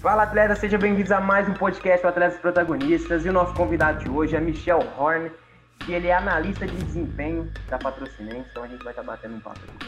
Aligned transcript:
Fala 0.00 0.24
atletas, 0.24 0.58
sejam 0.58 0.78
bem-vindos 0.78 1.10
a 1.10 1.20
mais 1.20 1.48
um 1.48 1.54
podcast 1.54 2.02
do 2.02 2.08
Atletas 2.08 2.38
Protagonistas. 2.38 3.24
E 3.24 3.30
o 3.30 3.32
nosso 3.32 3.54
convidado 3.54 4.04
de 4.04 4.10
hoje 4.10 4.36
é 4.36 4.40
Michel 4.40 4.80
Horn, 4.98 5.30
que 5.80 5.92
ele 5.92 6.08
é 6.08 6.14
analista 6.14 6.66
de 6.66 6.76
desempenho 6.84 7.50
da 7.68 7.78
Patrocinense, 7.78 8.46
então 8.50 8.62
a 8.62 8.68
gente 8.68 8.84
vai 8.84 8.92
estar 8.92 9.02
batendo 9.02 9.36
um 9.36 9.40
papo 9.40 9.60
aqui. 9.64 9.86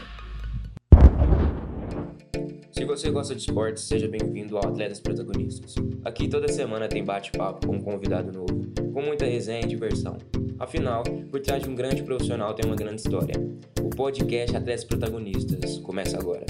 Se 2.71 2.83
você 2.85 3.11
gosta 3.11 3.35
de 3.35 3.41
esportes, 3.41 3.83
seja 3.83 4.07
bem-vindo 4.07 4.57
ao 4.57 4.67
Atletas 4.67 4.99
Protagonistas. 4.99 5.75
Aqui 6.03 6.27
toda 6.27 6.47
semana 6.47 6.87
tem 6.87 7.03
bate-papo 7.03 7.67
com 7.67 7.75
um 7.75 7.81
convidado 7.81 8.31
novo, 8.31 8.63
com 8.91 9.01
muita 9.03 9.25
resenha 9.25 9.61
e 9.61 9.67
diversão. 9.67 10.17
Afinal, 10.57 11.03
por 11.29 11.39
trás 11.39 11.61
de 11.61 11.69
um 11.69 11.75
grande 11.75 12.01
profissional 12.01 12.55
tem 12.55 12.65
uma 12.65 12.75
grande 12.75 13.01
história. 13.01 13.35
O 13.81 13.89
podcast 13.89 14.57
Atletas 14.57 14.83
Protagonistas 14.83 15.77
começa 15.77 16.17
agora. 16.17 16.45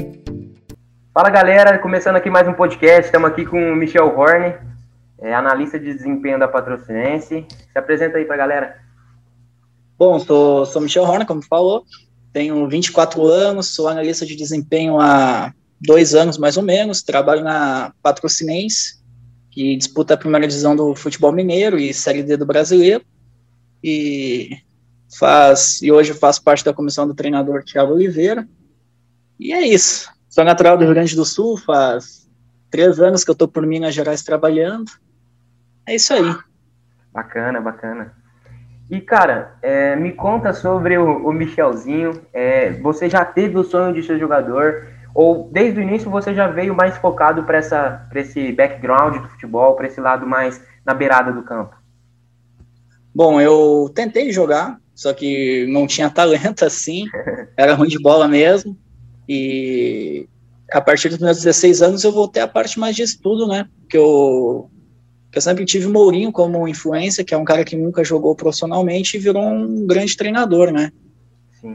Fala 1.12 1.32
galera, 1.32 1.80
começando 1.80 2.18
aqui 2.18 2.30
mais 2.30 2.48
um 2.48 2.54
podcast. 2.54 3.06
Estamos 3.06 3.32
aqui 3.32 3.44
com 3.44 3.74
o 3.74 3.76
Michel 3.76 4.16
Horn, 4.16 4.54
é, 5.18 5.34
analista 5.34 5.80
de 5.80 5.92
desempenho 5.92 6.38
da 6.38 6.48
Patrocinense. 6.48 7.48
Se 7.50 7.80
apresenta 7.80 8.20
aí 8.20 8.26
pra 8.26 8.38
galera. 8.38 8.78
Bom, 9.98 10.20
sou, 10.20 10.68
sou 10.68 10.80
Michel 10.80 11.04
Horn, 11.04 11.26
como 11.26 11.42
falou. 11.42 11.84
Tenho 12.32 12.70
24 12.70 13.26
anos, 13.26 13.74
sou 13.74 13.88
analista 13.88 14.24
de 14.24 14.36
desempenho 14.36 15.00
há 15.00 15.52
dois 15.82 16.14
anos 16.14 16.38
mais 16.38 16.58
ou 16.58 16.64
menos. 16.64 17.02
Trabalho 17.02 17.44
na 17.44 17.92
Patrocinense, 18.04 19.00
que 19.50 19.76
disputa 19.76 20.14
a 20.14 20.18
primeira 20.18 20.48
divisão 20.48 20.76
do 20.76 20.94
futebol 20.94 21.32
mineiro 21.32 21.80
e 21.80 21.92
Série 21.92 22.22
D 22.22 22.38
do 22.38 22.46
brasileiro. 22.46 23.04
E 23.84 24.52
faz 25.18 25.82
e 25.82 25.92
hoje 25.92 26.14
faço 26.14 26.44
parte 26.44 26.64
da 26.64 26.72
comissão 26.72 27.08
do 27.08 27.16
treinador 27.16 27.64
Thiago 27.64 27.96
Oliveira. 27.96 28.48
E 29.40 29.52
é 29.52 29.66
isso. 29.66 30.19
Sou 30.30 30.46
natural 30.46 30.78
do 30.78 30.84
Rio 30.86 30.94
Grande 30.94 31.16
do 31.16 31.26
Sul, 31.26 31.58
faz 31.58 32.30
três 32.70 33.00
anos 33.00 33.24
que 33.24 33.32
eu 33.32 33.34
estou 33.34 33.48
por 33.48 33.66
Minas 33.66 33.96
Gerais 33.96 34.22
trabalhando. 34.22 34.92
É 35.88 35.96
isso 35.96 36.14
aí. 36.14 36.36
Bacana, 37.12 37.60
bacana. 37.60 38.14
E, 38.92 39.02
cara, 39.02 39.56
é, 39.62 39.96
me 39.96 40.12
conta 40.12 40.54
sobre 40.54 41.00
o, 41.00 41.28
o 41.28 41.34
Michelzinho. 41.34 42.22
É, 42.32 42.72
você 42.74 43.10
já 43.10 43.26
teve 43.26 43.58
o 43.58 43.64
sonho 43.64 43.92
de 43.92 44.04
ser 44.04 44.20
jogador? 44.20 44.88
Ou 45.16 45.50
desde 45.52 45.80
o 45.80 45.84
início 45.84 46.12
você 46.12 46.34
já 46.34 46.48
veio 46.48 46.76
mais 46.76 46.96
focado 46.98 47.44
para 47.44 47.58
esse 47.58 48.52
background 48.52 49.18
do 49.18 49.30
futebol, 49.30 49.76
para 49.76 49.88
esse 49.88 50.00
lado 50.00 50.28
mais 50.28 50.64
na 50.86 50.94
beirada 50.94 51.32
do 51.32 51.42
campo? 51.42 51.76
Bom, 53.14 53.42
eu 53.42 53.92
tentei 53.96 54.32
jogar, 54.32 54.80
só 54.94 55.12
que 55.12 55.66
não 55.72 55.88
tinha 55.88 56.10
talento 56.10 56.64
assim, 56.64 57.06
era 57.58 57.74
ruim 57.74 57.90
de 57.90 58.00
bola 58.00 58.28
mesmo. 58.28 58.78
E 59.32 60.09
a 60.72 60.82
partir 60.82 61.10
dos 61.10 61.20
meus 61.20 61.38
16 61.38 61.82
anos 61.82 62.04
eu 62.04 62.12
voltei 62.12 62.42
à 62.42 62.48
parte 62.48 62.80
mais 62.80 62.96
de 62.96 63.04
estudo, 63.04 63.48
né? 63.48 63.68
Que 63.90 63.98
eu, 63.98 64.70
que 65.32 65.38
eu 65.38 65.42
sempre 65.42 65.66
tive 65.66 65.86
o 65.86 65.92
Mourinho 65.92 66.32
como 66.32 66.68
influência, 66.68 67.24
que 67.24 67.34
é 67.34 67.38
um 67.38 67.46
cara 67.46 67.64
que 67.64 67.76
nunca 67.76 68.04
jogou 68.04 68.36
profissionalmente 68.36 69.18
e 69.18 69.20
virou 69.20 69.44
um 69.44 69.86
grande 69.86 70.16
treinador, 70.16 70.72
né? 70.72 70.92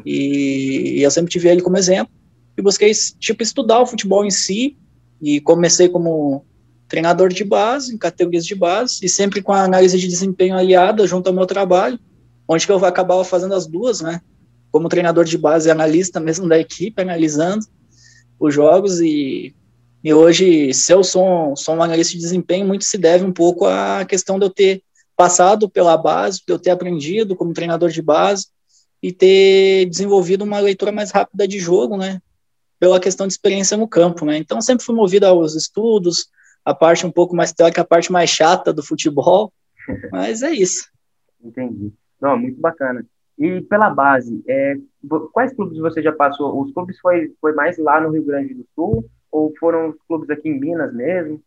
E, 0.04 0.98
e, 0.98 1.02
eu 1.02 1.10
sempre 1.10 1.30
tive 1.30 1.48
ele 1.48 1.62
como 1.62 1.76
exemplo. 1.76 2.12
E 2.56 2.62
busquei, 2.62 2.92
tipo, 3.18 3.42
estudar 3.42 3.80
o 3.80 3.86
futebol 3.86 4.24
em 4.24 4.30
si. 4.30 4.76
E 5.20 5.40
comecei 5.40 5.88
como 5.88 6.44
treinador 6.88 7.28
de 7.30 7.44
base, 7.44 7.94
em 7.94 7.98
categorias 7.98 8.46
de 8.46 8.54
base, 8.54 9.04
e 9.04 9.08
sempre 9.08 9.42
com 9.42 9.52
a 9.52 9.62
análise 9.62 9.98
de 9.98 10.06
desempenho 10.06 10.56
aliada 10.56 11.06
junto 11.06 11.28
ao 11.28 11.34
meu 11.34 11.46
trabalho, 11.46 11.98
onde 12.46 12.66
que 12.66 12.72
eu 12.72 12.84
acabava 12.84 13.24
fazendo 13.24 13.54
as 13.54 13.66
duas, 13.66 14.00
né? 14.00 14.20
como 14.74 14.88
treinador 14.88 15.24
de 15.24 15.38
base 15.38 15.68
e 15.68 15.70
analista 15.70 16.18
mesmo 16.18 16.48
da 16.48 16.58
equipe, 16.58 17.00
analisando 17.00 17.64
os 18.38 18.54
jogos 18.54 19.00
e, 19.00 19.54
e 20.02 20.12
hoje, 20.12 20.72
se 20.74 20.92
eu 20.92 21.02
sou, 21.02 21.56
sou 21.56 21.74
um 21.74 21.82
analista 21.82 22.12
de 22.12 22.20
desempenho, 22.20 22.66
muito 22.66 22.84
se 22.84 22.98
deve 22.98 23.24
um 23.24 23.32
pouco 23.32 23.66
à 23.66 24.04
questão 24.04 24.38
de 24.38 24.46
eu 24.46 24.50
ter 24.50 24.82
passado 25.16 25.68
pela 25.68 25.96
base, 25.96 26.42
de 26.46 26.52
eu 26.52 26.58
ter 26.58 26.70
aprendido 26.70 27.36
como 27.36 27.52
treinador 27.52 27.90
de 27.90 28.02
base 28.02 28.48
e 29.02 29.12
ter 29.12 29.86
desenvolvido 29.86 30.42
uma 30.42 30.60
leitura 30.60 30.90
mais 30.90 31.10
rápida 31.10 31.46
de 31.46 31.58
jogo, 31.58 31.96
né, 31.96 32.20
pela 32.78 33.00
questão 33.00 33.26
de 33.26 33.32
experiência 33.32 33.76
no 33.76 33.88
campo, 33.88 34.24
né, 34.24 34.36
então 34.36 34.60
sempre 34.60 34.84
fui 34.84 34.94
movido 34.94 35.26
aos 35.26 35.54
estudos, 35.54 36.26
a 36.64 36.74
parte 36.74 37.06
um 37.06 37.10
pouco 37.10 37.36
mais 37.36 37.52
teórica, 37.52 37.82
a 37.82 37.86
parte 37.86 38.10
mais 38.10 38.30
chata 38.30 38.72
do 38.72 38.82
futebol, 38.82 39.52
mas 40.10 40.42
é 40.42 40.50
isso. 40.50 40.88
Entendi. 41.42 41.92
Não, 42.20 42.38
muito 42.38 42.60
bacana. 42.60 43.04
E 43.38 43.60
pela 43.62 43.90
base, 43.90 44.42
é, 44.46 44.76
quais 45.32 45.52
clubes 45.54 45.78
você 45.78 46.00
já 46.00 46.12
passou? 46.12 46.60
Os 46.60 46.72
clubes 46.72 46.98
foi, 47.00 47.32
foi 47.40 47.52
mais 47.52 47.76
lá 47.78 48.00
no 48.00 48.10
Rio 48.10 48.24
Grande 48.24 48.54
do 48.54 48.66
Sul 48.74 49.04
ou 49.30 49.52
foram 49.58 49.90
os 49.90 49.96
clubes 50.06 50.30
aqui 50.30 50.48
em 50.48 50.60
Minas 50.60 50.94
mesmo? 50.94 51.42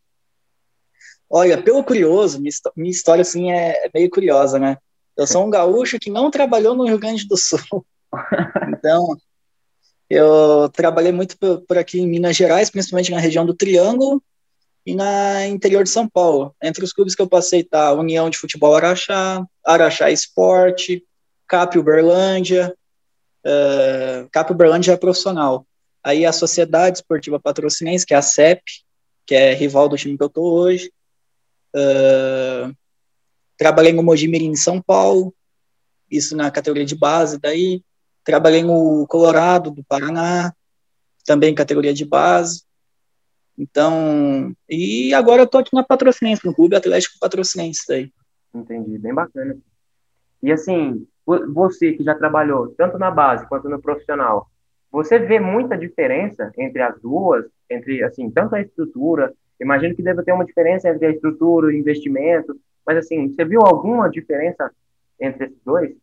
Olha, 1.29 1.61
pelo 1.61 1.83
curioso, 1.83 2.41
minha, 2.41 2.91
história 2.91 3.21
assim 3.21 3.51
é, 3.51 3.85
é 3.85 3.91
meio 3.93 4.09
curiosa, 4.09 4.59
né? 4.59 4.77
Eu 5.15 5.25
sou 5.25 5.45
um 5.45 5.49
gaúcho 5.49 5.99
que 5.99 6.09
não 6.09 6.29
trabalhou 6.29 6.75
no 6.75 6.85
Rio 6.85 6.99
Grande 6.99 7.27
do 7.27 7.37
Sul. 7.37 7.59
então, 8.77 9.17
eu 10.09 10.69
trabalhei 10.69 11.11
muito 11.11 11.37
por, 11.37 11.61
por, 11.61 11.77
aqui 11.77 11.99
em 11.99 12.07
Minas 12.07 12.35
Gerais, 12.35 12.69
principalmente 12.69 13.11
na 13.11 13.19
região 13.19 13.45
do 13.45 13.53
Triângulo 13.53 14.21
e 14.85 14.95
na 14.95 15.47
interior 15.47 15.83
de 15.83 15.89
São 15.89 16.07
Paulo. 16.07 16.55
Entre 16.61 16.83
os 16.83 16.93
clubes 16.93 17.15
que 17.15 17.21
eu 17.21 17.27
passei 17.27 17.63
tá 17.63 17.93
União 17.93 18.29
de 18.29 18.37
Futebol 18.37 18.75
Araxá, 18.75 19.45
Araxá 19.65 20.09
Esporte, 20.11 21.03
CAP 21.47 21.77
Uberlândia, 21.77 22.75
uh, 23.45 24.29
CAP 24.31 24.51
Uberlândia 24.51 24.93
é 24.93 24.97
profissional. 24.97 25.65
Aí 26.03 26.25
a 26.25 26.31
Sociedade 26.31 26.97
Esportiva 26.97 27.39
Patrocinense, 27.39 28.05
que 28.05 28.13
é 28.13 28.17
a 28.17 28.21
CEP, 28.21 28.61
que 29.25 29.35
é 29.35 29.53
rival 29.53 29.89
do 29.89 29.97
time 29.97 30.17
que 30.17 30.23
eu 30.23 30.29
tô 30.29 30.41
hoje. 30.41 30.91
Uh, 31.75 32.73
trabalhei 33.57 33.91
no 33.91 34.03
Mojimirim 34.03 34.47
em 34.47 34.55
São 34.55 34.81
Paulo, 34.81 35.33
isso 36.09 36.35
na 36.35 36.49
categoria 36.49 36.85
de 36.85 36.95
base 36.95 37.37
daí. 37.39 37.83
Trabalhei 38.23 38.63
no 38.63 39.05
Colorado 39.07 39.71
do 39.71 39.83
Paraná, 39.83 40.53
também 41.25 41.53
categoria 41.53 41.93
de 41.93 42.05
base. 42.05 42.63
Então, 43.57 44.55
e 44.69 45.13
agora 45.13 45.41
eu 45.41 45.47
tô 45.47 45.57
aqui 45.57 45.73
na 45.73 45.83
Patrocinense, 45.83 46.45
no 46.45 46.53
Clube 46.53 46.75
Atlético 46.75 47.17
Patrocinense 47.19 47.83
daí. 47.87 48.11
Entendi, 48.53 48.97
bem 48.97 49.13
bacana. 49.13 49.57
E 50.41 50.51
assim, 50.51 51.07
você 51.53 51.93
que 51.93 52.03
já 52.03 52.15
trabalhou 52.15 52.69
tanto 52.77 52.97
na 52.97 53.11
base 53.11 53.47
quanto 53.47 53.67
no 53.67 53.81
profissional, 53.81 54.49
você 54.89 55.19
vê 55.19 55.39
muita 55.39 55.77
diferença 55.77 56.51
entre 56.57 56.81
as 56.81 56.99
duas, 57.01 57.45
entre 57.69 58.03
assim, 58.03 58.29
tanto 58.29 58.55
a 58.55 58.61
estrutura, 58.61 59.33
imagino 59.59 59.95
que 59.95 60.01
deve 60.01 60.23
ter 60.23 60.31
uma 60.31 60.45
diferença 60.45 60.89
entre 60.89 61.05
a 61.05 61.11
estrutura 61.11 61.71
e 61.71 61.75
o 61.75 61.79
investimento, 61.79 62.57
mas 62.85 62.97
assim, 62.97 63.27
você 63.27 63.43
viu 63.43 63.61
alguma 63.61 64.09
diferença 64.09 64.71
entre 65.19 65.47
esses 65.47 65.57
dois? 65.65 65.93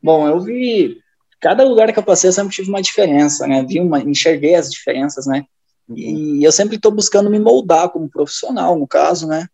Bom, 0.00 0.28
eu 0.28 0.38
vi 0.40 0.98
cada 1.40 1.64
lugar 1.64 1.92
que 1.92 1.98
eu 1.98 2.04
passei 2.04 2.28
eu 2.28 2.32
sempre 2.32 2.54
tive 2.54 2.68
uma 2.68 2.80
diferença, 2.80 3.46
né? 3.48 3.64
Vi 3.68 3.80
uma, 3.80 4.00
enxerguei 4.00 4.54
as 4.54 4.70
diferenças, 4.70 5.26
né? 5.26 5.44
Uhum. 5.88 5.96
E 5.96 6.44
eu 6.44 6.52
sempre 6.52 6.76
estou 6.76 6.92
buscando 6.92 7.28
me 7.28 7.40
moldar 7.40 7.88
como 7.88 8.08
profissional, 8.08 8.78
no 8.78 8.86
caso, 8.86 9.26
né? 9.26 9.48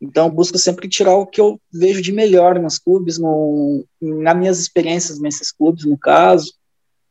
Então, 0.00 0.30
busco 0.30 0.58
sempre 0.58 0.88
tirar 0.88 1.16
o 1.16 1.26
que 1.26 1.40
eu 1.40 1.60
vejo 1.72 2.00
de 2.00 2.12
melhor 2.12 2.58
nos 2.58 2.78
clubes, 2.78 3.18
no, 3.18 3.84
nas 4.00 4.36
minhas 4.36 4.60
experiências 4.60 5.18
nesses 5.18 5.50
clubes, 5.50 5.84
no 5.84 5.98
caso, 5.98 6.52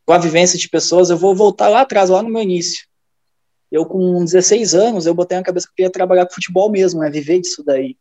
com 0.06 0.14
a 0.14 0.18
vivência 0.18 0.58
de 0.58 0.70
pessoas. 0.70 1.09
Eu 1.09 1.18
vou 1.18 1.36
voltar 1.36 1.68
lá 1.68 1.81
atrás, 1.81 2.09
lá 2.09 2.24
no 2.24 2.30
meu 2.30 2.42
início. 2.42 2.88
Eu, 3.70 3.86
com 3.86 4.24
16 4.24 4.74
anos, 4.74 5.06
eu 5.06 5.14
botei 5.14 5.38
na 5.38 5.44
cabeça 5.44 5.68
que 5.68 5.72
eu 5.72 5.75
queria 5.75 5.92
trabalhar 5.92 6.25
com 6.25 6.34
futebol 6.34 6.72
mesmo, 6.72 7.02
né, 7.02 7.09
viver 7.09 7.42
disso 7.42 7.62
daí. 7.66 7.98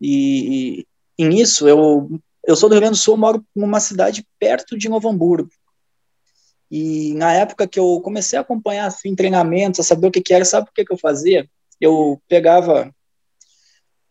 E, 0.00 0.84
e 1.16 1.24
nisso, 1.24 1.68
eu, 1.68 2.10
eu 2.44 2.56
sou 2.56 2.68
do 2.68 2.72
Rio 2.72 2.80
Grande 2.80 2.98
do 2.98 3.02
Sul, 3.02 3.16
moro 3.16 3.44
numa 3.54 3.78
cidade 3.78 4.26
perto 4.38 4.76
de 4.76 4.88
Novo 4.88 5.08
Hamburgo. 5.08 5.50
E 6.70 7.14
na 7.14 7.32
época 7.32 7.68
que 7.68 7.78
eu 7.78 8.00
comecei 8.02 8.36
a 8.36 8.42
acompanhar 8.42 8.86
assim, 8.86 9.14
treinamentos, 9.14 9.80
a 9.80 9.82
saber 9.82 10.08
o 10.08 10.10
que, 10.10 10.20
que 10.20 10.34
era, 10.34 10.44
sabe 10.44 10.68
o 10.68 10.72
que, 10.72 10.84
que 10.84 10.92
eu 10.92 10.98
fazia? 10.98 11.48
Eu 11.80 12.20
pegava 12.28 12.92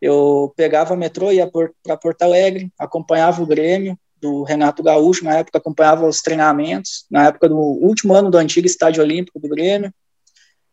eu 0.00 0.52
pegava 0.56 0.94
o 0.94 0.96
metrô, 0.96 1.32
ia 1.32 1.50
para 1.82 1.96
Porto 1.96 2.22
Alegre, 2.22 2.72
acompanhava 2.78 3.42
o 3.42 3.46
Grêmio 3.46 3.98
do 4.20 4.42
Renato 4.42 4.82
Gaúcho, 4.82 5.24
na 5.24 5.38
época 5.38 5.58
acompanhava 5.58 6.06
os 6.06 6.20
treinamentos, 6.20 7.06
na 7.10 7.26
época 7.26 7.48
do 7.48 7.56
último 7.56 8.14
ano 8.14 8.30
do 8.30 8.38
antigo 8.38 8.66
Estádio 8.66 9.02
Olímpico 9.02 9.38
do 9.38 9.48
Grêmio, 9.48 9.92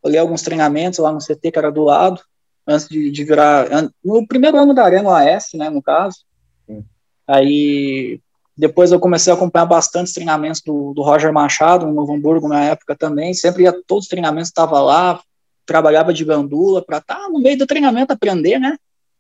olhei 0.01 0.19
alguns 0.19 0.42
treinamentos 0.42 1.00
lá 1.00 1.12
no 1.12 1.19
CT 1.19 1.51
que 1.51 1.60
era 1.60 1.72
do 1.72 1.83
lado, 1.83 2.22
antes 2.68 2.88
de, 2.88 3.12
de 3.12 3.24
virar, 3.24 3.68
no 4.04 4.27
primeiro 4.27 4.57
ano 4.57 4.74
da 4.74 4.83
Arena 4.83 5.10
OAS, 5.10 5.50
né, 5.54 5.69
no 5.69 5.81
caso, 5.81 6.18
Sim. 6.66 6.83
aí 7.27 8.19
depois 8.57 8.92
eu 8.92 9.00
comecei 9.00 9.31
a 9.31 9.36
acompanhar 9.36 9.66
bastante 9.66 10.13
treinamentos 10.13 10.62
do, 10.62 10.94
do 10.94 11.01
Roger 11.01 11.31
Machado, 11.33 11.86
no 11.86 11.94
Novo 11.94 12.13
Hamburgo, 12.13 12.48
na 12.48 12.63
época 12.63 12.95
também, 12.95 13.33
sempre 13.33 13.63
ia, 13.63 13.74
todos 13.86 14.06
os 14.06 14.10
treinamentos 14.10 14.50
estava 14.50 14.80
lá, 14.81 15.22
trabalhava 15.66 16.13
de 16.13 16.24
gandula 16.24 16.83
para 16.83 17.00
estar 17.00 17.16
tá 17.16 17.30
no 17.30 17.39
meio 17.39 17.57
do 17.57 17.68
treinamento 17.68 18.13
aprender, 18.13 18.60
né, 18.60 18.77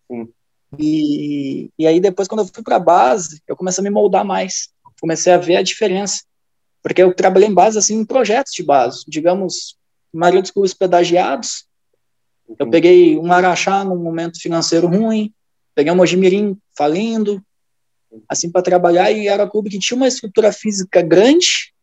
Sim. 0.09 0.27
E, 0.77 1.69
e 1.77 1.87
aí 1.87 1.99
depois, 1.99 2.27
quando 2.27 2.41
eu 2.41 2.47
fui 2.47 2.63
para 2.63 2.75
a 2.75 2.79
base, 2.79 3.41
eu 3.47 3.55
comecei 3.55 3.81
a 3.81 3.83
me 3.83 3.89
moldar 3.89 4.25
mais. 4.25 4.69
Comecei 4.99 5.31
a 5.33 5.37
ver 5.37 5.57
a 5.57 5.63
diferença. 5.63 6.23
Porque 6.81 7.01
eu 7.01 7.13
trabalhei 7.13 7.47
em 7.47 7.53
base, 7.53 7.77
assim, 7.77 7.95
em 7.95 8.05
projetos 8.05 8.53
de 8.53 8.63
base. 8.63 9.03
Digamos, 9.07 9.77
maioria 10.13 10.41
dos 10.41 10.51
clubes 10.51 10.73
pedagiados, 10.73 11.65
Entendi. 12.47 12.57
Eu 12.59 12.69
peguei 12.69 13.17
um 13.17 13.31
Araxá 13.31 13.83
num 13.83 13.97
momento 13.97 14.39
financeiro 14.39 14.87
ruim, 14.87 15.33
peguei 15.73 15.91
um 15.91 15.95
Mojimirim 15.95 16.57
falindo, 16.77 17.43
assim, 18.29 18.51
para 18.51 18.61
trabalhar, 18.61 19.11
e 19.11 19.27
era 19.27 19.43
um 19.43 19.49
clube 19.49 19.69
que 19.69 19.79
tinha 19.79 19.97
uma 19.97 20.07
estrutura 20.07 20.51
física 20.51 21.01
grande, 21.01 21.73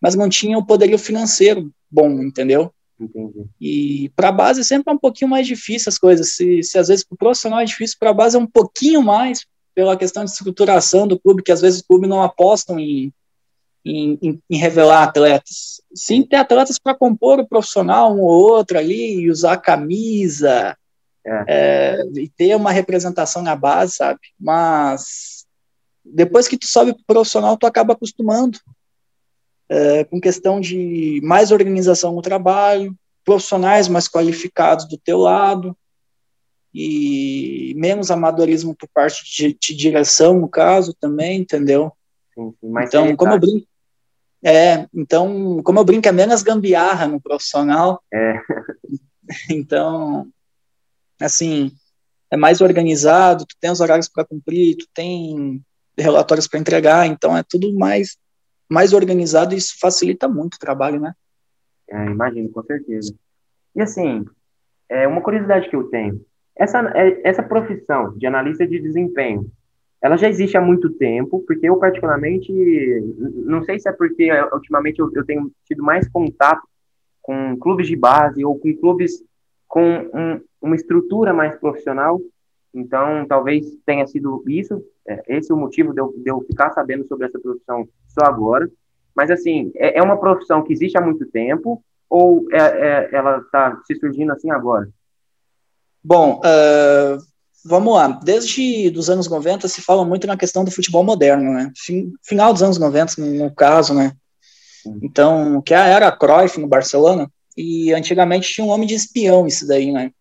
mas 0.00 0.14
não 0.14 0.28
tinha 0.28 0.56
o 0.56 0.64
poderio 0.64 0.98
financeiro 0.98 1.70
bom, 1.90 2.22
entendeu? 2.22 2.72
Entendi. 2.98 3.44
E 3.60 4.08
para 4.16 4.28
a 4.28 4.32
base 4.32 4.64
sempre 4.64 4.90
é 4.90 4.94
um 4.94 4.98
pouquinho 4.98 5.30
mais 5.30 5.46
difícil 5.46 5.90
as 5.90 5.98
coisas. 5.98 6.34
Se, 6.34 6.62
se 6.62 6.78
às 6.78 6.88
vezes 6.88 7.04
para 7.04 7.14
o 7.14 7.18
profissional 7.18 7.60
é 7.60 7.64
difícil, 7.64 7.96
para 7.98 8.10
a 8.10 8.14
base 8.14 8.36
é 8.36 8.38
um 8.38 8.46
pouquinho 8.46 9.02
mais, 9.02 9.46
pela 9.74 9.96
questão 9.96 10.24
de 10.24 10.30
estruturação 10.30 11.06
do 11.06 11.18
clube, 11.18 11.42
que 11.42 11.52
às 11.52 11.60
vezes 11.60 11.80
o 11.80 11.86
clube 11.86 12.06
não 12.06 12.22
apostam 12.22 12.80
em, 12.80 13.12
em, 13.84 14.18
em, 14.22 14.42
em 14.48 14.56
revelar 14.56 15.02
atletas. 15.02 15.82
Sim, 15.94 16.22
ter 16.22 16.36
atletas 16.36 16.78
para 16.78 16.94
compor 16.94 17.38
o 17.38 17.46
profissional, 17.46 18.14
um 18.14 18.20
ou 18.20 18.30
outro 18.30 18.78
ali, 18.78 19.20
e 19.20 19.30
usar 19.30 19.58
camisa, 19.58 20.76
é. 21.26 21.44
É, 21.48 22.02
e 22.14 22.28
ter 22.28 22.54
uma 22.54 22.70
representação 22.70 23.42
na 23.42 23.56
base, 23.56 23.96
sabe? 23.96 24.20
Mas 24.38 25.44
depois 26.04 26.46
que 26.46 26.56
tu 26.56 26.66
sobe 26.66 26.94
pro 26.94 27.04
profissional, 27.04 27.56
tu 27.56 27.66
acaba 27.66 27.94
acostumando 27.94 28.58
é, 29.68 30.04
com 30.04 30.20
questão 30.20 30.60
de 30.60 31.20
mais 31.22 31.50
organização 31.50 32.14
no 32.14 32.22
trabalho, 32.22 32.96
profissionais 33.24 33.88
mais 33.88 34.08
qualificados 34.08 34.88
do 34.88 34.96
teu 34.96 35.18
lado 35.18 35.76
e 36.72 37.74
menos 37.76 38.10
amadorismo 38.10 38.74
por 38.74 38.88
parte 38.92 39.24
de, 39.24 39.56
de 39.58 39.74
direção, 39.74 40.38
no 40.38 40.48
caso, 40.48 40.94
também, 41.00 41.40
entendeu? 41.40 41.92
Sim, 42.34 42.54
então, 42.62 43.16
como 43.16 43.32
eu 43.32 43.40
brinco, 43.40 43.66
é, 44.44 44.86
então, 44.94 45.60
como 45.64 45.78
eu 45.80 45.84
brinco, 45.84 46.06
é 46.06 46.12
menos 46.12 46.42
gambiarra 46.42 47.08
no 47.08 47.20
profissional. 47.20 48.02
É. 48.12 48.40
Então, 49.50 50.28
assim, 51.20 51.72
é 52.30 52.36
mais 52.36 52.60
organizado, 52.60 53.44
tu 53.44 53.56
tem 53.58 53.72
os 53.72 53.80
horários 53.80 54.08
para 54.08 54.24
cumprir, 54.24 54.76
tu 54.76 54.86
tem 54.94 55.60
relatórios 55.98 56.46
para 56.46 56.60
entregar, 56.60 57.08
então 57.08 57.36
é 57.36 57.42
tudo 57.42 57.74
mais 57.74 58.16
mais 58.68 58.92
organizado 58.92 59.54
e 59.54 59.58
isso 59.58 59.78
facilita 59.78 60.28
muito 60.28 60.54
o 60.54 60.58
trabalho, 60.58 61.00
né? 61.00 61.14
É, 61.88 62.06
imagino, 62.06 62.48
com 62.50 62.62
certeza. 62.62 63.14
E 63.74 63.80
assim, 63.80 64.24
é 64.88 65.06
uma 65.06 65.20
curiosidade 65.20 65.68
que 65.68 65.76
eu 65.76 65.84
tenho, 65.84 66.20
essa, 66.56 66.80
é, 66.94 67.20
essa 67.28 67.42
profissão 67.42 68.16
de 68.16 68.26
analista 68.26 68.66
de 68.66 68.80
desempenho, 68.80 69.50
ela 70.00 70.16
já 70.16 70.28
existe 70.28 70.56
há 70.56 70.60
muito 70.60 70.90
tempo, 70.90 71.42
porque 71.46 71.68
eu 71.68 71.76
particularmente, 71.78 72.52
não 73.44 73.62
sei 73.64 73.78
se 73.78 73.88
é 73.88 73.92
porque 73.92 74.30
ultimamente 74.52 75.00
eu, 75.00 75.10
eu 75.14 75.24
tenho 75.24 75.50
tido 75.64 75.82
mais 75.82 76.08
contato 76.08 76.62
com 77.22 77.56
clubes 77.56 77.88
de 77.88 77.96
base 77.96 78.44
ou 78.44 78.58
com 78.58 78.74
clubes 78.76 79.22
com 79.66 80.08
um, 80.14 80.40
uma 80.62 80.76
estrutura 80.76 81.34
mais 81.34 81.58
profissional, 81.58 82.20
então 82.72 83.26
talvez 83.26 83.66
tenha 83.84 84.06
sido 84.06 84.42
isso, 84.46 84.82
é, 85.08 85.22
esse 85.28 85.50
é 85.50 85.54
o 85.54 85.58
motivo 85.58 85.92
de 85.92 86.00
eu, 86.00 86.12
de 86.16 86.30
eu 86.30 86.40
ficar 86.42 86.70
sabendo 86.72 87.06
sobre 87.06 87.26
essa 87.26 87.38
profissão 87.38 87.88
só 88.08 88.26
agora. 88.26 88.68
Mas, 89.14 89.30
assim, 89.30 89.72
é, 89.76 89.98
é 89.98 90.02
uma 90.02 90.18
profissão 90.18 90.62
que 90.62 90.72
existe 90.72 90.98
há 90.98 91.00
muito 91.00 91.26
tempo 91.26 91.82
ou 92.08 92.46
é, 92.52 92.58
é 92.58 93.08
ela 93.12 93.38
está 93.38 93.80
se 93.86 93.96
surgindo 93.96 94.32
assim 94.32 94.50
agora? 94.50 94.88
Bom, 96.04 96.40
uh, 96.40 97.18
vamos 97.64 97.94
lá. 97.94 98.08
Desde 98.22 98.92
os 98.96 99.10
anos 99.10 99.28
90 99.28 99.66
se 99.66 99.82
fala 99.82 100.04
muito 100.04 100.26
na 100.26 100.36
questão 100.36 100.64
do 100.64 100.70
futebol 100.70 101.02
moderno, 101.02 101.52
né? 101.52 101.72
Final 102.22 102.52
dos 102.52 102.62
anos 102.62 102.78
90, 102.78 103.20
no 103.20 103.52
caso, 103.52 103.92
né? 103.92 104.12
Então, 105.02 105.60
que 105.62 105.74
era 105.74 106.06
a 106.06 106.16
Cruyff 106.16 106.60
no 106.60 106.68
Barcelona, 106.68 107.28
e 107.56 107.92
antigamente 107.92 108.52
tinha 108.52 108.64
um 108.64 108.68
nome 108.68 108.86
de 108.86 108.94
espião 108.94 109.46
isso 109.46 109.66
daí, 109.66 109.90
né? 109.90 110.12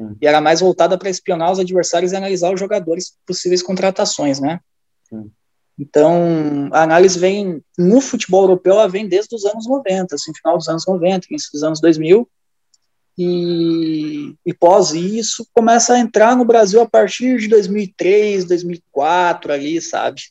Sim. 0.00 0.16
E 0.18 0.26
era 0.26 0.40
mais 0.40 0.60
voltada 0.60 0.96
para 0.96 1.10
espionar 1.10 1.52
os 1.52 1.58
adversários 1.58 2.12
e 2.12 2.16
analisar 2.16 2.52
os 2.54 2.58
jogadores 2.58 3.12
possíveis 3.26 3.62
contratações, 3.62 4.40
né? 4.40 4.60
Sim. 5.06 5.30
Então, 5.78 6.68
a 6.72 6.82
análise 6.82 7.18
vem, 7.18 7.62
no 7.76 8.00
futebol 8.00 8.42
europeu, 8.42 8.74
ela 8.74 8.88
vem 8.88 9.06
desde 9.06 9.34
os 9.34 9.44
anos 9.44 9.66
90, 9.66 10.14
assim, 10.14 10.32
final 10.34 10.56
dos 10.56 10.68
anos 10.68 10.86
90, 10.86 11.26
início 11.30 11.50
dos 11.52 11.62
anos 11.62 11.80
2000, 11.80 12.28
e, 13.16 14.34
e 14.44 14.54
pós 14.54 14.92
isso, 14.92 15.46
começa 15.52 15.94
a 15.94 15.98
entrar 15.98 16.34
no 16.36 16.44
Brasil 16.44 16.80
a 16.80 16.88
partir 16.88 17.38
de 17.38 17.48
2003, 17.48 18.46
2004, 18.46 19.52
ali, 19.52 19.80
sabe? 19.80 20.22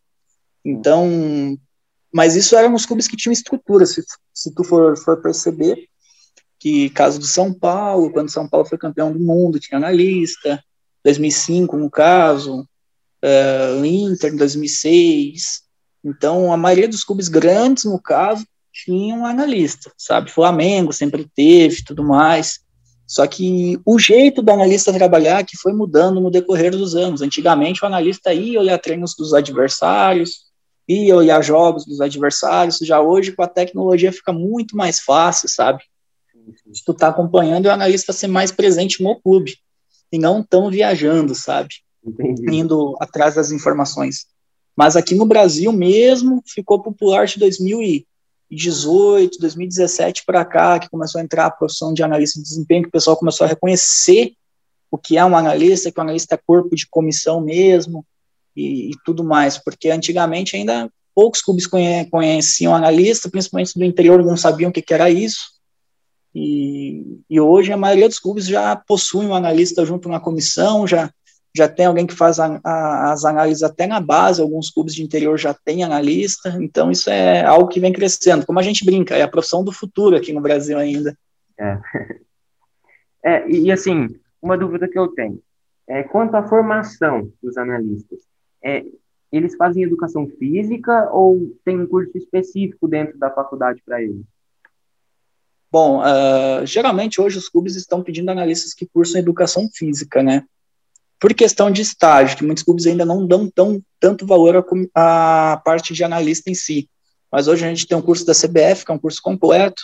Então, 0.64 1.58
mas 2.12 2.36
isso 2.36 2.56
eram 2.56 2.74
os 2.74 2.86
clubes 2.86 3.08
que 3.08 3.18
tinham 3.18 3.34
estrutura, 3.34 3.86
se, 3.86 4.04
se 4.34 4.54
tu 4.54 4.64
for, 4.64 4.98
for 4.98 5.22
perceber, 5.22 5.88
que 6.60 6.90
caso 6.90 7.18
do 7.20 7.26
São 7.26 7.54
Paulo, 7.54 8.12
quando 8.12 8.30
São 8.30 8.48
Paulo 8.48 8.66
foi 8.66 8.78
campeão 8.78 9.12
do 9.12 9.20
mundo, 9.20 9.60
tinha 9.60 9.78
analista, 9.78 10.62
2005 11.04 11.78
no 11.78 11.90
caso, 11.90 12.68
uh, 13.24 13.86
Inter 13.86 14.34
em 14.34 14.38
2006, 14.38 15.62
então 16.04 16.52
a 16.52 16.58
maioria 16.58 16.88
dos 16.88 17.04
clubes 17.04 17.30
grandes 17.30 17.86
no 17.86 18.00
caso 18.02 18.46
tinham 18.74 19.26
analista, 19.26 19.92
sabe, 19.98 20.32
Flamengo 20.32 20.92
sempre 20.92 21.28
teve, 21.34 21.84
tudo 21.84 22.04
mais, 22.04 22.60
só 23.08 23.26
que 23.26 23.80
o 23.86 23.98
jeito 23.98 24.42
do 24.42 24.52
analista 24.52 24.94
trabalhar 24.94 25.44
que 25.44 25.58
foi 25.58 25.74
mudando 25.74 26.22
no 26.22 26.30
decorrer 26.30 26.72
dos 26.72 26.96
anos, 26.96 27.22
antigamente 27.22 27.84
o 27.84 27.88
analista 27.88 28.34
ia 28.34 28.60
olhar 28.60 28.78
treinos 28.78 29.16
dos 29.18 29.34
adversários, 29.34 30.50
ia 30.88 31.16
olhar 31.16 31.42
jogos 31.42 31.86
dos 31.86 32.02
adversários, 32.02 32.78
já 32.82 33.02
hoje 33.02 33.32
com 33.32 33.42
a 33.42 33.48
tecnologia 33.48 34.12
fica 34.12 34.32
muito 34.32 34.76
mais 34.76 35.00
fácil, 35.00 35.50
sabe, 35.50 35.84
de 36.66 36.84
tu 36.84 36.94
tá 36.94 37.10
acompanhando 37.10 37.66
e 37.66 37.68
o 37.68 37.72
analista 37.72 38.14
ser 38.14 38.28
mais 38.28 38.52
presente 38.52 39.04
no 39.04 39.20
clube 39.20 39.58
e 40.12 40.18
não 40.18 40.44
tão 40.44 40.70
viajando, 40.70 41.36
sabe? 41.36 41.76
Entendi. 42.06 42.56
Indo 42.56 42.96
atrás 43.00 43.36
das 43.36 43.52
informações. 43.52 44.28
Mas 44.76 44.96
aqui 44.96 45.14
no 45.14 45.26
Brasil 45.26 45.72
mesmo 45.72 46.42
ficou 46.46 46.82
popular 46.82 47.26
de 47.26 47.38
2018, 47.40 49.38
2017 49.40 50.24
para 50.26 50.46
cá, 50.46 50.80
que 50.80 50.90
começou 50.90 51.20
a 51.20 51.24
entrar 51.24 51.48
a 51.48 51.52
profissão 51.52 51.94
de 51.94 52.02
analista 52.02 52.40
de 52.40 52.48
desempenho, 52.48 52.84
que 52.84 52.90
o 52.90 52.92
pessoal 52.92 53.18
começou 53.18 53.46
a 53.46 53.50
reconhecer 53.50 54.34
o 54.90 54.98
que 54.98 55.18
é 55.18 55.26
um 55.26 55.36
analista, 55.36 55.92
que 55.92 56.00
o 56.00 56.02
analista 56.02 56.36
é 56.36 56.38
corpo 56.38 56.76
de 56.76 56.88
comissão 56.88 57.42
mesmo 57.42 58.06
e, 58.56 58.92
e 58.92 58.92
tudo 59.06 59.24
mais, 59.24 59.58
porque 59.58 59.90
antigamente 59.90 60.56
ainda 60.56 60.90
poucos 61.14 61.42
clubes 61.42 61.68
conheciam 62.10 62.74
analista, 62.74 63.30
principalmente 63.30 63.78
do 63.78 63.84
interior, 63.84 64.24
não 64.24 64.38
sabiam 64.38 64.70
o 64.70 64.74
que, 64.74 64.82
que 64.82 64.94
era 64.94 65.10
isso. 65.10 65.59
E, 66.34 67.22
e 67.30 67.40
hoje 67.40 67.72
a 67.72 67.78
maioria 67.78 68.08
dos 68.08 68.20
clubes 68.20 68.46
já 68.46 68.76
possui 68.76 69.26
um 69.26 69.34
analista 69.34 69.84
junto 69.86 70.08
na 70.08 70.20
comissão, 70.20 70.86
já, 70.86 71.12
já 71.56 71.68
tem 71.68 71.86
alguém 71.86 72.06
que 72.06 72.16
faz 72.16 72.40
a, 72.40 72.60
a, 72.64 73.12
as 73.12 73.26
análises 73.26 73.64
até 73.64 73.88
na 73.88 74.00
base, 74.00 74.42
alguns 74.42 74.70
clubes 74.70 74.94
de 74.94 75.04
interior 75.04 75.38
já 75.38 75.54
têm 75.54 75.84
analista, 75.84 76.56
então 76.62 76.92
isso 76.92 77.10
é 77.10 77.44
algo 77.44 77.68
que 77.68 77.80
vem 77.80 77.92
crescendo. 77.92 78.46
Como 78.46 78.60
a 78.60 78.64
gente 78.64 78.86
brinca, 78.86 79.16
é 79.16 79.24
a 79.24 79.28
profissão 79.28 79.64
do 79.64 79.72
futuro 79.72 80.16
aqui 80.16 80.32
no 80.32 80.42
Brasil 80.42 80.78
ainda. 80.78 81.18
É, 81.58 81.80
é 83.26 83.50
e 83.50 83.72
assim, 83.72 84.08
uma 84.42 84.58
dúvida 84.58 84.88
que 84.88 84.98
eu 84.98 85.08
tenho, 85.10 85.42
é, 85.88 86.04
quanto 86.04 86.36
à 86.36 86.48
formação 86.48 87.32
dos 87.42 87.58
analistas, 87.58 88.20
é, 88.64 88.86
eles 89.32 89.56
fazem 89.56 89.84
educação 89.84 90.28
física 90.28 91.10
ou 91.12 91.56
tem 91.64 91.80
um 91.80 91.88
curso 91.88 92.16
específico 92.18 92.88
dentro 92.88 93.18
da 93.18 93.30
faculdade 93.32 93.82
para 93.86 94.02
eles? 94.02 94.26
Bom, 95.72 96.02
uh, 96.02 96.66
geralmente 96.66 97.22
hoje 97.22 97.38
os 97.38 97.48
clubes 97.48 97.76
estão 97.76 98.02
pedindo 98.02 98.30
analistas 98.30 98.74
que 98.74 98.88
cursam 98.88 99.20
educação 99.20 99.70
física, 99.74 100.24
né? 100.24 100.44
Por 101.20 101.34
questão 101.34 101.70
de 101.70 101.82
estágio, 101.82 102.38
que 102.38 102.46
muitos 102.46 102.64
clubes 102.64 102.88
ainda 102.88 103.06
não 103.06 103.28
dão 103.28 103.50
tão, 103.50 103.82
tanto 104.00 104.26
valor 104.26 104.66
à, 104.96 105.62
parte 105.64 105.94
de 105.94 106.04
analista 106.04 106.50
em 106.50 106.56
si. 106.56 106.90
Mas 107.32 107.48
hoje 107.48 107.66
a 107.66 107.70
gente 107.70 107.86
tem 107.86 107.98
um 107.98 108.02
curso 108.02 108.26
da 108.26 108.34
CBF, 108.34 108.86
que 108.86 108.92
é 108.92 108.96
um 108.96 109.00
curso 109.00 109.22
completo, 109.22 109.84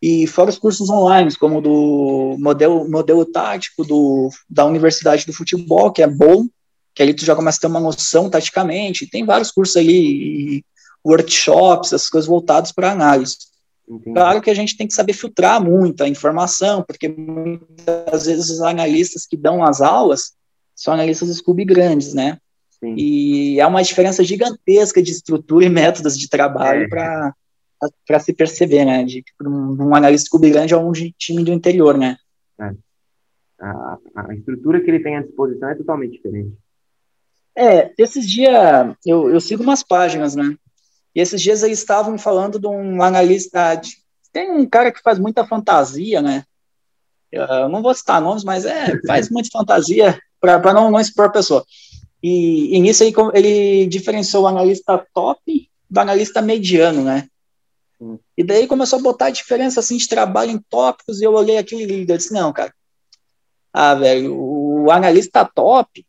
e 0.00 0.26
fora 0.26 0.50
os 0.50 0.58
cursos 0.58 0.88
online, 0.88 1.34
como 1.36 1.60
do 1.60 2.36
modelo, 2.38 2.88
modelo 2.88 3.24
tático 3.24 3.84
do, 3.84 4.30
da 4.48 4.64
Universidade 4.64 5.26
do 5.26 5.32
Futebol, 5.32 5.90
que 5.90 6.02
é 6.02 6.06
bom, 6.06 6.46
que 6.94 7.02
ali 7.02 7.12
tu 7.12 7.24
já 7.24 7.34
começa 7.34 7.58
a 7.58 7.60
ter 7.62 7.66
uma 7.66 7.80
noção 7.80 8.30
taticamente, 8.30 9.08
tem 9.08 9.26
vários 9.26 9.50
cursos 9.50 9.76
ali, 9.76 10.64
workshops, 11.04 11.92
essas 11.92 12.08
coisas 12.08 12.28
voltadas 12.28 12.72
para 12.72 12.92
análise. 12.92 13.36
Entendi. 13.88 14.14
Claro 14.14 14.42
que 14.42 14.50
a 14.50 14.54
gente 14.54 14.76
tem 14.76 14.86
que 14.86 14.94
saber 14.94 15.12
filtrar 15.12 15.62
muito 15.62 16.02
a 16.02 16.08
informação, 16.08 16.82
porque 16.82 17.08
muitas 17.08 18.26
vezes 18.26 18.50
os 18.50 18.60
analistas 18.60 19.26
que 19.26 19.36
dão 19.36 19.62
as 19.62 19.80
aulas 19.80 20.34
são 20.74 20.92
analistas 20.92 21.28
dos 21.28 21.40
clubes 21.40 21.66
grandes, 21.66 22.12
né? 22.12 22.38
Sim. 22.80 22.94
E 22.96 23.60
é 23.60 23.66
uma 23.66 23.82
diferença 23.82 24.22
gigantesca 24.24 25.02
de 25.02 25.12
estrutura 25.12 25.64
e 25.64 25.68
métodos 25.68 26.18
de 26.18 26.28
trabalho 26.28 26.84
é. 26.84 26.88
para 26.88 28.20
se 28.20 28.32
perceber, 28.32 28.84
né? 28.84 29.04
De 29.04 29.24
um, 29.40 29.88
um 29.88 29.94
analista 29.94 30.24
de 30.24 30.30
clube 30.30 30.50
grande 30.50 30.74
a 30.74 30.78
um 30.78 30.92
time 30.92 31.44
do 31.44 31.52
interior, 31.52 31.96
né? 31.96 32.16
É. 32.60 32.72
A, 33.58 33.98
a, 34.16 34.34
estrutura 34.34 34.80
que 34.80 34.90
ele 34.90 35.00
tem 35.00 35.16
à 35.16 35.22
disposição 35.22 35.70
é 35.70 35.74
totalmente 35.74 36.12
diferente. 36.12 36.52
É, 37.56 37.90
esses 37.96 38.28
dias 38.28 38.94
eu, 39.06 39.30
eu 39.30 39.40
sigo 39.40 39.62
umas 39.62 39.82
páginas, 39.82 40.36
né? 40.36 40.54
E 41.16 41.20
esses 41.20 41.40
dias 41.40 41.62
eles 41.62 41.78
estavam 41.78 42.18
falando 42.18 42.58
de 42.58 42.66
um 42.66 43.02
analista. 43.02 43.74
De, 43.74 43.96
tem 44.30 44.50
um 44.50 44.66
cara 44.66 44.92
que 44.92 45.00
faz 45.00 45.18
muita 45.18 45.46
fantasia, 45.46 46.20
né? 46.20 46.44
Eu 47.32 47.70
não 47.70 47.80
vou 47.80 47.94
citar 47.94 48.20
nomes, 48.20 48.44
mas 48.44 48.66
é, 48.66 49.00
faz 49.08 49.30
muita 49.30 49.48
fantasia 49.50 50.20
para 50.38 50.74
não, 50.74 50.90
não 50.90 51.00
expor 51.00 51.24
a 51.24 51.30
pessoa. 51.30 51.64
E, 52.22 52.76
e 52.76 52.80
nisso 52.80 53.02
ele, 53.02 53.14
ele 53.32 53.86
diferenciou 53.86 54.44
o 54.44 54.46
analista 54.46 55.06
top 55.14 55.70
do 55.88 55.98
analista 55.98 56.42
mediano, 56.42 57.02
né? 57.02 57.26
E 58.36 58.44
daí 58.44 58.66
começou 58.66 58.98
a 58.98 59.02
botar 59.02 59.26
a 59.26 59.30
diferença 59.30 59.80
assim 59.80 59.96
de 59.96 60.06
trabalho 60.06 60.50
em 60.50 60.58
tópicos, 60.68 61.22
e 61.22 61.24
eu 61.24 61.32
olhei 61.32 61.58
líder 61.62 62.14
e 62.14 62.16
disse, 62.18 62.34
não, 62.34 62.52
cara, 62.52 62.74
ah, 63.72 63.94
velho, 63.94 64.36
o 64.38 64.90
analista 64.90 65.46
top 65.46 66.04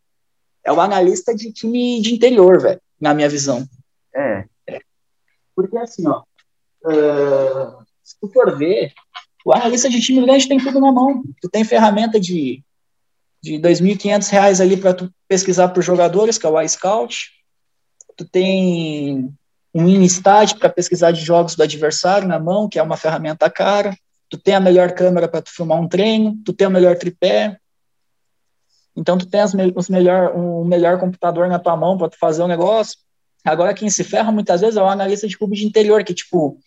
é 0.66 0.72
o 0.72 0.82
analista 0.82 1.34
de 1.34 1.50
time 1.54 2.02
de 2.02 2.14
interior, 2.14 2.62
velho, 2.62 2.82
na 3.00 3.14
minha 3.14 3.30
visão. 3.30 3.66
É. 4.14 4.46
Porque 5.58 5.76
assim, 5.76 6.08
ó, 6.08 6.22
uh, 6.86 7.84
se 8.04 8.16
tu 8.22 8.28
for 8.28 8.56
ver, 8.56 8.94
o 9.44 9.52
analista 9.52 9.90
de 9.90 10.00
time 10.00 10.22
grande 10.22 10.48
tem 10.48 10.60
tudo 10.60 10.80
na 10.80 10.92
mão. 10.92 11.24
Tu 11.42 11.50
tem 11.50 11.64
ferramenta 11.64 12.20
de, 12.20 12.64
de 13.42 13.56
R$ 13.56 13.62
2.500 13.64 14.62
ali 14.62 14.78
para 14.78 14.94
tu 14.94 15.12
pesquisar 15.28 15.70
por 15.70 15.82
jogadores, 15.82 16.38
que 16.38 16.46
é 16.46 16.50
o 16.50 16.62
iScout. 16.62 17.32
Tu 18.16 18.24
tem 18.26 19.34
um 19.74 19.88
Instat 19.88 20.54
para 20.60 20.70
pesquisar 20.70 21.12
de 21.12 21.22
jogos 21.22 21.56
do 21.56 21.64
adversário 21.64 22.28
na 22.28 22.40
mão, 22.40 22.70
que 22.70 22.78
é 22.78 22.84
uma 22.84 22.96
ferramenta 22.96 23.50
cara. 23.50 23.98
Tu 24.30 24.38
tem 24.38 24.54
a 24.54 24.60
melhor 24.60 24.92
câmera 24.92 25.28
para 25.28 25.42
tu 25.42 25.50
filmar 25.50 25.80
um 25.80 25.88
treino, 25.88 26.38
tu 26.46 26.54
tem 26.54 26.68
o 26.68 26.72
melhor 26.72 26.98
tripé. 27.00 27.58
Então 28.96 29.18
tu 29.18 29.26
tem 29.26 29.42
as 29.42 29.56
os 29.76 29.90
melhor, 29.90 30.36
um 30.36 30.64
melhor 30.64 31.00
computador 31.00 31.48
na 31.48 31.58
tua 31.58 31.76
mão 31.76 31.98
para 31.98 32.10
tu 32.10 32.18
fazer 32.20 32.44
o 32.44 32.46
um 32.46 32.48
negócio. 32.48 33.07
Agora 33.50 33.74
quem 33.74 33.90
se 33.90 34.04
ferra 34.04 34.32
muitas 34.32 34.62
vezes 34.62 34.78
é 34.78 34.82
o 34.82 34.88
analista 34.88 35.28
de 35.28 35.38
clube 35.38 35.56
de 35.56 35.66
interior, 35.66 36.04
que 36.04 36.14
tipo 36.14 36.58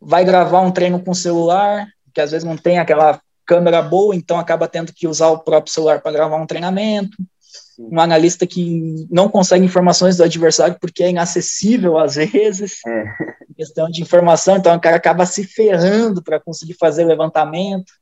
vai 0.00 0.24
gravar 0.24 0.60
um 0.60 0.70
treino 0.70 1.02
com 1.02 1.14
celular, 1.14 1.86
que 2.12 2.20
às 2.20 2.32
vezes 2.32 2.46
não 2.46 2.56
tem 2.56 2.78
aquela 2.78 3.20
câmera 3.46 3.80
boa, 3.82 4.14
então 4.14 4.38
acaba 4.38 4.68
tendo 4.68 4.92
que 4.92 5.06
usar 5.06 5.28
o 5.28 5.38
próprio 5.38 5.72
celular 5.72 6.00
para 6.00 6.12
gravar 6.12 6.36
um 6.36 6.46
treinamento 6.46 7.16
um 7.78 8.00
analista 8.00 8.46
que 8.46 9.06
não 9.10 9.28
consegue 9.28 9.64
informações 9.64 10.16
do 10.16 10.24
adversário 10.24 10.76
porque 10.80 11.02
é 11.02 11.10
inacessível 11.10 11.98
às 11.98 12.14
vezes, 12.14 12.80
é. 12.86 13.04
questão 13.56 13.88
de 13.88 14.02
informação, 14.02 14.56
então 14.56 14.74
o 14.74 14.80
cara 14.80 14.96
acaba 14.96 15.26
se 15.26 15.44
ferrando 15.44 16.22
para 16.22 16.40
conseguir 16.40 16.74
fazer 16.74 17.04
levantamento. 17.04 17.92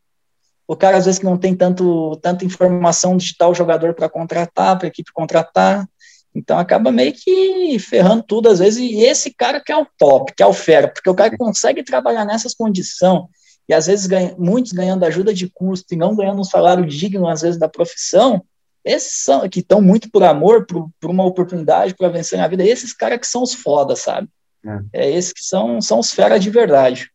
O 0.67 0.77
cara 0.77 0.97
às 0.97 1.05
vezes 1.05 1.19
que 1.19 1.25
não 1.25 1.37
tem 1.37 1.55
tanto 1.55 2.17
tanta 2.23 2.45
informação 2.45 3.17
de 3.17 3.37
tal 3.37 3.55
jogador 3.55 3.95
para 3.95 4.09
contratar, 4.09 4.79
para 4.79 4.87
a 4.87 4.89
equipe 4.89 5.13
contratar, 5.13 5.89
então 6.35 6.59
acaba 6.59 6.93
meio 6.93 7.13
que 7.13 7.79
ferrando 7.79 8.23
tudo 8.23 8.49
às 8.49 8.59
vezes, 8.59 8.79
e 8.79 9.03
esse 9.03 9.33
cara 9.33 9.61
que 9.61 9.73
é 9.73 9.77
o 9.77 9.87
top, 9.99 10.33
que 10.35 10.43
é 10.43 10.47
o 10.47 10.53
fera, 10.53 10.89
porque 10.89 11.11
o 11.11 11.15
cara 11.15 11.37
consegue 11.37 11.83
trabalhar 11.83 12.25
nessas 12.25 12.55
condições, 12.55 13.25
e 13.69 13.75
às 13.75 13.87
vezes 13.87 14.07
ganha, 14.07 14.35
muitos 14.39 14.73
ganhando 14.73 15.05
ajuda 15.05 15.33
de 15.33 15.49
custo 15.49 15.95
e 15.95 15.97
não 15.97 16.17
ganhando 16.17 16.41
um 16.41 16.45
salário 16.45 16.87
digno 16.87 17.29
às 17.29 17.43
vezes 17.43 17.59
da 17.59 17.69
profissão, 17.69 18.45
esses 18.85 19.23
são, 19.25 19.49
que 19.49 19.61
estão 19.61 19.81
muito 19.81 20.11
por 20.11 20.23
amor, 20.23 20.67
por, 20.67 20.89
por 21.01 21.11
uma 21.11 21.25
oportunidade 21.25 21.95
para 21.95 22.09
vencer 22.09 22.39
na 22.39 22.49
vida, 22.49 22.65
esses 22.65 22.93
caras 22.93 23.19
que 23.19 23.27
são 23.27 23.43
os 23.43 23.55
foda, 23.55 23.95
sabe? 23.95 24.29
É. 24.65 25.05
é 25.05 25.11
esses 25.11 25.33
que 25.33 25.45
são, 25.45 25.81
são 25.81 25.99
os 25.99 26.13
fera 26.13 26.39
de 26.39 26.51
verdade. 26.51 27.11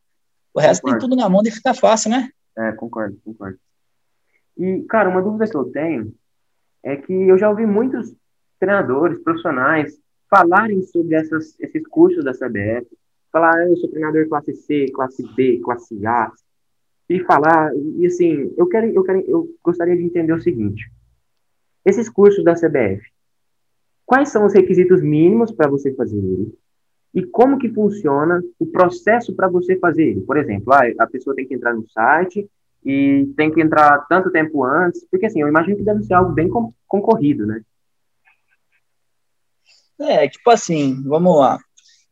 O 0.54 0.60
resto 0.60 0.82
concordo. 0.82 1.00
tem 1.00 1.10
tudo 1.10 1.20
na 1.20 1.28
mão 1.28 1.42
e 1.44 1.52
fica 1.52 1.74
fácil, 1.74 2.12
né? 2.12 2.30
É, 2.58 2.72
concordo, 2.72 3.18
concordo. 3.24 3.58
E, 4.58 4.86
cara, 4.88 5.10
uma 5.10 5.22
dúvida 5.22 5.48
que 5.50 5.58
eu 5.58 5.66
tenho 5.66 6.14
é 6.84 6.96
que 6.96 7.12
eu 7.12 7.38
já 7.38 7.50
ouvi 7.50 7.66
muitos 7.66 8.14
treinadores 8.60 9.22
profissionais 9.24 10.00
falarem 10.30 10.82
sobre 10.84 11.16
essas, 11.16 11.60
esses 11.60 11.88
cursos 11.88 12.24
da 12.24 12.34
CBF, 12.34 12.88
falar, 13.32 13.54
ah, 13.56 13.70
eu 13.70 13.78
sou 13.78 13.90
treinador 13.90 14.28
classe 14.28 14.54
C, 14.54 14.86
classe 14.94 15.24
B, 15.36 15.60
classe 15.64 16.06
A, 16.06 16.32
e 17.10 17.20
falar, 17.24 17.72
e 17.98 18.06
assim, 18.06 18.54
eu 18.58 18.68
quero, 18.68 18.88
eu 18.88 19.04
quero, 19.04 19.20
eu 19.28 19.48
gostaria 19.64 19.96
de 19.96 20.04
entender 20.04 20.34
o 20.34 20.42
seguinte, 20.42 20.90
esses 21.84 22.10
cursos 22.10 22.44
da 22.44 22.56
CBF, 22.56 23.04
quais 24.06 24.30
são 24.30 24.46
os 24.46 24.54
requisitos 24.54 25.02
mínimos 25.02 25.52
para 25.52 25.70
você 25.70 25.94
fazer 25.94 26.18
ele? 26.18 26.58
E 27.14 27.24
como 27.24 27.58
que 27.58 27.70
funciona 27.70 28.42
o 28.60 28.66
processo 28.66 29.34
para 29.36 29.48
você 29.48 29.78
fazer 29.78 30.04
ele? 30.04 30.22
Por 30.22 30.38
exemplo, 30.38 30.74
ah, 30.74 30.82
a 31.00 31.08
pessoa 31.08 31.36
tem 31.36 31.48
que 31.48 31.54
entrar 31.54 31.74
no 31.74 31.88
site 31.90 32.50
e 32.84 33.32
tem 33.38 33.52
que 33.52 33.62
entrar 33.62 34.06
tanto 34.08 34.32
tempo 34.32 34.64
antes, 34.64 35.06
porque 35.10 35.26
assim, 35.26 35.42
eu 35.42 35.48
imagino 35.48 35.78
que 35.78 35.84
deve 35.84 36.04
ser 36.04 36.14
algo 36.14 36.32
bem 36.32 36.50
concorrido, 36.88 37.46
né? 37.46 37.62
É, 40.00 40.28
tipo 40.28 40.50
assim, 40.50 41.02
vamos 41.04 41.38
lá. 41.38 41.60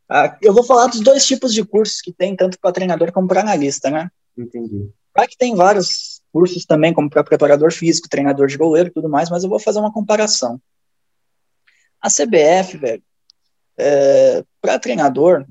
Ah, 0.10 0.38
eu 0.42 0.54
vou 0.54 0.64
falar 0.64 0.88
dos 0.88 1.00
dois 1.02 1.26
tipos 1.26 1.54
de 1.54 1.64
cursos 1.64 2.02
que 2.02 2.14
tem, 2.14 2.36
tanto 2.36 2.60
para 2.60 2.72
treinador 2.72 3.12
como 3.12 3.28
para 3.28 3.42
analista, 3.42 3.90
né? 3.90 4.10
Entendi. 4.38 4.90
Claro 5.14 5.30
que 5.30 5.38
tem 5.38 5.56
vários 5.56 6.22
cursos 6.32 6.66
também, 6.66 6.94
como 6.94 7.10
para 7.10 7.24
preparador 7.24 7.72
físico, 7.72 8.10
treinador 8.10 8.48
de 8.48 8.58
goleiro 8.58 8.90
e 8.90 8.92
tudo 8.92 9.10
mais, 9.10 9.30
mas 9.30 9.44
eu 9.44 9.50
vou 9.50 9.60
fazer 9.60 9.80
uma 9.80 9.94
comparação. 9.94 10.60
A 12.02 12.10
CBF, 12.10 12.78
velho, 12.78 13.04
é, 13.78 14.44
para 14.62 14.80
treinador, 14.80 15.46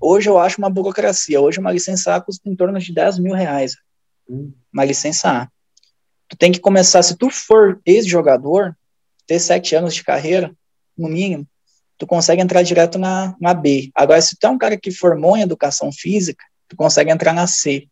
hoje 0.00 0.28
eu 0.28 0.38
acho 0.38 0.58
uma 0.58 0.70
burocracia. 0.70 1.40
Hoje 1.40 1.60
uma 1.60 1.72
licença 1.72 2.14
A 2.14 2.20
custa 2.20 2.48
em 2.48 2.56
torno 2.56 2.78
de 2.78 2.92
10 2.92 3.18
mil 3.18 3.34
reais. 3.34 3.76
Hum. 4.28 4.52
Uma 4.72 4.84
licença 4.84 5.30
A. 5.30 5.48
Tu 6.28 6.36
tem 6.36 6.50
que 6.52 6.60
começar, 6.60 7.02
se 7.02 7.16
tu 7.16 7.30
for 7.30 7.80
ex-jogador, 7.86 8.76
ter 9.26 9.38
sete 9.38 9.74
anos 9.74 9.94
de 9.94 10.02
carreira, 10.02 10.54
no 10.96 11.08
mínimo, 11.08 11.46
tu 11.98 12.06
consegue 12.06 12.42
entrar 12.42 12.62
direto 12.62 12.98
na, 12.98 13.34
na 13.40 13.54
B. 13.54 13.90
Agora, 13.94 14.20
se 14.20 14.36
tu 14.36 14.46
é 14.46 14.50
um 14.50 14.58
cara 14.58 14.76
que 14.76 14.90
formou 14.90 15.36
em 15.36 15.42
educação 15.42 15.92
física, 15.92 16.44
tu 16.68 16.76
consegue 16.76 17.10
entrar 17.10 17.32
na 17.32 17.46
C. 17.46 17.88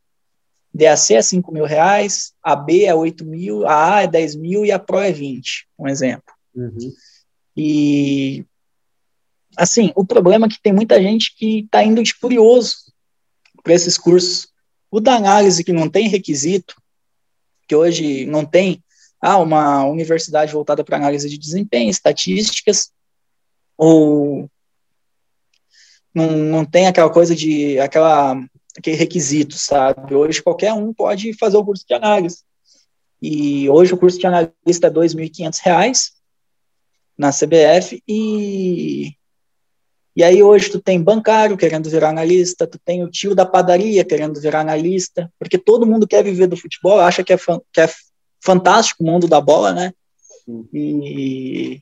DAC 0.75 1.15
é 1.15 1.23
5 1.23 1.53
mil 1.53 1.65
reais, 1.65 2.33
a 2.43 2.57
B 2.57 2.85
é 2.85 2.95
8 2.95 3.25
mil, 3.25 3.67
a 3.67 3.97
A 3.97 4.03
é 4.03 4.07
10 4.07 4.37
mil 4.37 4.65
e 4.65 4.73
a 4.73 4.79
Pro 4.79 4.99
é 4.99 5.13
20, 5.13 5.69
um 5.79 5.87
exemplo. 5.87 6.33
Uhum. 6.55 6.93
E, 7.55 8.45
assim, 9.57 9.93
o 9.95 10.05
problema 10.05 10.47
é 10.47 10.49
que 10.49 10.61
tem 10.63 10.73
muita 10.73 11.01
gente 11.01 11.37
que 11.37 11.61
está 11.61 11.85
indo 11.85 12.03
de 12.03 12.19
curioso 12.19 12.93
para 13.63 13.75
esses 13.75 13.99
cursos. 13.99 14.49
O 14.91 14.99
da 14.99 15.15
análise, 15.15 15.63
que 15.63 15.73
não 15.73 15.91
tem 15.91 16.09
requisito, 16.09 16.75
que 17.69 17.77
hoje 17.77 18.25
não 18.27 18.45
tem 18.45 18.83
ah, 19.21 19.39
uma 19.39 19.85
universidade 19.85 20.53
voltada 20.53 20.83
para 20.83 20.97
análise 20.97 21.29
de 21.29 21.39
desempenho, 21.39 21.91
estatísticas, 21.91 22.91
ou 23.77 24.49
não, 26.15 26.31
não 26.31 26.65
tem 26.65 26.87
aquela 26.87 27.11
coisa 27.11 27.35
de 27.35 27.79
aquela 27.79 28.37
aquele 28.77 28.97
requisito, 28.97 29.57
sabe? 29.59 30.15
Hoje 30.15 30.43
qualquer 30.43 30.73
um 30.73 30.93
pode 30.93 31.33
fazer 31.35 31.57
o 31.57 31.65
curso 31.65 31.85
de 31.87 31.95
análise. 31.95 32.39
E 33.21 33.69
hoje 33.69 33.95
o 33.95 33.99
curso 33.99 34.19
de 34.19 34.27
analista 34.27 34.87
é 34.87 34.91
R$ 34.91 34.95
2.500 34.95 36.11
na 37.17 37.31
CBF 37.31 38.03
e 38.09 39.15
e 40.15 40.23
aí 40.23 40.43
hoje 40.43 40.71
tu 40.71 40.79
tem 40.79 41.03
bancário 41.03 41.57
querendo 41.57 41.89
virar 41.89 42.11
analista, 42.11 42.67
tu 42.67 42.79
tem 42.79 43.03
o 43.03 43.11
tio 43.11 43.35
da 43.35 43.47
padaria 43.47 44.05
querendo 44.05 44.39
virar 44.39 44.61
analista, 44.61 45.33
porque 45.39 45.57
todo 45.57 45.87
mundo 45.87 46.07
quer 46.07 46.23
viver 46.23 46.47
do 46.47 46.57
futebol, 46.57 47.01
acha 47.01 47.25
que 47.25 47.33
é, 47.33 47.39
que 47.73 47.81
é 47.81 47.89
fantástico 48.45 49.03
o 49.03 49.07
mundo 49.07 49.27
da 49.27 49.41
bola, 49.41 49.73
né? 49.73 49.93
E, 50.71 51.81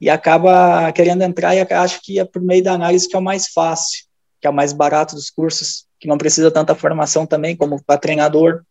e 0.00 0.10
acaba 0.10 0.90
querendo 0.92 1.22
entrar 1.22 1.54
e 1.54 1.60
acha 1.60 1.98
que 2.02 2.18
é 2.18 2.24
por 2.24 2.42
meio 2.42 2.62
da 2.62 2.72
análise 2.72 3.08
que 3.08 3.16
é 3.16 3.18
o 3.18 3.22
mais 3.22 3.48
fácil, 3.48 4.04
que 4.40 4.46
é 4.46 4.50
o 4.50 4.54
mais 4.54 4.72
barato 4.72 5.14
dos 5.14 5.30
cursos 5.30 5.86
que 5.98 6.06
não 6.06 6.18
precisa 6.18 6.50
tanta 6.50 6.74
formação 6.74 7.26
também 7.26 7.56
como 7.56 7.82
para 7.82 7.98
treinador. 7.98 8.62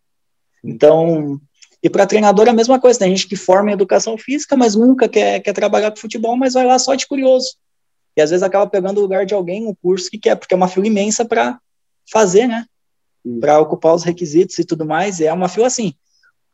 Então, 0.64 1.40
e 1.82 1.90
para 1.90 2.06
treinador 2.06 2.48
é 2.48 2.50
a 2.50 2.54
mesma 2.54 2.80
coisa, 2.80 3.00
tem 3.00 3.10
gente 3.16 3.28
que 3.28 3.36
forma 3.36 3.70
em 3.70 3.74
educação 3.74 4.18
física, 4.18 4.56
mas 4.56 4.76
nunca 4.76 5.08
quer, 5.08 5.40
quer 5.40 5.54
trabalhar 5.54 5.92
com 5.92 5.98
futebol, 5.98 6.36
mas 6.38 6.54
vai 6.54 6.66
lá 6.66 6.78
só 6.80 6.96
de 6.96 7.08
curioso. 7.08 7.56
E 8.16 8.22
às 8.22 8.30
vezes 8.30 8.44
acaba 8.44 8.66
pegando 8.66 8.98
o 8.98 9.02
lugar 9.02 9.26
de 9.26 9.34
alguém, 9.34 9.68
o 9.68 9.76
curso 9.76 10.10
que 10.10 10.18
quer, 10.18 10.36
porque 10.36 10.54
é 10.54 10.58
uma 10.58 10.68
fila 10.68 10.88
imensa 10.88 11.26
para 11.26 11.60
fazer, 12.12 12.48
né? 12.48 12.66
Para 13.40 13.60
ocupar 13.60 13.94
os 13.94 14.04
requisitos 14.04 14.58
e 14.58 14.64
tudo 14.64 14.86
mais. 14.86 15.20
É 15.20 15.34
uma 15.34 15.50
fila 15.50 15.68
assim. 15.68 15.94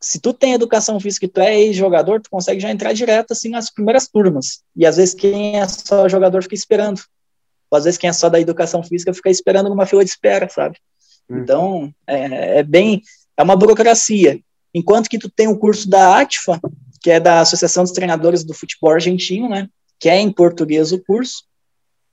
Se 0.02 0.20
tu 0.20 0.32
tem 0.32 0.52
educação 0.52 0.98
física 0.98 1.26
e 1.26 1.28
tu 1.28 1.40
é 1.40 1.58
ex-jogador, 1.60 2.20
tu 2.20 2.28
consegue 2.28 2.60
já 2.60 2.70
entrar 2.70 2.92
direto 2.92 3.32
assim 3.32 3.50
nas 3.50 3.70
primeiras 3.70 4.08
turmas. 4.08 4.62
E 4.74 4.84
às 4.84 4.96
vezes 4.96 5.14
quem 5.14 5.60
é 5.60 5.68
só 5.68 6.08
jogador 6.08 6.42
fica 6.42 6.56
esperando 6.56 7.00
às 7.76 7.84
vezes 7.84 7.98
quem 7.98 8.08
é 8.08 8.12
só 8.12 8.28
da 8.28 8.40
educação 8.40 8.82
física 8.82 9.14
fica 9.14 9.30
esperando 9.30 9.68
numa 9.68 9.86
fila 9.86 10.04
de 10.04 10.10
espera, 10.10 10.48
sabe? 10.48 10.78
Hum. 11.28 11.38
Então, 11.38 11.94
é, 12.06 12.58
é, 12.58 12.62
bem, 12.62 13.02
é 13.36 13.42
uma 13.42 13.56
burocracia. 13.56 14.40
Enquanto 14.74 15.08
que 15.08 15.18
tu 15.18 15.30
tem 15.30 15.48
o 15.48 15.58
curso 15.58 15.88
da 15.88 16.18
ATFA, 16.20 16.60
que 17.00 17.10
é 17.10 17.20
da 17.20 17.40
Associação 17.40 17.82
dos 17.84 17.92
Treinadores 17.92 18.44
do 18.44 18.54
Futebol 18.54 18.92
Argentino, 18.92 19.48
né? 19.48 19.68
Que 19.98 20.08
é 20.08 20.18
em 20.18 20.30
português 20.30 20.92
o 20.92 21.02
curso. 21.02 21.44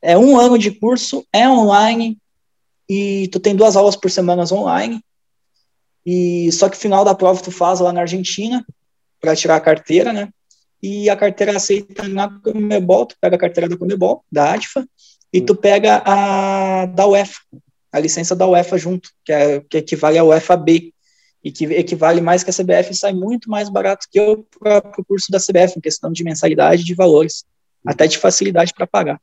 É 0.02 0.18
um 0.18 0.38
ano 0.38 0.58
de 0.58 0.72
curso, 0.72 1.26
é 1.34 1.48
online, 1.48 2.18
e 2.88 3.28
tu 3.32 3.40
tem 3.40 3.56
duas 3.56 3.76
aulas 3.76 3.96
por 3.96 4.10
semana 4.10 4.46
online. 4.52 5.02
E 6.12 6.52
só 6.52 6.68
que 6.68 6.76
final 6.76 7.06
da 7.06 7.14
prova 7.14 7.40
tu 7.40 7.52
faz 7.52 7.80
lá 7.80 7.94
na 7.94 8.02
Argentina 8.02 8.66
para 9.22 9.36
tirar 9.36 9.58
a 9.58 9.62
carteira, 9.62 10.12
né? 10.12 10.30
E 10.82 11.08
a 11.08 11.16
carteira 11.16 11.56
aceita 11.56 12.08
na 12.08 12.28
Comebol, 12.40 13.06
tu 13.06 13.16
pega 13.22 13.36
a 13.36 13.40
carteira 13.40 13.70
da 13.70 13.78
Comebol, 13.78 14.26
da 14.32 14.56
ATFA, 14.56 14.88
e 15.32 15.40
tu 15.40 15.54
pega 15.56 16.02
a 16.04 16.88
da 16.88 17.06
UEFA, 17.06 17.40
a 17.92 18.00
licença 18.00 18.36
da 18.36 18.48
UEFA 18.48 18.76
junto, 18.76 19.12
que, 19.24 19.32
é, 19.32 19.60
que 19.60 19.78
equivale 19.78 20.18
à 20.18 20.24
UEFA 20.24 20.58
B. 20.58 20.92
e 21.44 21.52
que 21.52 21.66
equivale 21.66 22.22
mais 22.22 22.44
que 22.44 22.50
a 22.50 22.54
CBF 22.54 22.92
sai 22.96 23.14
muito 23.14 23.48
mais 23.48 23.70
barato 23.70 24.08
que 24.12 24.20
o 24.20 24.44
próprio 24.60 25.06
curso 25.06 25.32
da 25.32 25.38
CBF, 25.38 25.78
em 25.78 25.82
questão 25.82 26.12
de 26.12 26.24
mensalidade, 26.24 26.84
de 26.84 26.96
valores, 26.96 27.46
até 27.86 28.08
de 28.08 28.18
facilidade 28.18 28.74
para 28.74 28.88
pagar. 28.88 29.22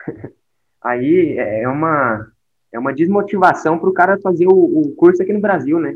Aí 0.82 1.36
é 1.36 1.68
uma, 1.68 2.26
é 2.72 2.78
uma 2.78 2.94
desmotivação 2.94 3.78
para 3.78 3.90
o 3.90 3.92
cara 3.92 4.18
fazer 4.18 4.46
o, 4.46 4.54
o, 4.54 4.94
curso 4.96 5.22
aqui 5.22 5.32
no 5.32 5.40
Brasil, 5.40 5.78
né? 5.78 5.94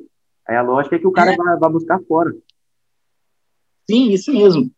Aí 0.51 0.57
a 0.57 0.63
lógica 0.63 0.97
é 0.97 0.99
que 0.99 1.07
o 1.07 1.13
cara 1.13 1.33
é. 1.33 1.37
vai, 1.37 1.57
vai, 1.57 1.71
buscar 1.71 2.01
fora. 2.09 2.35
Sim, 3.89 4.11
isso 4.11 4.33
mesmo. 4.33 4.71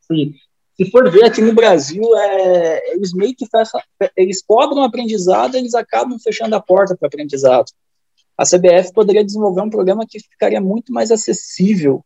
Sim. 0.00 0.34
Se 0.76 0.90
for 0.90 1.10
ver 1.10 1.24
aqui 1.24 1.40
no 1.40 1.54
Brasil, 1.54 2.02
é, 2.16 2.92
eles 2.92 3.14
meio 3.14 3.34
que 3.34 3.46
fecham, 3.46 3.80
eles 4.16 4.42
cobram 4.42 4.82
aprendizado, 4.82 5.54
eles 5.54 5.74
acabam 5.74 6.18
fechando 6.18 6.54
a 6.54 6.60
porta 6.60 6.96
para 6.96 7.06
aprendizado 7.06 7.70
a 8.36 8.44
CBF 8.44 8.92
poderia 8.92 9.24
desenvolver 9.24 9.62
um 9.62 9.70
programa 9.70 10.06
que 10.06 10.20
ficaria 10.20 10.60
muito 10.60 10.92
mais 10.92 11.10
acessível 11.10 12.04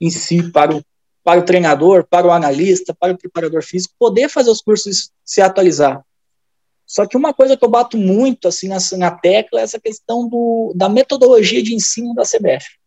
em 0.00 0.10
si 0.10 0.50
para 0.50 0.76
o, 0.76 0.82
para 1.22 1.40
o 1.40 1.44
treinador, 1.44 2.04
para 2.04 2.26
o 2.26 2.32
analista, 2.32 2.94
para 2.94 3.12
o 3.12 3.18
preparador 3.18 3.62
físico, 3.62 3.94
poder 3.98 4.28
fazer 4.28 4.50
os 4.50 4.60
cursos 4.60 5.10
se 5.24 5.40
atualizar. 5.40 6.04
Só 6.86 7.04
que 7.04 7.16
uma 7.16 7.34
coisa 7.34 7.56
que 7.56 7.64
eu 7.64 7.68
bato 7.68 7.98
muito 7.98 8.46
assim 8.46 8.68
na, 8.68 8.78
na 8.96 9.10
tecla 9.10 9.60
é 9.60 9.64
essa 9.64 9.80
questão 9.80 10.28
do, 10.28 10.72
da 10.76 10.88
metodologia 10.88 11.62
de 11.62 11.74
ensino 11.74 12.14
da 12.14 12.22
CBF. 12.22 12.78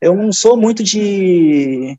Eu 0.00 0.16
não 0.16 0.32
sou 0.32 0.56
muito 0.56 0.82
de, 0.82 1.96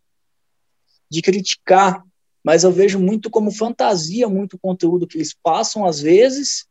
de 1.10 1.22
criticar, 1.22 2.04
mas 2.44 2.64
eu 2.64 2.72
vejo 2.72 3.00
muito 3.00 3.30
como 3.30 3.52
fantasia 3.52 4.28
muito 4.28 4.60
conteúdo 4.60 5.08
que 5.08 5.18
eles 5.18 5.34
passam 5.34 5.86
às 5.86 6.02
vezes 6.02 6.66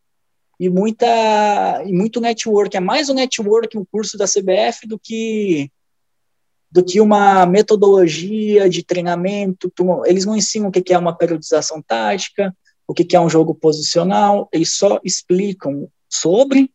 e 0.61 0.69
muita 0.69 1.83
e 1.87 1.93
muito 1.93 2.21
network. 2.21 2.77
É 2.77 2.81
mais 2.81 3.09
o 3.09 3.15
network 3.15 3.77
o 3.79 3.87
curso 3.87 4.19
da 4.19 4.27
CBF 4.27 4.87
do 4.87 4.99
que 4.99 5.71
do 6.71 6.85
que 6.85 7.01
uma 7.01 7.47
metodologia 7.47 8.69
de 8.69 8.83
treinamento. 8.83 9.73
Eles 10.07 10.25
não 10.25 10.37
ensinam 10.37 10.69
o 10.69 10.73
que 10.73 10.93
é 10.93 10.99
uma 10.99 11.17
periodização 11.17 11.81
tática, 11.81 12.55
o 12.87 12.95
que 12.95 13.17
é 13.17 13.21
um 13.21 13.29
jogo 13.29 13.55
posicional. 13.55 14.49
Eles 14.53 14.77
só 14.77 15.01
explicam 15.05 15.89
sobre, 16.09 16.71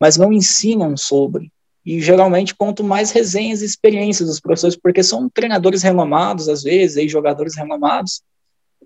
mas 0.00 0.16
não 0.16 0.32
ensinam 0.32 0.96
sobre. 0.96 1.52
E 1.84 2.00
geralmente 2.00 2.54
contam 2.54 2.84
mais 2.84 3.12
resenhas 3.12 3.62
e 3.62 3.64
experiências 3.64 4.28
dos 4.28 4.40
professores, 4.40 4.76
porque 4.76 5.02
são 5.02 5.28
treinadores 5.28 5.82
renomados, 5.82 6.48
às 6.48 6.62
vezes, 6.62 6.96
e 6.96 7.08
jogadores 7.08 7.56
renomados. 7.56 8.22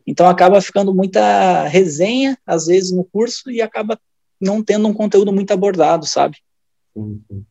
Então 0.06 0.28
acaba 0.28 0.60
ficando 0.60 0.94
muita 0.94 1.64
resenha, 1.66 2.36
às 2.46 2.66
vezes, 2.66 2.92
no 2.92 3.04
curso, 3.04 3.50
e 3.50 3.62
acaba 3.62 3.98
não 4.40 4.62
tendo 4.62 4.86
um 4.88 4.94
conteúdo 4.94 5.32
muito 5.32 5.52
abordado, 5.52 6.06
sabe? 6.06 6.36
Sim, 6.94 7.22
sim. 7.28 7.44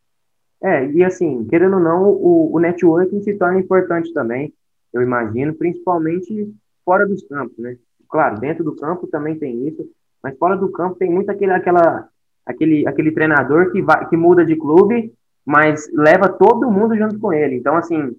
É, 0.62 0.92
e 0.92 1.04
assim, 1.04 1.46
querendo 1.46 1.76
ou 1.76 1.80
não, 1.80 2.10
o, 2.10 2.56
o 2.56 2.60
networking 2.60 3.22
se 3.22 3.34
torna 3.36 3.60
importante 3.60 4.12
também, 4.14 4.54
eu 4.92 5.02
imagino, 5.02 5.54
principalmente 5.54 6.54
fora 6.84 7.08
dos 7.08 7.24
campos, 7.28 7.58
né? 7.58 7.78
Claro, 8.10 8.40
dentro 8.40 8.64
do 8.64 8.76
campo 8.76 9.08
também 9.08 9.38
tem 9.38 9.68
isso, 9.68 9.88
mas 10.22 10.38
fora 10.38 10.58
do 10.58 10.72
campo 10.72 10.96
tem 10.96 11.10
muito 11.10 11.30
aquele, 11.30 11.52
aquela, 11.52 12.10
aquele, 12.46 12.88
aquele 12.88 13.12
treinador 13.12 13.72
que, 13.72 13.82
vai, 13.82 14.08
que 14.08 14.18
muda 14.18 14.44
de 14.44 14.56
clube, 14.56 15.14
mas 15.46 15.90
leva 15.94 16.28
todo 16.28 16.72
mundo 16.72 16.98
junto 16.98 17.20
com 17.20 17.32
ele. 17.32 17.56
Então, 17.56 17.76
assim, 17.76 18.16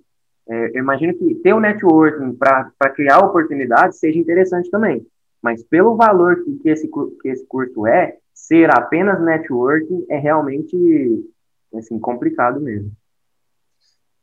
é, 0.49 0.77
eu 0.77 0.83
imagino 0.83 1.15
que 1.15 1.35
ter 1.37 1.53
o 1.53 1.61
networking 1.61 2.35
para 2.35 2.91
criar 2.95 3.19
oportunidades 3.19 3.99
seja 3.99 4.19
interessante 4.19 4.71
também. 4.71 5.05
Mas 5.43 5.63
pelo 5.65 5.97
valor 5.97 6.43
que, 6.45 6.57
que, 6.59 6.69
esse, 6.69 6.89
que 6.89 7.29
esse 7.29 7.47
curso 7.47 7.87
é, 7.87 8.17
ser 8.35 8.71
apenas 8.71 9.23
networking 9.23 10.05
é 10.09 10.19
realmente 10.19 11.25
assim, 11.75 11.99
complicado 11.99 12.61
mesmo. 12.61 12.91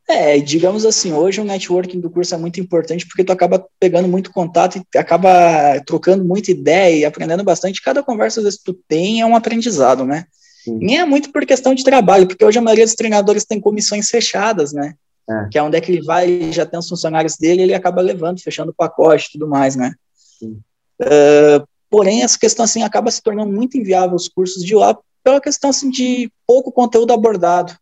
É, 0.09 0.39
digamos 0.39 0.85
assim, 0.85 1.11
hoje 1.11 1.41
o 1.41 1.43
networking 1.43 1.99
do 1.99 2.09
curso 2.09 2.33
é 2.33 2.37
muito 2.37 2.61
importante 2.61 3.05
porque 3.05 3.23
tu 3.23 3.31
acaba 3.31 3.65
pegando 3.79 4.07
muito 4.07 4.31
contato 4.31 4.77
e 4.77 4.97
acaba 4.97 5.81
trocando 5.85 6.23
muita 6.23 6.49
ideia 6.49 6.95
e 6.95 7.05
aprendendo 7.05 7.43
bastante. 7.43 7.81
Cada 7.81 8.01
conversa 8.01 8.41
que 8.41 8.63
tu 8.63 8.73
tem 8.87 9.19
é 9.19 9.25
um 9.25 9.35
aprendizado, 9.35 10.05
né? 10.05 10.25
Sim. 10.63 10.77
Nem 10.79 10.99
é 10.99 11.05
muito 11.05 11.31
por 11.31 11.45
questão 11.45 11.75
de 11.75 11.83
trabalho, 11.83 12.25
porque 12.25 12.43
hoje 12.43 12.57
a 12.57 12.61
maioria 12.61 12.85
dos 12.85 12.95
treinadores 12.95 13.45
tem 13.45 13.59
comissões 13.59 14.09
fechadas, 14.09 14.71
né? 14.71 14.93
É. 15.29 15.49
Que 15.51 15.57
é 15.57 15.63
onde 15.63 15.75
é 15.75 15.81
que 15.81 15.91
ele 15.91 16.01
vai, 16.01 16.53
já 16.53 16.65
tem 16.65 16.79
os 16.79 16.87
funcionários 16.87 17.35
dele, 17.35 17.63
ele 17.63 17.73
acaba 17.73 18.01
levando, 18.01 18.39
fechando 18.39 18.71
o 18.71 18.75
pacote 18.75 19.27
e 19.27 19.31
tudo 19.33 19.47
mais, 19.47 19.75
né? 19.75 19.93
Uh, 20.41 21.67
Porém, 21.89 22.23
essa 22.23 22.37
questão 22.37 22.65
assim 22.65 22.83
acaba 22.83 23.09
se 23.09 23.21
tornando 23.21 23.51
muito 23.51 23.77
inviável 23.77 24.15
os 24.15 24.27
cursos 24.27 24.63
de 24.63 24.75
lá 24.75 24.97
pela 25.23 25.41
questão 25.41 25.69
assim 25.69 25.89
de 25.89 26.31
pouco 26.45 26.71
conteúdo 26.71 27.13
abordado. 27.13 27.73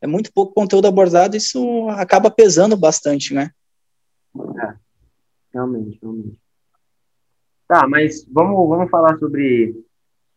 É 0.00 0.06
muito 0.06 0.32
pouco 0.32 0.54
conteúdo 0.54 0.86
abordado, 0.86 1.36
isso 1.36 1.88
acaba 1.90 2.30
pesando 2.30 2.76
bastante, 2.76 3.34
né? 3.34 3.50
É, 4.62 4.74
realmente, 5.52 5.98
realmente. 6.00 6.40
Tá, 7.66 7.86
mas 7.86 8.24
vamos, 8.30 8.68
vamos 8.68 8.90
falar 8.90 9.18
sobre, 9.18 9.74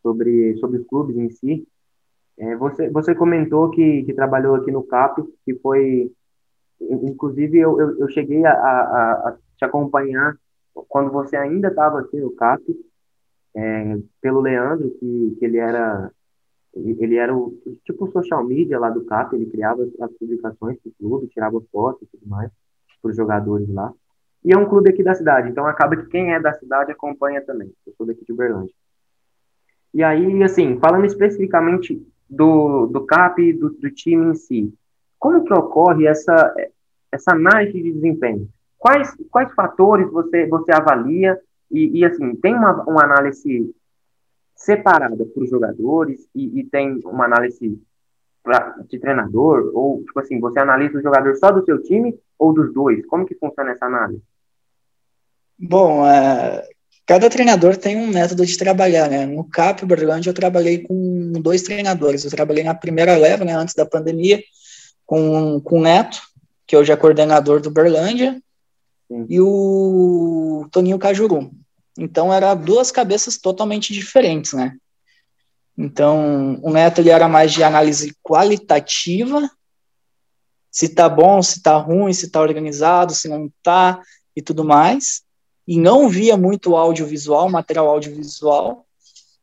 sobre, 0.02 0.58
sobre 0.58 0.80
os 0.80 0.88
clubes 0.88 1.16
em 1.16 1.30
si. 1.30 1.68
É, 2.38 2.56
você, 2.56 2.90
você 2.90 3.14
comentou 3.14 3.70
que, 3.70 4.04
que 4.04 4.14
trabalhou 4.14 4.56
aqui 4.56 4.72
no 4.72 4.84
CAP, 4.84 5.24
que 5.46 5.54
foi. 5.56 6.12
Inclusive, 6.80 7.60
eu, 7.60 7.80
eu, 7.80 8.00
eu 8.00 8.10
cheguei 8.10 8.44
a, 8.44 8.52
a, 8.52 9.30
a 9.30 9.38
te 9.56 9.64
acompanhar 9.64 10.36
quando 10.74 11.12
você 11.12 11.36
ainda 11.36 11.68
estava 11.68 12.00
aqui 12.00 12.20
no 12.20 12.32
CAP, 12.32 12.64
é, 13.56 13.98
pelo 14.20 14.42
Leandro, 14.42 14.90
que, 15.00 15.36
que 15.38 15.46
ele 15.46 15.58
era 15.58 16.12
ele 16.74 17.16
era 17.18 17.36
o 17.36 17.58
tipo 17.84 18.10
social 18.12 18.44
media 18.46 18.80
lá 18.80 18.90
do 18.90 19.04
CAP, 19.04 19.36
ele 19.36 19.48
criava 19.48 19.88
as 20.00 20.12
publicações 20.14 20.78
para 20.80 20.90
o 20.90 20.94
clube, 20.98 21.28
tirava 21.28 21.62
fotos 21.72 22.04
e 22.04 22.18
tudo 22.18 22.30
mais 22.30 22.50
para 23.02 23.12
os 23.12 23.18
jogadores 23.18 23.68
lá. 23.70 23.92
E 24.44 24.54
é 24.54 24.58
um 24.58 24.68
clube 24.68 24.90
aqui 24.90 25.04
da 25.04 25.14
cidade, 25.14 25.50
então 25.50 25.66
acaba 25.68 25.96
que 25.96 26.08
quem 26.08 26.34
é 26.34 26.40
da 26.40 26.54
cidade 26.54 26.92
acompanha 26.92 27.42
também. 27.42 27.72
Eu 27.86 27.94
sou 27.96 28.06
daqui 28.06 28.26
de 28.26 28.32
Uberlândia. 28.32 28.74
E 29.94 30.02
aí, 30.04 30.42
assim, 30.44 30.80
falando 30.80 31.06
especificamente 31.06 32.02
do, 32.30 32.88
do 32.88 33.06
CAP, 33.06 33.54
do, 33.54 33.70
do 33.70 33.92
time 33.92 34.32
em 34.32 34.36
si, 34.36 34.74
como 35.20 35.44
que 35.44 35.54
ocorre 35.54 36.08
essa, 36.08 36.56
essa 37.12 37.34
análise 37.34 37.74
de 37.74 37.92
desempenho? 37.92 38.48
Quais, 38.80 39.16
quais 39.30 39.54
fatores 39.54 40.10
você, 40.10 40.48
você 40.48 40.72
avalia 40.72 41.38
e, 41.70 42.00
e 42.00 42.06
assim, 42.06 42.36
tem 42.36 42.56
uma, 42.56 42.84
uma 42.84 43.04
análise 43.04 43.72
separada 44.64 45.26
para 45.26 45.44
os 45.44 45.50
jogadores 45.50 46.28
e, 46.36 46.60
e, 46.60 46.64
tem 46.64 47.02
uma 47.06 47.26
análise 47.26 47.82
pra, 48.44 48.78
de 48.88 49.00
treinador? 49.00 49.72
Ou, 49.74 50.04
tipo 50.04 50.20
assim, 50.20 50.40
você 50.40 50.60
analisa 50.60 50.98
o 50.98 51.02
jogador 51.02 51.36
só 51.36 51.52
do 51.52 51.66
seu 51.66 51.82
time 51.82 52.18
ou 52.38 52.54
dos 52.54 52.74
dois? 52.74 53.06
Como 53.08 53.26
que 53.26 53.36
funciona 53.36 53.72
essa 53.72 53.86
análise? 53.86 54.22
Bom, 55.58 56.06
é, 56.08 56.68
cada 57.06 57.30
treinador 57.30 57.78
tem 57.78 57.98
um 57.98 58.08
método 58.08 58.46
de 58.46 58.58
trabalhar, 58.58 59.10
né? 59.10 59.26
No 59.26 59.44
CAP 59.44 59.86
Berlândia 59.86 60.30
eu 60.30 60.34
trabalhei 60.34 60.80
com 60.80 61.34
dois 61.34 61.62
treinadores. 61.64 62.24
Eu 62.24 62.32
trabalhei 62.32 62.64
na 62.64 62.74
primeira 62.74 63.18
leva, 63.18 63.44
né, 63.46 63.54
antes 63.54 63.76
da 63.76 63.86
pandemia, 63.86 64.42
com, 65.06 65.60
com 65.62 65.80
o 65.80 65.82
Neto, 65.82 66.22
que 66.66 66.78
hoje 66.78 66.92
é 66.92 66.96
coordenador 66.96 67.62
do 67.62 67.70
Berlândia, 67.70 68.42
e 69.28 69.40
o 69.42 70.68
Toninho 70.72 70.98
Cajuru. 70.98 71.52
Então, 72.02 72.34
eram 72.34 72.58
duas 72.58 72.90
cabeças 72.90 73.38
totalmente 73.38 73.94
diferentes, 73.94 74.54
né? 74.54 74.76
Então, 75.78 76.60
o 76.64 76.72
Neto 76.72 77.00
ele 77.00 77.12
era 77.12 77.30
mais 77.30 77.52
de 77.54 77.64
análise 77.64 78.16
qualitativa, 78.24 79.48
se 80.72 80.90
tá 80.90 81.08
bom, 81.08 81.44
se 81.44 81.62
tá 81.62 81.78
ruim, 81.78 82.12
se 82.12 82.32
tá 82.32 82.42
organizado, 82.42 83.14
se 83.14 83.28
não 83.28 83.52
tá 83.62 84.02
e 84.36 84.42
tudo 84.42 84.64
mais, 84.64 85.22
e 85.68 85.78
não 85.78 86.10
via 86.10 86.36
muito 86.36 86.76
audiovisual, 86.76 87.52
material 87.52 87.88
audiovisual, 87.88 88.84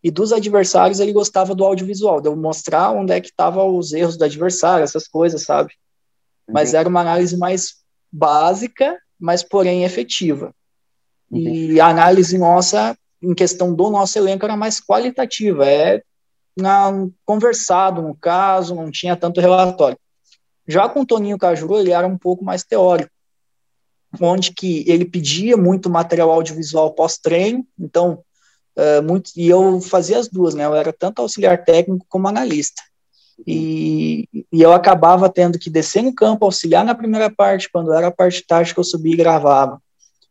e 0.03 0.11
dos 0.11 0.33
adversários 0.33 0.99
ele 0.99 1.13
gostava 1.13 1.55
do 1.55 1.65
audiovisual, 1.65 2.21
de 2.21 2.29
eu 2.29 2.35
mostrar 2.35 2.91
onde 2.91 3.13
é 3.13 3.21
que 3.21 3.29
estavam 3.29 3.77
os 3.79 3.93
erros 3.93 4.17
do 4.17 4.25
adversário, 4.25 4.83
essas 4.83 5.07
coisas, 5.07 5.45
sabe? 5.45 5.75
Mas 6.49 6.73
uhum. 6.73 6.81
era 6.81 6.89
uma 6.89 7.03
análise 7.03 7.37
mais 7.37 7.77
básica 8.11 8.99
mas 9.19 9.43
porém 9.43 9.85
efetiva. 9.85 10.55
Uhum. 11.31 11.41
E 11.41 11.81
a 11.81 11.89
análise 11.89 12.39
nossa, 12.39 12.97
em 13.23 13.35
questão 13.35 13.75
do 13.75 13.91
nosso 13.91 14.19
elenco, 14.19 14.45
era 14.45 14.57
mais 14.57 14.81
qualitativa, 14.81 15.67
é 15.67 16.03
na, 16.57 16.91
conversado 17.25 18.03
no 18.03 18.15
caso, 18.15 18.75
não 18.75 18.91
tinha 18.91 19.17
tanto 19.17 19.41
relatório. 19.41 19.99
Já 20.67 20.89
com 20.89 21.01
o 21.01 21.07
Toninho 21.07 21.39
Cajuru, 21.39 21.79
ele 21.79 21.93
era 21.93 22.07
um 22.07 22.19
pouco 22.19 22.45
mais 22.45 22.65
teórico, 22.65 23.11
onde 24.21 24.53
que 24.53 24.85
ele 24.87 25.05
pedia 25.05 25.57
muito 25.57 25.89
material 25.89 26.31
audiovisual 26.31 26.93
pós-treino, 26.93 27.67
então, 27.79 28.23
uh, 28.77 29.03
muito, 29.03 29.31
e 29.37 29.49
eu 29.49 29.81
fazia 29.81 30.19
as 30.19 30.29
duas, 30.29 30.55
né, 30.55 30.65
eu 30.65 30.75
era 30.75 30.93
tanto 30.93 31.23
auxiliar 31.23 31.65
técnico 31.65 32.05
como 32.09 32.29
analista. 32.29 32.83
E, 33.47 34.29
e, 34.53 34.61
eu 34.61 34.73
acabava 34.73 35.29
tendo 35.29 35.59
que 35.59 35.71
descer 35.71 36.03
no 36.03 36.13
campo, 36.13 36.45
auxiliar 36.45 36.85
na 36.85 36.95
primeira 36.95 37.31
parte, 37.31 37.71
quando 37.71 37.93
era 37.93 38.09
a 38.09 38.13
parte 38.13 38.45
tática 38.45 38.81
eu 38.81 38.85
subia 38.85 39.15
e 39.15 39.17
gravava. 39.17 39.81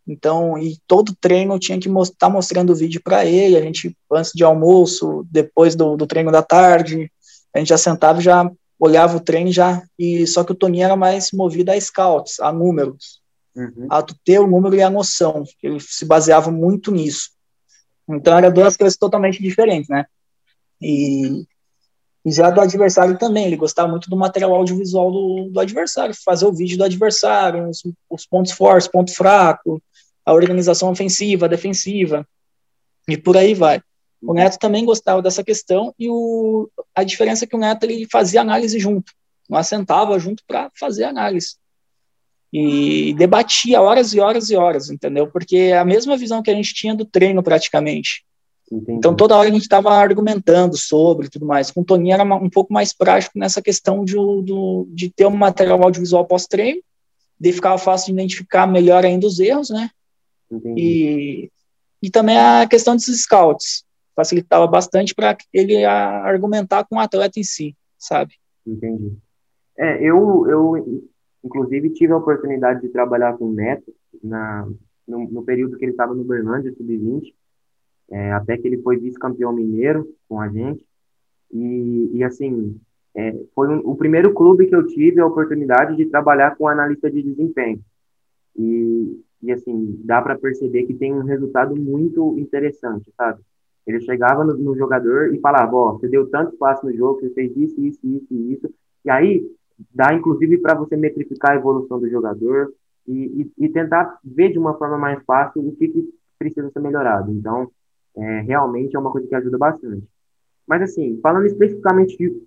Então, 0.07 0.57
e 0.57 0.77
todo 0.87 1.15
treino 1.19 1.55
eu 1.55 1.59
tinha 1.59 1.77
que 1.77 1.89
estar 1.89 2.13
tá 2.17 2.29
mostrando 2.29 2.71
o 2.71 2.75
vídeo 2.75 3.01
para 3.03 3.25
ele, 3.25 3.57
a 3.57 3.61
gente, 3.61 3.95
antes 4.11 4.31
de 4.33 4.43
almoço, 4.43 5.27
depois 5.29 5.75
do, 5.75 5.97
do 5.97 6.07
treino 6.07 6.31
da 6.31 6.41
tarde, 6.41 7.11
a 7.53 7.59
gente 7.59 7.69
já 7.69 7.77
sentava 7.77 8.21
já 8.21 8.49
olhava 8.79 9.17
o 9.17 9.19
treino 9.19 9.51
já, 9.51 9.83
e 9.97 10.25
só 10.27 10.43
que 10.43 10.51
o 10.51 10.55
Toninho 10.55 10.85
era 10.85 10.95
mais 10.95 11.31
movido 11.31 11.71
a 11.71 11.81
scouts, 11.81 12.39
a 12.39 12.51
números, 12.51 13.21
uhum. 13.55 13.87
a 13.89 14.03
ter 14.23 14.39
o 14.39 14.47
número 14.47 14.75
e 14.75 14.81
a 14.81 14.89
noção, 14.89 15.43
ele 15.63 15.79
se 15.79 16.05
baseava 16.05 16.51
muito 16.51 16.91
nisso. 16.91 17.31
Então, 18.07 18.37
eram 18.37 18.53
duas 18.53 18.77
coisas 18.77 18.97
totalmente 18.97 19.41
diferentes, 19.41 19.89
né? 19.89 20.05
E, 20.79 21.43
e 22.23 22.31
já 22.31 22.49
do 22.51 22.61
adversário 22.61 23.17
também, 23.17 23.47
ele 23.47 23.57
gostava 23.57 23.89
muito 23.89 24.09
do 24.09 24.15
material 24.15 24.53
audiovisual 24.53 25.11
do, 25.11 25.49
do 25.51 25.59
adversário, 25.59 26.13
fazer 26.23 26.45
o 26.45 26.53
vídeo 26.53 26.77
do 26.77 26.83
adversário, 26.83 27.67
os, 27.67 27.81
os 28.09 28.25
pontos 28.25 28.51
fortes, 28.51 28.87
ponto 28.87 29.13
fraco, 29.13 29.81
a 30.27 30.33
organização 30.33 30.91
ofensiva, 30.91 31.47
defensiva, 31.47 32.27
e 33.07 33.15
por 33.15 33.37
aí 33.37 33.53
vai. 33.53 33.81
O 34.21 34.33
Neto 34.33 34.59
também 34.59 34.83
gostava 34.83 35.21
dessa 35.21 35.41
questão 35.41 35.95
e 35.97 36.09
o, 36.09 36.69
a 36.93 37.05
diferença 37.05 37.45
é 37.45 37.47
que 37.47 37.55
o 37.55 37.59
Neto 37.59 37.85
ele 37.85 38.05
fazia 38.11 38.41
análise 38.41 38.77
junto, 38.77 39.13
nós 39.49 39.67
sentava 39.67 40.19
junto 40.19 40.43
para 40.45 40.69
fazer 40.77 41.05
análise 41.05 41.55
e 42.51 43.13
debatia 43.13 43.81
horas 43.81 44.13
e 44.13 44.19
horas 44.19 44.49
e 44.49 44.55
horas, 44.55 44.89
entendeu? 44.89 45.27
Porque 45.27 45.57
é 45.57 45.77
a 45.77 45.85
mesma 45.85 46.17
visão 46.17 46.41
que 46.41 46.51
a 46.51 46.55
gente 46.55 46.73
tinha 46.73 46.93
do 46.93 47.05
treino 47.05 47.41
praticamente. 47.41 48.25
Entendi. 48.69 48.97
Então 48.97 49.15
toda 49.15 49.37
hora 49.37 49.47
a 49.47 49.51
gente 49.51 49.61
estava 49.61 49.93
argumentando 49.93 50.75
sobre 50.75 51.29
tudo 51.29 51.45
mais. 51.45 51.71
Com 51.71 51.81
o 51.81 51.85
Toninho 51.85 52.13
era 52.13 52.23
um 52.23 52.49
pouco 52.49 52.73
mais 52.73 52.93
prático 52.93 53.39
nessa 53.39 53.61
questão 53.61 54.03
de, 54.03 54.15
do, 54.15 54.87
de 54.89 55.09
ter 55.09 55.25
um 55.25 55.37
material 55.37 55.81
audiovisual 55.83 56.25
pós-treino, 56.25 56.81
de 57.39 57.53
ficar 57.53 57.77
fácil 57.77 58.07
de 58.07 58.19
identificar 58.19 58.67
melhor 58.67 59.05
ainda 59.05 59.25
os 59.25 59.39
erros, 59.39 59.69
né? 59.69 59.89
Entendi. 60.51 60.81
E, 60.81 61.51
e 62.01 62.09
também 62.09 62.37
a 62.37 62.67
questão 62.67 62.95
desses 62.95 63.23
scouts 63.23 63.85
facilitava 64.15 64.65
bastante 64.65 65.13
para 65.13 65.37
ele 65.53 65.85
argumentar 65.85 66.83
com 66.85 66.95
o 66.95 66.99
atleta 66.99 67.39
em 67.39 67.43
si, 67.43 67.75
sabe? 67.97 68.33
Entendi. 68.65 69.15
É, 69.77 70.03
eu, 70.03 70.47
eu, 70.49 71.03
inclusive, 71.43 71.91
tive 71.91 72.13
a 72.13 72.17
oportunidade 72.17 72.81
de 72.81 72.89
trabalhar 72.89 73.37
com 73.37 73.45
o 73.45 73.53
Neto 73.53 73.93
na, 74.23 74.67
no, 75.07 75.29
no 75.29 75.43
período 75.43 75.77
que 75.77 75.85
ele 75.85 75.91
estava 75.91 76.15
no 76.15 76.23
Berlândia 76.23 76.73
Sub-20, 76.73 77.33
é, 78.09 78.31
até 78.31 78.57
que 78.57 78.67
ele 78.67 78.81
foi 78.81 78.97
vice-campeão 78.97 79.53
mineiro 79.53 80.07
com 80.27 80.41
a 80.41 80.49
gente. 80.49 80.83
E, 81.51 82.11
e 82.13 82.23
assim, 82.23 82.79
é, 83.15 83.35
foi 83.53 83.67
um, 83.69 83.79
o 83.87 83.95
primeiro 83.95 84.33
clube 84.33 84.67
que 84.67 84.75
eu 84.75 84.87
tive 84.87 85.19
a 85.19 85.25
oportunidade 85.25 85.95
de 85.95 86.07
trabalhar 86.07 86.55
com 86.55 86.67
analista 86.67 87.09
de 87.09 87.21
desempenho. 87.21 87.79
E, 88.55 89.23
e 89.41 89.51
assim, 89.51 89.99
dá 90.03 90.21
para 90.21 90.37
perceber 90.37 90.83
que 90.83 90.93
tem 90.93 91.13
um 91.13 91.23
resultado 91.23 91.75
muito 91.75 92.37
interessante, 92.37 93.11
sabe? 93.15 93.41
Ele 93.85 94.01
chegava 94.01 94.43
no, 94.43 94.57
no 94.57 94.75
jogador 94.75 95.33
e 95.33 95.39
falava, 95.39 95.75
ó, 95.75 95.91
você 95.93 96.07
deu 96.07 96.29
tanto 96.29 96.53
espaço 96.53 96.85
no 96.85 96.95
jogo, 96.95 97.19
você 97.19 97.29
fez 97.29 97.55
isso, 97.55 97.79
isso, 97.79 97.99
isso 98.03 98.33
isso. 98.33 98.73
E 99.05 99.09
aí, 99.09 99.49
dá 99.93 100.13
inclusive 100.13 100.57
para 100.57 100.75
você 100.75 100.97
metrificar 100.97 101.51
a 101.51 101.55
evolução 101.55 101.99
do 101.99 102.09
jogador 102.09 102.73
e, 103.07 103.51
e, 103.57 103.65
e, 103.65 103.69
tentar 103.69 104.19
ver 104.23 104.51
de 104.51 104.59
uma 104.59 104.77
forma 104.77 104.97
mais 104.97 105.23
fácil 105.23 105.65
o 105.65 105.73
que, 105.75 105.87
que 105.87 106.13
precisa 106.37 106.69
ser 106.69 106.81
melhorado. 106.81 107.31
Então, 107.31 107.71
é, 108.17 108.41
realmente 108.41 108.95
é 108.95 108.99
uma 108.99 109.11
coisa 109.11 109.27
que 109.27 109.35
ajuda 109.35 109.57
bastante. 109.57 110.05
Mas 110.67 110.81
assim, 110.81 111.17
falando 111.21 111.45
especificamente 111.45 112.17
de, 112.17 112.43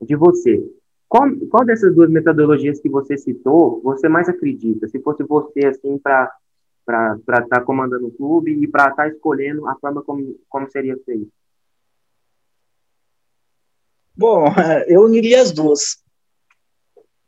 de 0.00 0.16
você, 0.16 0.68
qual, 1.12 1.30
qual 1.50 1.66
dessas 1.66 1.94
duas 1.94 2.08
metodologias 2.08 2.80
que 2.80 2.88
você 2.88 3.18
citou 3.18 3.82
você 3.82 4.08
mais 4.08 4.30
acredita? 4.30 4.88
Se 4.88 4.98
fosse 4.98 5.22
você, 5.24 5.66
assim, 5.66 5.98
para 5.98 6.34
para 6.86 7.14
estar 7.16 7.44
tá 7.46 7.60
comandando 7.60 8.08
o 8.08 8.10
clube 8.10 8.50
e 8.50 8.66
para 8.66 8.88
estar 8.88 9.04
tá 9.04 9.08
escolhendo 9.08 9.68
a 9.68 9.76
forma 9.76 10.02
como, 10.02 10.36
como 10.48 10.68
seria 10.68 10.98
feito? 11.04 11.30
Bom, 14.16 14.46
eu 14.88 15.02
uniria 15.02 15.42
as 15.42 15.52
duas. 15.52 16.02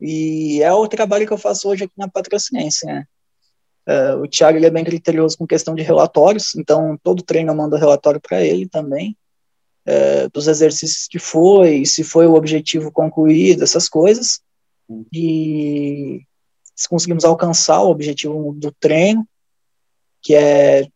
E 0.00 0.60
é 0.62 0.72
o 0.72 0.88
trabalho 0.88 1.26
que 1.26 1.32
eu 1.32 1.38
faço 1.38 1.68
hoje 1.68 1.84
aqui 1.84 1.92
na 1.96 2.08
Patrocinense, 2.08 2.84
né? 2.84 3.04
Uh, 3.86 4.22
o 4.22 4.28
Thiago 4.28 4.58
ele 4.58 4.66
é 4.66 4.70
bem 4.70 4.82
criterioso 4.82 5.36
com 5.38 5.46
questão 5.46 5.74
de 5.74 5.82
relatórios, 5.82 6.56
então 6.56 6.98
todo 7.02 7.22
treino 7.22 7.52
eu 7.52 7.54
mando 7.54 7.76
relatório 7.76 8.20
para 8.20 8.42
ele 8.42 8.66
também, 8.66 9.16
uh, 9.86 10.30
dos 10.32 10.48
exercícios 10.48 11.06
que 11.08 11.18
foi, 11.18 11.84
se 11.84 12.02
foi 12.04 12.26
o 12.26 12.34
objetivo 12.34 12.90
concluído, 12.90 13.62
essas 13.62 13.88
coisas. 13.88 14.40
E 15.12 16.22
se 16.74 16.88
conseguimos 16.88 17.24
alcançar 17.24 17.80
o 17.82 17.90
objetivo 17.90 18.52
do 18.54 18.72
treino, 18.72 19.26
que 20.22 20.34
é 20.34 20.88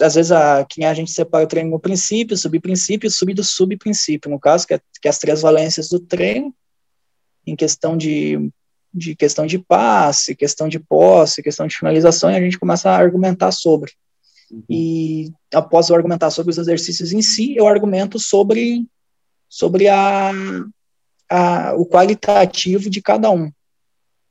às 0.00 0.14
vezes 0.14 0.30
a, 0.30 0.64
que 0.64 0.84
a 0.84 0.92
gente 0.92 1.10
separa 1.10 1.44
o 1.44 1.48
treino 1.48 1.70
no 1.70 1.80
princípio, 1.80 2.36
subprincípio 2.36 3.10
sub 3.10 3.32
do 3.32 3.42
subprincípio, 3.42 4.30
no 4.30 4.38
caso, 4.38 4.66
que 4.66 4.74
é, 4.74 4.80
que 5.00 5.08
é 5.08 5.10
as 5.10 5.18
três 5.18 5.40
valências 5.40 5.88
do 5.88 5.98
treino, 5.98 6.54
em 7.46 7.56
questão 7.56 7.96
de, 7.96 8.50
de 8.92 9.16
questão 9.16 9.46
de 9.46 9.58
passe, 9.58 10.34
questão 10.36 10.68
de 10.68 10.78
posse, 10.78 11.42
questão 11.42 11.66
de 11.66 11.76
finalização, 11.76 12.30
e 12.30 12.36
a 12.36 12.40
gente 12.40 12.58
começa 12.58 12.90
a 12.90 12.96
argumentar 12.96 13.52
sobre. 13.52 13.92
Uhum. 14.50 14.62
E 14.68 15.32
após 15.52 15.88
eu 15.88 15.96
argumentar 15.96 16.30
sobre 16.30 16.50
os 16.50 16.58
exercícios 16.58 17.12
em 17.12 17.22
si, 17.22 17.56
eu 17.56 17.66
argumento 17.66 18.18
sobre, 18.18 18.86
sobre 19.48 19.88
a, 19.88 20.30
a, 21.28 21.74
o 21.76 21.86
qualitativo 21.86 22.88
de 22.88 23.02
cada 23.02 23.30
um, 23.30 23.50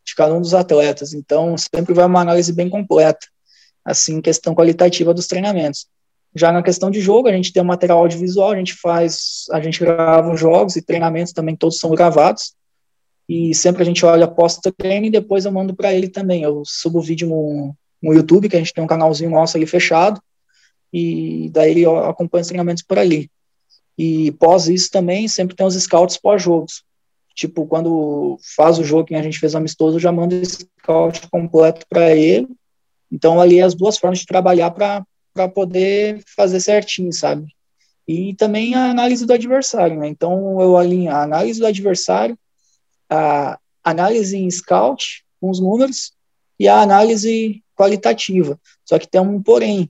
de 0.06 0.16
cada 0.16 0.34
um 0.34 0.42
dos 0.42 0.54
atletas. 0.54 1.14
Então, 1.14 1.56
sempre 1.58 1.94
vai 1.94 2.06
uma 2.06 2.22
análise 2.22 2.54
bem 2.54 2.70
completa 2.70 3.28
assim, 3.86 4.20
questão 4.20 4.56
qualitativa 4.56 5.14
dos 5.14 5.28
treinamentos. 5.28 5.86
Já 6.34 6.52
na 6.52 6.64
questão 6.64 6.90
de 6.90 7.00
jogo, 7.00 7.30
a 7.30 7.32
gente 7.32 7.54
tem 7.54 7.62
um 7.62 7.66
material 7.66 8.00
audiovisual, 8.00 8.52
a 8.52 8.58
gente 8.58 8.74
faz, 8.74 9.46
a 9.52 9.62
gente 9.62 9.80
grava 9.80 10.34
os 10.34 10.40
jogos 10.40 10.76
e 10.76 10.82
treinamentos 10.82 11.32
também, 11.32 11.56
todos 11.56 11.78
são 11.78 11.92
gravados, 11.92 12.56
e 13.30 13.54
sempre 13.54 13.84
a 13.84 13.86
gente 13.86 14.06
olha 14.06 14.28
pós-treino 14.28 15.06
e 15.06 15.12
depois 15.12 15.46
eu 15.46 15.52
mando 15.52 15.76
para 15.76 15.94
ele 15.94 16.10
também. 16.10 16.44
Eu 16.44 16.64
subo 16.66 17.00
o 17.00 17.02
vídeo 17.02 17.30
no, 17.30 17.76
no 18.02 18.14
YouTube, 18.14 18.50
que 18.50 18.56
a 18.56 18.60
gente 18.60 18.74
tem 18.74 18.84
um 18.84 18.88
canalzinho 18.88 19.30
nosso 19.30 19.58
ali 19.58 19.66
fechado, 19.66 20.22
e 20.92 21.50
daí 21.52 21.72
ele 21.72 21.86
acompanha 21.86 22.42
os 22.42 22.48
treinamentos 22.48 22.84
por 22.84 22.98
ali. 22.98 23.30
E 23.98 24.32
pós 24.34 24.68
isso 24.68 24.92
também, 24.92 25.28
sempre 25.28 25.56
tem 25.56 25.66
os 25.66 25.76
scouts 25.76 26.18
pós-jogos. 26.18 26.84
Tipo, 27.34 27.66
quando 27.66 28.38
faz 28.56 28.80
o 28.80 28.84
jogo 28.84 29.06
que 29.06 29.16
a 29.16 29.22
gente 29.22 29.40
fez 29.40 29.56
amistoso, 29.56 29.98
eu 29.98 30.02
já 30.02 30.12
mando 30.12 30.36
o 30.36 30.46
scout 30.46 31.28
completo 31.30 31.86
para 31.90 32.16
ele, 32.16 32.48
então, 33.12 33.40
ali 33.40 33.62
as 33.62 33.74
duas 33.74 33.98
formas 33.98 34.20
de 34.20 34.26
trabalhar 34.26 34.72
para 34.72 35.48
poder 35.54 36.24
fazer 36.36 36.60
certinho, 36.60 37.14
sabe? 37.14 37.48
E 38.08 38.34
também 38.36 38.76
a 38.76 38.90
análise 38.90 39.26
do 39.26 39.34
adversário, 39.34 39.98
né? 40.00 40.08
Então, 40.08 40.62
eu 40.62 40.78
alinho 40.78 41.12
a 41.12 41.24
análise 41.24 41.60
do 41.60 41.66
adversário, 41.66 42.38
a 43.10 43.60
análise 43.84 44.38
em 44.38 44.50
scout, 44.50 45.24
com 45.40 45.50
os 45.50 45.60
números, 45.60 46.14
e 46.60 46.68
a 46.68 46.82
análise 46.82 47.64
qualitativa. 47.76 48.60
Só 48.84 48.98
que 48.98 49.08
tem 49.08 49.22
um 49.22 49.42
porém. 49.42 49.90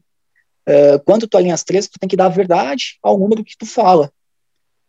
É, 0.66 0.98
quando 1.00 1.28
tu 1.28 1.38
alinha 1.38 1.54
as 1.54 1.64
três, 1.64 1.88
tu 1.88 2.00
tem 2.00 2.10
que 2.10 2.18
dar 2.18 2.30
verdade 2.30 2.98
ao 3.02 3.18
número 3.18 3.44
que 3.44 3.58
tu 3.58 3.66
fala. 3.66 4.12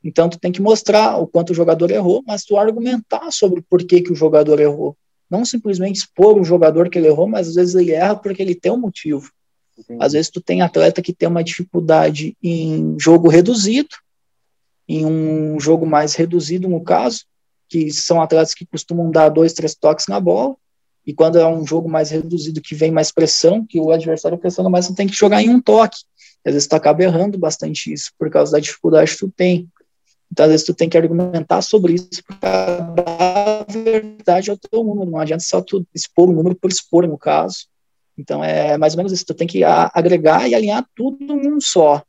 Então, 0.02 0.28
tu 0.28 0.38
tem 0.38 0.52
que 0.52 0.62
mostrar 0.62 1.18
o 1.18 1.26
quanto 1.26 1.50
o 1.50 1.54
jogador 1.54 1.90
errou, 1.90 2.22
mas 2.26 2.44
tu 2.44 2.56
argumentar 2.56 3.30
sobre 3.30 3.60
por 3.60 3.84
que, 3.84 4.00
que 4.00 4.12
o 4.12 4.14
jogador 4.14 4.60
errou. 4.60 4.96
Não 5.28 5.44
simplesmente 5.44 5.96
expor 5.96 6.38
o 6.38 6.44
jogador 6.44 6.88
que 6.88 6.96
ele 6.96 7.08
errou, 7.08 7.26
mas 7.26 7.48
às 7.48 7.54
vezes 7.56 7.74
ele 7.74 7.92
erra 7.92 8.16
porque 8.16 8.40
ele 8.40 8.54
tem 8.54 8.70
um 8.70 8.78
motivo. 8.78 9.30
Entendi. 9.76 10.02
Às 10.02 10.12
vezes 10.12 10.30
tu 10.30 10.40
tem 10.40 10.62
atleta 10.62 11.02
que 11.02 11.12
tem 11.12 11.28
uma 11.28 11.42
dificuldade 11.42 12.36
em 12.42 12.96
jogo 12.98 13.28
reduzido, 13.28 13.96
em 14.88 15.04
um 15.04 15.58
jogo 15.58 15.84
mais 15.84 16.14
reduzido 16.14 16.68
no 16.68 16.80
caso, 16.82 17.24
que 17.68 17.90
são 17.90 18.22
atletas 18.22 18.54
que 18.54 18.64
costumam 18.64 19.10
dar 19.10 19.28
dois, 19.28 19.52
três 19.52 19.74
toques 19.74 20.06
na 20.06 20.20
bola, 20.20 20.54
e 21.06 21.14
quando 21.14 21.38
é 21.38 21.46
um 21.46 21.64
jogo 21.64 21.88
mais 21.88 22.10
reduzido 22.10 22.60
que 22.60 22.74
vem 22.74 22.90
mais 22.90 23.12
pressão, 23.12 23.64
que 23.64 23.78
o 23.78 23.92
adversário 23.92 24.36
pressiona 24.36 24.68
mais, 24.68 24.88
tu 24.88 24.94
tem 24.94 25.06
que 25.06 25.14
jogar 25.14 25.40
em 25.40 25.48
um 25.48 25.60
toque. 25.60 25.98
Às 26.44 26.54
vezes 26.54 26.68
tu 26.68 26.74
acaba 26.74 27.02
errando 27.02 27.38
bastante 27.38 27.92
isso, 27.92 28.10
por 28.18 28.28
causa 28.28 28.52
da 28.52 28.58
dificuldade 28.58 29.12
que 29.12 29.18
tu 29.18 29.32
tem. 29.34 29.68
Então, 30.30 30.44
às 30.44 30.50
vezes, 30.50 30.66
tu 30.66 30.74
tem 30.74 30.88
que 30.88 30.98
argumentar 30.98 31.62
sobre 31.62 31.94
isso 31.94 32.22
para 32.40 32.80
dar 32.80 33.66
verdade 33.68 34.50
ao 34.50 34.56
teu 34.56 34.82
número. 34.82 35.10
Não 35.10 35.18
adianta 35.18 35.44
só 35.44 35.60
tu 35.60 35.86
expor 35.94 36.28
o 36.28 36.32
número 36.32 36.56
por 36.56 36.70
expor, 36.70 37.06
no 37.06 37.16
caso. 37.16 37.66
Então, 38.18 38.42
é 38.42 38.76
mais 38.76 38.94
ou 38.94 38.98
menos 38.98 39.12
isso. 39.12 39.24
Tu 39.24 39.34
tem 39.34 39.46
que 39.46 39.62
agregar 39.62 40.48
e 40.48 40.54
alinhar 40.54 40.84
tudo 40.94 41.18
num 41.24 41.60
só. 41.60 42.02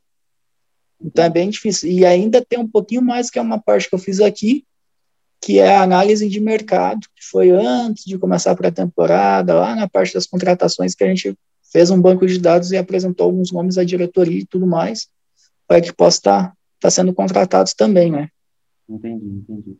Então, 1.00 1.24
é 1.24 1.30
bem 1.30 1.48
difícil. 1.48 1.90
E 1.90 2.04
ainda 2.04 2.44
tem 2.44 2.58
um 2.58 2.68
pouquinho 2.68 3.02
mais, 3.02 3.30
que 3.30 3.38
é 3.38 3.42
uma 3.42 3.60
parte 3.60 3.88
que 3.88 3.94
eu 3.94 4.00
fiz 4.00 4.20
aqui, 4.20 4.64
que 5.40 5.58
é 5.58 5.76
a 5.76 5.82
análise 5.82 6.28
de 6.28 6.40
mercado, 6.40 7.00
que 7.14 7.24
foi 7.30 7.50
antes 7.50 8.04
de 8.04 8.18
começar 8.18 8.52
a 8.52 8.56
pré-temporada, 8.56 9.54
lá 9.54 9.74
na 9.74 9.88
parte 9.88 10.14
das 10.14 10.26
contratações, 10.26 10.94
que 10.94 11.04
a 11.04 11.06
gente 11.06 11.36
fez 11.72 11.90
um 11.90 12.00
banco 12.00 12.26
de 12.26 12.38
dados 12.38 12.72
e 12.72 12.76
apresentou 12.76 13.26
alguns 13.26 13.52
nomes 13.52 13.78
à 13.78 13.84
diretoria 13.84 14.40
e 14.40 14.46
tudo 14.46 14.66
mais, 14.66 15.08
para 15.66 15.80
que 15.80 15.92
possa 15.92 16.18
estar 16.18 16.52
tá 16.80 16.90
sendo 16.90 17.12
contratados 17.12 17.74
também, 17.74 18.10
né? 18.10 18.28
Entendi, 18.88 19.26
entendi. 19.26 19.76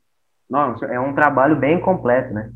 Nossa, 0.49 0.87
é 0.87 1.01
um 1.01 1.15
trabalho 1.15 1.59
bem 1.59 1.81
completo, 1.81 2.33
né? 2.33 2.53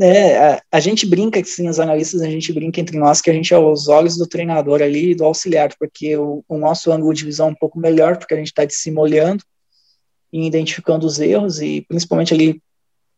É, 0.00 0.54
a, 0.54 0.62
a, 0.72 0.80
gente 0.80 1.06
brinca, 1.06 1.42
sim, 1.42 1.68
os 1.68 1.80
analistas, 1.80 2.20
a 2.20 2.26
gente 2.26 2.52
brinca 2.52 2.80
entre 2.80 2.98
nós 2.98 3.22
que 3.22 3.30
a 3.30 3.32
gente 3.32 3.52
é 3.54 3.58
os 3.58 3.88
olhos 3.88 4.16
do 4.16 4.26
treinador 4.26 4.82
ali 4.82 5.14
do 5.14 5.24
auxiliar, 5.24 5.70
porque 5.78 6.16
o, 6.16 6.44
o 6.46 6.58
nosso 6.58 6.92
ângulo 6.92 7.14
de 7.14 7.24
visão 7.24 7.48
é 7.48 7.50
um 7.50 7.54
pouco 7.54 7.78
melhor, 7.78 8.18
porque 8.18 8.34
a 8.34 8.36
gente 8.36 8.48
está 8.48 8.64
de 8.66 8.74
cima 8.74 9.00
olhando, 9.00 9.42
em 10.36 10.46
identificando 10.46 11.06
os 11.06 11.18
erros 11.18 11.60
e 11.60 11.82
principalmente 11.88 12.34
ali 12.34 12.60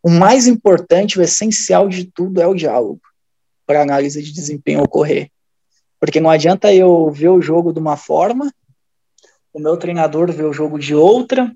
o 0.03 0.11
mais 0.11 0.47
importante, 0.47 1.19
o 1.19 1.23
essencial 1.23 1.89
de 1.89 2.05
tudo 2.05 2.41
é 2.41 2.47
o 2.47 2.55
diálogo 2.55 3.01
para 3.67 3.83
análise 3.83 4.23
de 4.23 4.33
desempenho 4.33 4.83
ocorrer. 4.83 5.31
Porque 6.01 6.21
não 6.21 6.31
adianta 6.31 6.73
eu 6.73 7.11
ver 7.11 7.29
o 7.29 7.43
jogo 7.43 7.73
de 7.73 7.81
uma 7.81 7.97
forma, 7.97 8.53
o 9.53 9.59
meu 9.59 9.77
treinador 9.77 10.31
ver 10.33 10.45
o 10.45 10.53
jogo 10.53 10.79
de 10.79 10.95
outra, 10.95 11.53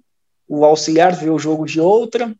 o 0.49 0.65
auxiliar 0.65 1.15
ver 1.15 1.31
o 1.31 1.39
jogo 1.39 1.65
de 1.65 1.81
outra. 1.81 2.35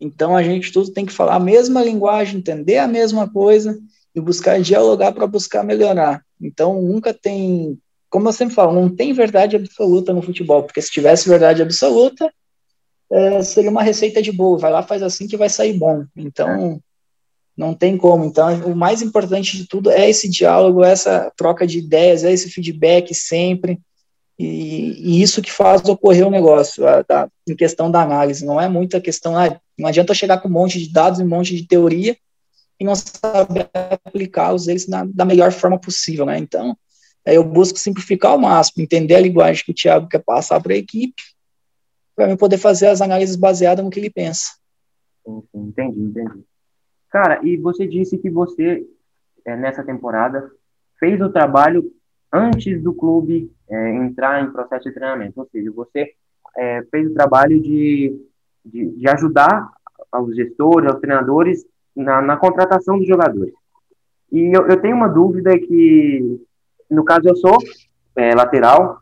Então 0.00 0.36
a 0.36 0.42
gente 0.42 0.72
tudo 0.72 0.92
tem 0.92 1.06
que 1.06 1.12
falar 1.12 1.36
a 1.36 1.40
mesma 1.40 1.82
linguagem, 1.82 2.38
entender 2.38 2.78
a 2.78 2.88
mesma 2.88 3.30
coisa 3.30 3.78
e 4.14 4.20
buscar 4.20 4.60
dialogar 4.60 5.12
para 5.12 5.26
buscar 5.26 5.62
melhorar. 5.62 6.24
Então 6.40 6.82
nunca 6.82 7.14
tem, 7.14 7.78
como 8.08 8.28
eu 8.28 8.32
sempre 8.32 8.54
falo, 8.54 8.72
não 8.72 8.88
tem 8.94 9.12
verdade 9.12 9.54
absoluta 9.54 10.12
no 10.12 10.22
futebol, 10.22 10.64
porque 10.64 10.82
se 10.82 10.90
tivesse 10.90 11.28
verdade 11.28 11.62
absoluta, 11.62 12.32
é, 13.10 13.42
seria 13.42 13.70
uma 13.70 13.82
receita 13.82 14.22
de 14.22 14.30
bolo, 14.30 14.58
vai 14.58 14.70
lá, 14.70 14.82
faz 14.82 15.02
assim 15.02 15.26
que 15.26 15.36
vai 15.36 15.48
sair 15.48 15.72
bom. 15.72 16.04
Então, 16.16 16.80
não 17.56 17.74
tem 17.74 17.96
como. 17.96 18.24
Então, 18.24 18.48
o 18.64 18.74
mais 18.74 19.02
importante 19.02 19.56
de 19.56 19.66
tudo 19.66 19.90
é 19.90 20.08
esse 20.08 20.28
diálogo, 20.28 20.84
essa 20.84 21.30
troca 21.36 21.66
de 21.66 21.78
ideias, 21.78 22.24
é 22.24 22.32
esse 22.32 22.48
feedback 22.50 23.12
sempre. 23.14 23.80
E, 24.38 25.18
e 25.18 25.22
isso 25.22 25.42
que 25.42 25.52
faz 25.52 25.84
ocorrer 25.84 26.26
o 26.26 26.30
negócio, 26.30 26.86
a, 26.86 27.04
a, 27.10 27.28
em 27.46 27.54
questão 27.54 27.90
da 27.90 28.00
análise. 28.00 28.46
Não 28.46 28.60
é 28.60 28.68
muita 28.68 29.00
questão, 29.00 29.36
ah, 29.36 29.60
não 29.76 29.88
adianta 29.88 30.14
chegar 30.14 30.38
com 30.38 30.48
um 30.48 30.52
monte 30.52 30.78
de 30.78 30.90
dados 30.90 31.20
e 31.20 31.24
um 31.24 31.28
monte 31.28 31.54
de 31.54 31.66
teoria 31.66 32.16
e 32.78 32.84
não 32.84 32.94
saber 32.94 33.68
aplicá-los 33.74 34.66
eles 34.66 34.86
na, 34.86 35.04
da 35.04 35.26
melhor 35.26 35.52
forma 35.52 35.78
possível, 35.78 36.24
né? 36.24 36.38
Então, 36.38 36.74
eu 37.26 37.44
busco 37.44 37.78
simplificar 37.78 38.30
ao 38.30 38.38
máximo, 38.38 38.82
entender 38.82 39.16
a 39.16 39.20
linguagem 39.20 39.62
que 39.62 39.72
o 39.72 39.74
Thiago 39.74 40.08
quer 40.08 40.20
passar 40.20 40.58
para 40.62 40.72
a 40.72 40.78
equipe 40.78 41.22
para 42.26 42.36
poder 42.36 42.58
fazer 42.58 42.88
as 42.88 43.00
análises 43.00 43.36
baseadas 43.36 43.84
no 43.84 43.90
que 43.90 43.98
ele 43.98 44.10
pensa. 44.10 44.52
Entendi, 45.54 46.00
entendi. 46.00 46.44
Cara, 47.10 47.40
e 47.42 47.56
você 47.56 47.86
disse 47.86 48.18
que 48.18 48.30
você, 48.30 48.86
é, 49.44 49.56
nessa 49.56 49.82
temporada, 49.82 50.50
fez 50.98 51.20
o 51.20 51.30
trabalho 51.30 51.90
antes 52.32 52.82
do 52.82 52.92
clube 52.92 53.50
é, 53.68 53.90
entrar 53.96 54.42
em 54.42 54.52
processo 54.52 54.88
de 54.88 54.94
treinamento, 54.94 55.40
ou 55.40 55.48
seja, 55.50 55.72
você 55.72 56.12
é, 56.56 56.82
fez 56.90 57.10
o 57.10 57.14
trabalho 57.14 57.60
de, 57.60 58.20
de, 58.64 58.90
de, 58.90 59.08
ajudar 59.08 59.70
aos 60.12 60.34
gestores, 60.36 60.90
aos 60.90 61.00
treinadores 61.00 61.64
na, 61.96 62.20
na 62.20 62.36
contratação 62.36 62.98
dos 62.98 63.08
jogadores. 63.08 63.54
E 64.30 64.56
eu, 64.56 64.68
eu, 64.68 64.80
tenho 64.80 64.94
uma 64.94 65.08
dúvida 65.08 65.58
que, 65.58 66.40
no 66.88 67.04
caso, 67.04 67.22
eu 67.28 67.36
sou 67.36 67.58
é, 68.14 68.34
lateral, 68.34 69.00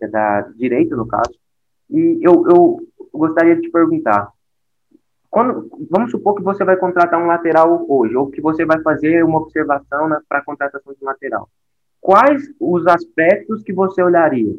é 0.00 0.08
da 0.08 0.42
direita, 0.56 0.96
no 0.96 1.06
caso, 1.06 1.40
e 1.90 2.20
eu, 2.22 2.44
eu 2.48 2.76
gostaria 3.12 3.56
de 3.56 3.62
te 3.62 3.70
perguntar, 3.70 4.32
quando, 5.30 5.70
vamos 5.90 6.10
supor 6.10 6.34
que 6.34 6.42
você 6.42 6.64
vai 6.64 6.76
contratar 6.76 7.22
um 7.22 7.26
lateral 7.26 7.86
hoje, 7.88 8.16
ou 8.16 8.30
que 8.30 8.40
você 8.40 8.64
vai 8.64 8.82
fazer 8.82 9.24
uma 9.24 9.38
observação 9.38 10.08
para 10.28 10.38
a 10.38 10.44
contratação 10.44 10.92
de 10.92 11.04
lateral. 11.04 11.48
Quais 12.00 12.42
os 12.58 12.86
aspectos 12.86 13.62
que 13.62 13.72
você 13.72 14.02
olharia? 14.02 14.52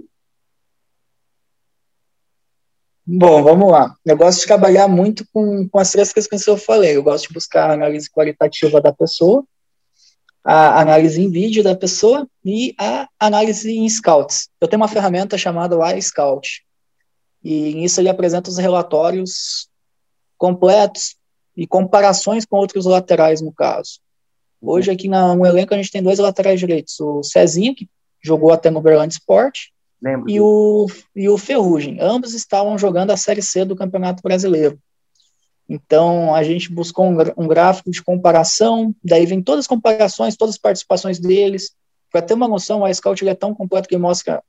Bom, 3.05 3.43
vamos 3.43 3.69
lá. 3.69 3.93
Eu 4.05 4.15
gosto 4.15 4.41
de 4.41 4.47
trabalhar 4.47 4.87
muito 4.87 5.25
com, 5.33 5.67
com 5.67 5.79
as 5.79 5.91
três 5.91 6.13
questões 6.13 6.45
que 6.45 6.49
eu 6.49 6.55
falei. 6.57 6.95
Eu 6.95 7.03
gosto 7.03 7.27
de 7.27 7.33
buscar 7.33 7.69
a 7.69 7.73
análise 7.73 8.09
qualitativa 8.09 8.79
da 8.79 8.93
pessoa, 8.93 9.43
a 10.43 10.79
análise 10.79 11.21
em 11.21 11.29
vídeo 11.29 11.63
da 11.63 11.75
pessoa 11.75 12.27
e 12.45 12.73
a 12.79 13.09
análise 13.19 13.71
em 13.71 13.89
scouts. 13.89 14.49
Eu 14.61 14.67
tenho 14.67 14.81
uma 14.81 14.87
ferramenta 14.87 15.37
chamada 15.37 15.75
Live 15.75 16.01
Scout. 16.01 16.63
E 17.43 17.73
nisso 17.73 17.99
ele 17.99 18.09
apresenta 18.09 18.49
os 18.49 18.57
relatórios 18.57 19.67
completos 20.37 21.15
e 21.55 21.67
comparações 21.67 22.45
com 22.45 22.57
outros 22.57 22.85
laterais, 22.85 23.41
no 23.41 23.51
caso. 23.51 23.99
Hoje, 24.61 24.91
aqui 24.91 25.07
na, 25.07 25.35
no 25.35 25.45
elenco, 25.45 25.73
a 25.73 25.77
gente 25.77 25.91
tem 25.91 26.03
dois 26.03 26.19
laterais 26.19 26.59
direitos: 26.59 26.99
o 26.99 27.23
Cezinho, 27.23 27.75
que 27.75 27.89
jogou 28.23 28.51
até 28.51 28.69
no 28.69 28.81
Berlândia 28.81 29.15
Sport, 29.15 29.69
e 30.27 30.39
o, 30.39 30.87
e 31.15 31.29
o 31.29 31.37
Ferrugem. 31.37 31.97
Ambos 31.99 32.33
estavam 32.33 32.77
jogando 32.77 33.11
a 33.11 33.17
Série 33.17 33.41
C 33.41 33.63
do 33.65 33.75
Campeonato 33.75 34.23
Brasileiro. 34.23 34.79
Então, 35.69 36.33
a 36.35 36.43
gente 36.43 36.71
buscou 36.71 37.05
um, 37.05 37.17
um 37.37 37.47
gráfico 37.47 37.89
de 37.91 38.03
comparação, 38.03 38.95
daí 39.03 39.25
vem 39.25 39.41
todas 39.41 39.63
as 39.63 39.67
comparações, 39.67 40.35
todas 40.35 40.55
as 40.55 40.59
participações 40.59 41.19
deles. 41.19 41.71
Para 42.11 42.21
ter 42.21 42.33
uma 42.33 42.47
noção, 42.47 42.83
o 42.83 42.93
Scout 42.93 43.27
é 43.27 43.35
tão 43.35 43.53
completo 43.53 43.87
que 43.87 43.97
mostra 43.97 44.43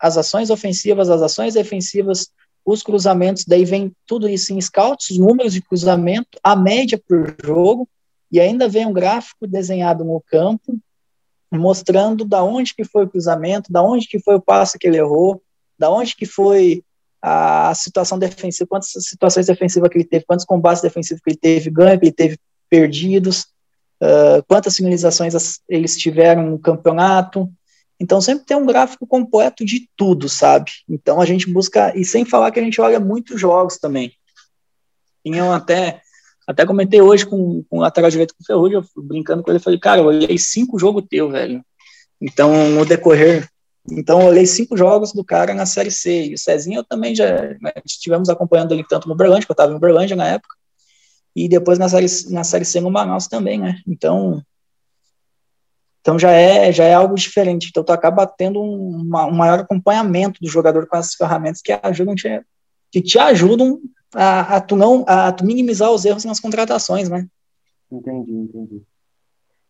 as 0.00 0.16
ações 0.16 0.50
ofensivas, 0.50 1.10
as 1.10 1.22
ações 1.22 1.54
defensivas, 1.54 2.30
os 2.64 2.82
cruzamentos, 2.82 3.44
daí 3.44 3.64
vem 3.64 3.92
tudo 4.06 4.28
isso 4.28 4.52
em 4.52 4.60
scouts, 4.60 5.10
os 5.10 5.18
números 5.18 5.52
de 5.52 5.62
cruzamento, 5.62 6.38
a 6.42 6.54
média 6.54 7.00
por 7.06 7.34
jogo, 7.42 7.88
e 8.30 8.40
ainda 8.40 8.68
vem 8.68 8.86
um 8.86 8.92
gráfico 8.92 9.46
desenhado 9.46 10.04
no 10.04 10.20
campo, 10.20 10.78
mostrando 11.52 12.24
da 12.24 12.42
onde 12.42 12.74
que 12.74 12.84
foi 12.84 13.04
o 13.04 13.08
cruzamento, 13.08 13.72
da 13.72 13.82
onde 13.82 14.06
que 14.06 14.20
foi 14.20 14.36
o 14.36 14.40
passo 14.40 14.78
que 14.78 14.86
ele 14.86 14.98
errou, 14.98 15.42
da 15.78 15.90
onde 15.90 16.14
que 16.14 16.26
foi 16.26 16.84
a 17.20 17.74
situação 17.74 18.18
defensiva, 18.18 18.68
quantas 18.68 18.92
situações 19.00 19.46
defensivas 19.46 19.90
que 19.90 19.98
ele 19.98 20.04
teve, 20.04 20.24
quantos 20.24 20.44
combates 20.44 20.82
defensivos 20.82 21.22
que 21.22 21.30
ele 21.30 21.38
teve, 21.38 21.70
ganho 21.70 21.98
que 21.98 22.06
ele 22.06 22.12
teve 22.12 22.38
perdidos, 22.68 23.46
uh, 24.00 24.42
quantas 24.46 24.76
finalizações 24.76 25.60
eles 25.68 25.96
tiveram 25.96 26.50
no 26.50 26.58
campeonato, 26.58 27.50
então 28.00 28.18
sempre 28.20 28.46
tem 28.46 28.56
um 28.56 28.64
gráfico 28.64 29.06
completo 29.06 29.64
de 29.64 29.86
tudo, 29.94 30.26
sabe? 30.26 30.70
Então 30.88 31.20
a 31.20 31.26
gente 31.26 31.50
busca, 31.50 31.92
e 31.94 32.02
sem 32.02 32.24
falar 32.24 32.50
que 32.50 32.58
a 32.58 32.62
gente 32.62 32.80
olha 32.80 32.98
muitos 32.98 33.38
jogos 33.38 33.76
também. 33.76 34.12
Eu 35.22 35.52
até, 35.52 36.00
até 36.48 36.64
comentei 36.64 37.02
hoje 37.02 37.26
com, 37.26 37.62
com 37.68 37.78
o 37.78 37.80
lateral 37.82 38.10
direito 38.10 38.34
com 38.34 38.42
o 38.42 38.46
Ferrugem, 38.46 38.82
brincando 38.96 39.42
com 39.42 39.50
ele, 39.50 39.60
falei, 39.60 39.78
cara, 39.78 40.00
eu 40.00 40.06
olhei 40.06 40.38
cinco 40.38 40.78
jogos 40.78 41.04
teu, 41.10 41.30
velho. 41.30 41.62
Então, 42.18 42.70
no 42.70 42.86
decorrer, 42.86 43.46
então 43.90 44.22
eu 44.22 44.28
olhei 44.28 44.46
cinco 44.46 44.76
jogos 44.76 45.12
do 45.12 45.24
cara 45.24 45.52
na 45.54 45.66
Série 45.66 45.90
C, 45.90 46.26
e 46.26 46.34
o 46.34 46.38
Cezinho 46.38 46.78
eu 46.78 46.84
também 46.84 47.14
já, 47.14 47.30
né, 47.60 47.72
estivemos 47.84 48.30
acompanhando 48.30 48.72
ele 48.72 48.84
tanto 48.88 49.08
no 49.08 49.14
Berlândia, 49.14 49.44
que 49.44 49.50
eu 49.50 49.54
estava 49.54 49.72
no 49.72 49.78
Berlândia 49.78 50.16
na 50.16 50.26
época, 50.26 50.54
e 51.36 51.48
depois 51.48 51.78
na 51.78 51.88
série, 51.88 52.06
na 52.30 52.44
série 52.44 52.64
C 52.64 52.80
no 52.80 52.90
Manaus 52.90 53.26
também, 53.26 53.58
né? 53.58 53.80
Então, 53.86 54.42
então 56.00 56.18
já 56.18 56.30
é, 56.30 56.72
já 56.72 56.84
é 56.84 56.94
algo 56.94 57.14
diferente. 57.14 57.68
Então 57.68 57.84
tu 57.84 57.92
acaba 57.92 58.26
tendo 58.26 58.60
um, 58.60 59.02
uma, 59.02 59.26
um 59.26 59.34
maior 59.34 59.60
acompanhamento 59.60 60.40
do 60.40 60.48
jogador 60.48 60.86
com 60.86 60.96
essas 60.96 61.14
ferramentas 61.14 61.60
que 61.60 61.78
ajudam 61.82 62.14
te, 62.14 62.42
que 62.90 63.02
te 63.02 63.18
ajudam 63.18 63.80
a, 64.14 64.56
a, 64.56 64.60
tu 64.60 64.76
não 64.76 65.04
a 65.06 65.30
tu 65.32 65.44
minimizar 65.44 65.90
os 65.90 66.04
erros 66.04 66.24
nas 66.24 66.40
contratações, 66.40 67.08
né? 67.08 67.26
Entendi, 67.90 68.32
entendi. 68.32 68.82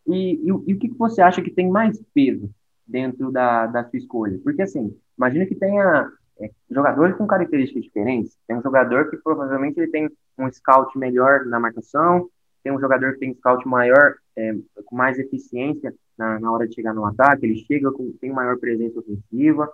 E, 0.07 0.35
e, 0.35 0.49
e 0.49 0.75
o 0.75 0.79
que, 0.79 0.89
você 0.97 1.21
acha 1.21 1.43
que 1.43 1.51
tem 1.51 1.69
mais 1.69 2.01
peso 2.15 2.51
dentro 2.87 3.31
da, 3.31 3.67
da 3.67 3.85
sua 3.85 3.99
escolha? 3.99 4.39
Porque 4.43 4.63
assim, 4.63 4.97
imagina 5.19 5.47
que 5.47 5.55
tenha 5.55 6.11
é, 6.41 6.51
jogadores 6.71 7.17
com 7.17 7.27
características 7.27 7.83
diferentes. 7.83 8.37
Tem 8.47 8.57
um 8.57 8.63
jogador 8.63 9.11
que 9.11 9.17
provavelmente 9.17 9.79
ele 9.79 9.91
tem 9.91 10.09
um 10.39 10.51
scout 10.51 10.97
melhor 10.97 11.45
na 11.47 11.59
marcação, 11.59 12.29
tem 12.63 12.73
um 12.73 12.81
jogador 12.81 13.15
que 13.15 13.21
tem 13.21 13.31
um 13.33 13.35
scout 13.35 13.67
maior, 13.67 14.15
é, 14.37 14.53
com 14.85 14.97
mais 14.97 15.19
eficiência 15.19 15.93
na, 16.21 16.39
na 16.39 16.53
hora 16.53 16.69
de 16.69 16.75
chegar 16.75 16.93
no 16.93 17.07
ataque, 17.07 17.47
ele 17.47 17.65
chega 17.65 17.91
com 17.91 18.13
tem 18.21 18.31
maior 18.31 18.59
presença 18.59 19.01
ofensiva. 19.01 19.73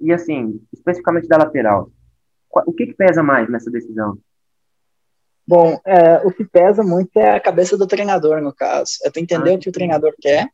E 0.00 0.12
assim, 0.12 0.60
especificamente 0.72 1.28
da 1.28 1.38
lateral, 1.38 1.88
o 2.66 2.72
que, 2.72 2.86
que 2.88 2.94
pesa 2.94 3.22
mais 3.22 3.48
nessa 3.48 3.70
decisão? 3.70 4.18
Bom, 5.46 5.78
é, 5.86 6.16
o 6.26 6.32
que 6.32 6.44
pesa 6.44 6.82
muito 6.82 7.16
é 7.16 7.36
a 7.36 7.40
cabeça 7.40 7.76
do 7.76 7.86
treinador, 7.86 8.42
no 8.42 8.52
caso. 8.52 8.92
É 9.04 9.10
tu 9.10 9.20
entender 9.20 9.52
ah, 9.52 9.54
o 9.54 9.58
que 9.58 9.68
o 9.68 9.72
treinador 9.72 10.12
quer. 10.20 10.48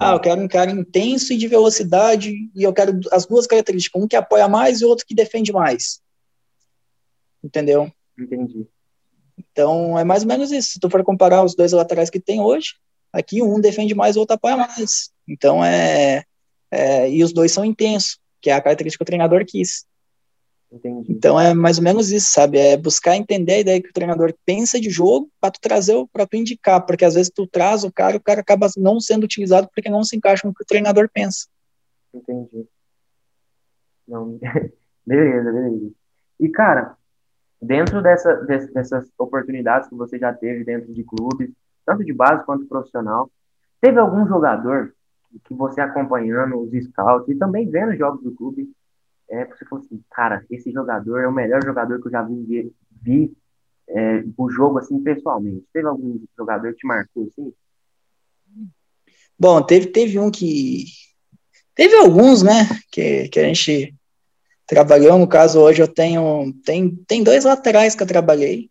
Ah, 0.00 0.12
eu 0.12 0.20
quero 0.20 0.40
um 0.40 0.48
cara 0.48 0.70
intenso 0.70 1.32
e 1.32 1.36
de 1.36 1.48
velocidade, 1.48 2.32
e 2.54 2.62
eu 2.62 2.72
quero 2.72 2.98
as 3.12 3.26
duas 3.26 3.46
características, 3.46 4.02
um 4.02 4.08
que 4.08 4.16
apoia 4.16 4.48
mais 4.48 4.80
e 4.80 4.84
o 4.84 4.88
outro 4.88 5.04
que 5.06 5.14
defende 5.14 5.52
mais. 5.52 6.00
Entendeu? 7.42 7.90
Entendi. 8.18 8.66
Então, 9.38 9.98
é 9.98 10.04
mais 10.04 10.22
ou 10.22 10.28
menos 10.28 10.50
isso. 10.52 10.72
Se 10.72 10.80
tu 10.80 10.88
for 10.88 11.02
comparar 11.02 11.44
os 11.44 11.54
dois 11.54 11.72
laterais 11.72 12.08
que 12.08 12.20
tem 12.20 12.40
hoje, 12.40 12.74
Aqui 13.16 13.42
um 13.42 13.60
defende 13.60 13.94
mais, 13.94 14.16
o 14.16 14.20
outro 14.20 14.34
apoia 14.34 14.56
mais. 14.56 15.10
Então 15.26 15.64
é, 15.64 16.22
é 16.70 17.10
e 17.10 17.24
os 17.24 17.32
dois 17.32 17.50
são 17.50 17.64
intensos, 17.64 18.18
que 18.40 18.50
é 18.50 18.52
a 18.52 18.60
característica 18.60 19.02
que 19.02 19.08
o 19.08 19.10
treinador 19.10 19.44
quis. 19.46 19.86
Entendi. 20.70 21.12
Então 21.12 21.40
é 21.40 21.54
mais 21.54 21.78
ou 21.78 21.84
menos 21.84 22.10
isso, 22.10 22.30
sabe? 22.30 22.58
É 22.58 22.76
buscar 22.76 23.16
entender 23.16 23.54
a 23.54 23.58
ideia 23.60 23.82
que 23.82 23.88
o 23.88 23.92
treinador 23.92 24.34
pensa 24.44 24.78
de 24.78 24.90
jogo 24.90 25.30
para 25.40 25.50
tu 25.50 25.60
trazer, 25.60 26.06
para 26.12 26.26
tu 26.26 26.36
indicar, 26.36 26.84
porque 26.84 27.04
às 27.04 27.14
vezes 27.14 27.32
tu 27.34 27.46
traz 27.46 27.84
o 27.84 27.92
cara, 27.92 28.16
o 28.16 28.22
cara 28.22 28.40
acaba 28.40 28.68
não 28.76 29.00
sendo 29.00 29.24
utilizado 29.24 29.68
porque 29.74 29.88
não 29.88 30.04
se 30.04 30.16
encaixa 30.16 30.42
com 30.42 30.50
o 30.50 30.54
que 30.54 30.62
o 30.62 30.66
treinador 30.66 31.08
pensa. 31.10 31.46
Entendi. 32.12 32.66
Não, 34.06 34.38
beleza, 35.06 35.52
beleza. 35.52 35.90
E 36.38 36.48
cara, 36.50 36.96
dentro 37.62 38.02
dessa, 38.02 38.34
dessas 38.34 39.08
oportunidades 39.18 39.88
que 39.88 39.94
você 39.94 40.18
já 40.18 40.34
teve 40.34 40.64
dentro 40.64 40.92
de 40.92 41.02
clubes, 41.02 41.50
tanto 41.86 42.04
de 42.04 42.12
base 42.12 42.44
quanto 42.44 42.66
profissional. 42.66 43.30
Teve 43.80 43.98
algum 43.98 44.26
jogador 44.26 44.92
que 45.44 45.54
você 45.54 45.80
acompanhando 45.80 46.58
os 46.58 46.70
scouts 46.84 47.28
e 47.28 47.38
também 47.38 47.70
vendo 47.70 47.96
jogos 47.96 48.22
do 48.22 48.34
clube 48.34 48.68
é, 49.28 49.44
você 49.44 49.64
falou 49.64 49.84
assim, 49.84 50.00
cara, 50.10 50.44
esse 50.50 50.70
jogador 50.70 51.20
é 51.20 51.28
o 51.28 51.32
melhor 51.32 51.62
jogador 51.64 52.00
que 52.00 52.06
eu 52.06 52.12
já 52.12 52.22
vi, 52.22 52.72
vi 53.02 53.32
é, 53.88 54.24
o 54.36 54.48
jogo, 54.48 54.78
assim, 54.78 55.02
pessoalmente. 55.02 55.66
Teve 55.72 55.86
algum 55.86 56.20
jogador 56.36 56.72
que 56.72 56.78
te 56.78 56.86
marcou, 56.86 57.28
assim? 57.28 57.52
Bom, 59.38 59.62
teve, 59.62 59.86
teve 59.88 60.18
um 60.18 60.30
que... 60.30 60.84
Teve 61.74 61.94
alguns, 61.96 62.42
né, 62.42 62.68
que, 62.90 63.28
que 63.28 63.38
a 63.38 63.44
gente 63.44 63.94
trabalhou, 64.66 65.18
no 65.18 65.28
caso, 65.28 65.60
hoje 65.60 65.82
eu 65.82 65.88
tenho... 65.88 66.52
Tem, 66.64 66.94
tem 67.06 67.22
dois 67.22 67.44
laterais 67.44 67.94
que 67.94 68.02
eu 68.02 68.06
trabalhei, 68.06 68.70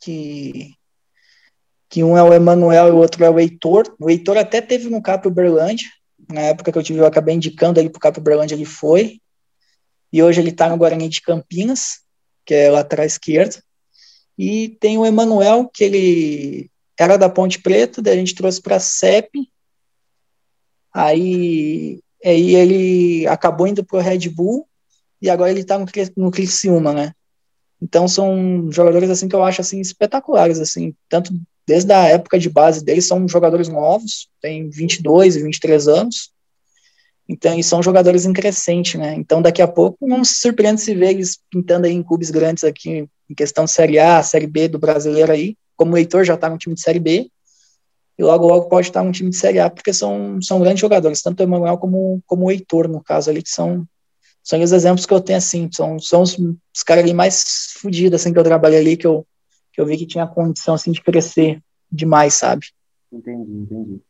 que 0.00 0.72
que 1.88 2.02
um 2.02 2.16
é 2.16 2.22
o 2.22 2.32
Emanuel 2.32 2.88
e 2.88 2.90
o 2.90 2.96
outro 2.96 3.24
é 3.24 3.30
o 3.30 3.38
Heitor. 3.38 3.94
O 3.98 4.10
Heitor 4.10 4.36
até 4.36 4.60
teve 4.60 4.88
no 4.88 5.02
Capo 5.02 5.30
Berlândia, 5.30 5.88
na 6.28 6.40
época 6.40 6.72
que 6.72 6.78
eu 6.78 6.82
tive, 6.82 6.98
eu 6.98 7.06
acabei 7.06 7.34
indicando 7.34 7.78
ele 7.78 7.90
para 7.90 7.98
o 7.98 8.00
Capo 8.00 8.20
Berlândia, 8.20 8.54
ele 8.54 8.64
foi, 8.64 9.20
e 10.12 10.22
hoje 10.22 10.40
ele 10.40 10.50
está 10.50 10.68
no 10.68 10.76
Guarani 10.76 11.08
de 11.08 11.20
Campinas, 11.20 12.00
que 12.44 12.54
é 12.54 12.70
lateral 12.70 13.06
esquerdo, 13.06 13.62
e 14.36 14.70
tem 14.80 14.98
o 14.98 15.06
Emanuel, 15.06 15.68
que 15.72 15.84
ele 15.84 16.70
era 16.98 17.16
da 17.16 17.28
Ponte 17.28 17.60
Preta, 17.60 18.02
daí 18.02 18.14
a 18.14 18.18
gente 18.18 18.34
trouxe 18.34 18.60
para 18.60 18.76
a 18.76 18.80
CEP, 18.80 19.48
aí, 20.92 22.00
aí 22.24 22.54
ele 22.54 23.26
acabou 23.26 23.66
indo 23.66 23.84
para 23.84 23.98
o 23.98 24.00
Red 24.00 24.28
Bull, 24.28 24.66
e 25.20 25.30
agora 25.30 25.50
ele 25.50 25.60
está 25.60 25.78
no, 25.78 25.86
no 26.16 26.30
Criciúma, 26.30 26.92
né? 26.92 27.12
Então 27.80 28.08
são 28.08 28.70
jogadores 28.70 29.10
assim 29.10 29.28
que 29.28 29.34
eu 29.34 29.44
acho 29.44 29.60
assim 29.60 29.80
espetaculares 29.80 30.58
assim, 30.60 30.94
tanto 31.08 31.32
desde 31.66 31.92
a 31.92 32.04
época 32.06 32.38
de 32.38 32.48
base 32.48 32.84
deles, 32.84 33.06
são 33.06 33.26
jogadores 33.28 33.68
novos, 33.68 34.28
têm 34.40 34.70
22 34.70 35.36
e 35.36 35.42
23 35.42 35.88
anos, 35.88 36.30
então, 37.28 37.58
e 37.58 37.62
são 37.62 37.82
jogadores 37.82 38.24
em 38.24 38.32
crescente, 38.32 38.96
né? 38.96 39.14
Então, 39.14 39.42
daqui 39.42 39.60
a 39.60 39.66
pouco, 39.66 40.06
não 40.06 40.24
se 40.24 40.34
surpreende 40.34 40.80
se 40.80 40.94
ver 40.94 41.10
eles 41.10 41.38
pintando 41.50 41.86
aí 41.86 41.92
em 41.92 42.02
clubes 42.02 42.30
grandes 42.30 42.62
aqui, 42.62 43.08
em 43.28 43.34
questão 43.34 43.64
de 43.64 43.72
Série 43.72 43.98
A, 43.98 44.22
Série 44.22 44.46
B 44.46 44.68
do 44.68 44.78
brasileiro 44.78 45.32
aí, 45.32 45.56
como 45.76 45.94
o 45.94 45.98
Heitor 45.98 46.24
já 46.24 46.34
está 46.34 46.48
no 46.48 46.56
time 46.56 46.74
de 46.74 46.80
Série 46.80 47.00
B, 47.00 47.28
e 48.18 48.22
logo, 48.22 48.46
logo 48.46 48.68
pode 48.68 48.86
estar 48.86 49.02
no 49.02 49.12
time 49.12 49.30
de 49.30 49.36
Série 49.36 49.58
A, 49.58 49.68
porque 49.68 49.92
são, 49.92 50.40
são 50.40 50.60
grandes 50.60 50.80
jogadores, 50.80 51.20
tanto 51.20 51.40
o 51.40 51.42
Emanuel 51.42 51.76
como, 51.78 52.22
como 52.26 52.46
o 52.46 52.50
Heitor, 52.50 52.88
no 52.88 53.02
caso 53.02 53.28
ali, 53.28 53.42
que 53.42 53.50
são, 53.50 53.84
são 54.42 54.62
os 54.62 54.72
exemplos 54.72 55.04
que 55.04 55.12
eu 55.12 55.20
tenho, 55.20 55.38
assim, 55.38 55.68
são, 55.72 55.98
são 55.98 56.22
os, 56.22 56.38
os 56.38 56.82
caras 56.84 57.02
ali 57.02 57.12
mais 57.12 57.72
fodidos, 57.80 58.20
assim, 58.20 58.32
que 58.32 58.38
eu 58.38 58.44
trabalhei 58.44 58.78
ali, 58.78 58.96
que 58.96 59.06
eu, 59.06 59.26
que 59.76 59.80
eu 59.82 59.84
vi 59.84 59.98
que 59.98 60.06
tinha 60.06 60.26
condição 60.26 60.74
assim 60.74 60.90
de 60.90 61.02
crescer 61.02 61.62
demais, 61.92 62.32
sabe? 62.32 62.68
Entendi, 63.12 63.52
entendi. 63.52 64.00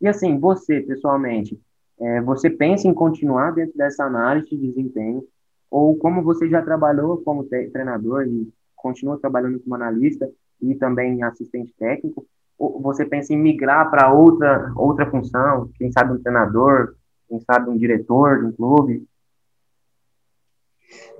E 0.00 0.08
assim, 0.08 0.36
você 0.40 0.80
pessoalmente, 0.80 1.58
é, 2.00 2.20
você 2.20 2.50
pensa 2.50 2.88
em 2.88 2.92
continuar 2.92 3.52
dentro 3.52 3.78
dessa 3.78 4.04
análise 4.04 4.50
de 4.50 4.56
desempenho 4.56 5.24
ou 5.70 5.96
como 5.96 6.20
você 6.20 6.50
já 6.50 6.60
trabalhou 6.60 7.18
como 7.18 7.44
treinador 7.44 8.26
e 8.26 8.52
continua 8.74 9.18
trabalhando 9.18 9.60
como 9.60 9.76
analista 9.76 10.28
e 10.60 10.74
também 10.74 11.22
assistente 11.22 11.72
técnico, 11.78 12.26
ou 12.58 12.80
você 12.80 13.04
pensa 13.04 13.32
em 13.32 13.38
migrar 13.38 13.90
para 13.90 14.12
outra 14.12 14.72
outra 14.74 15.08
função, 15.08 15.70
quem 15.76 15.92
sabe 15.92 16.12
um 16.12 16.20
treinador, 16.20 16.96
quem 17.28 17.40
sabe 17.40 17.70
um 17.70 17.76
diretor 17.76 18.40
de 18.40 18.46
um 18.46 18.52
clube? 18.52 19.06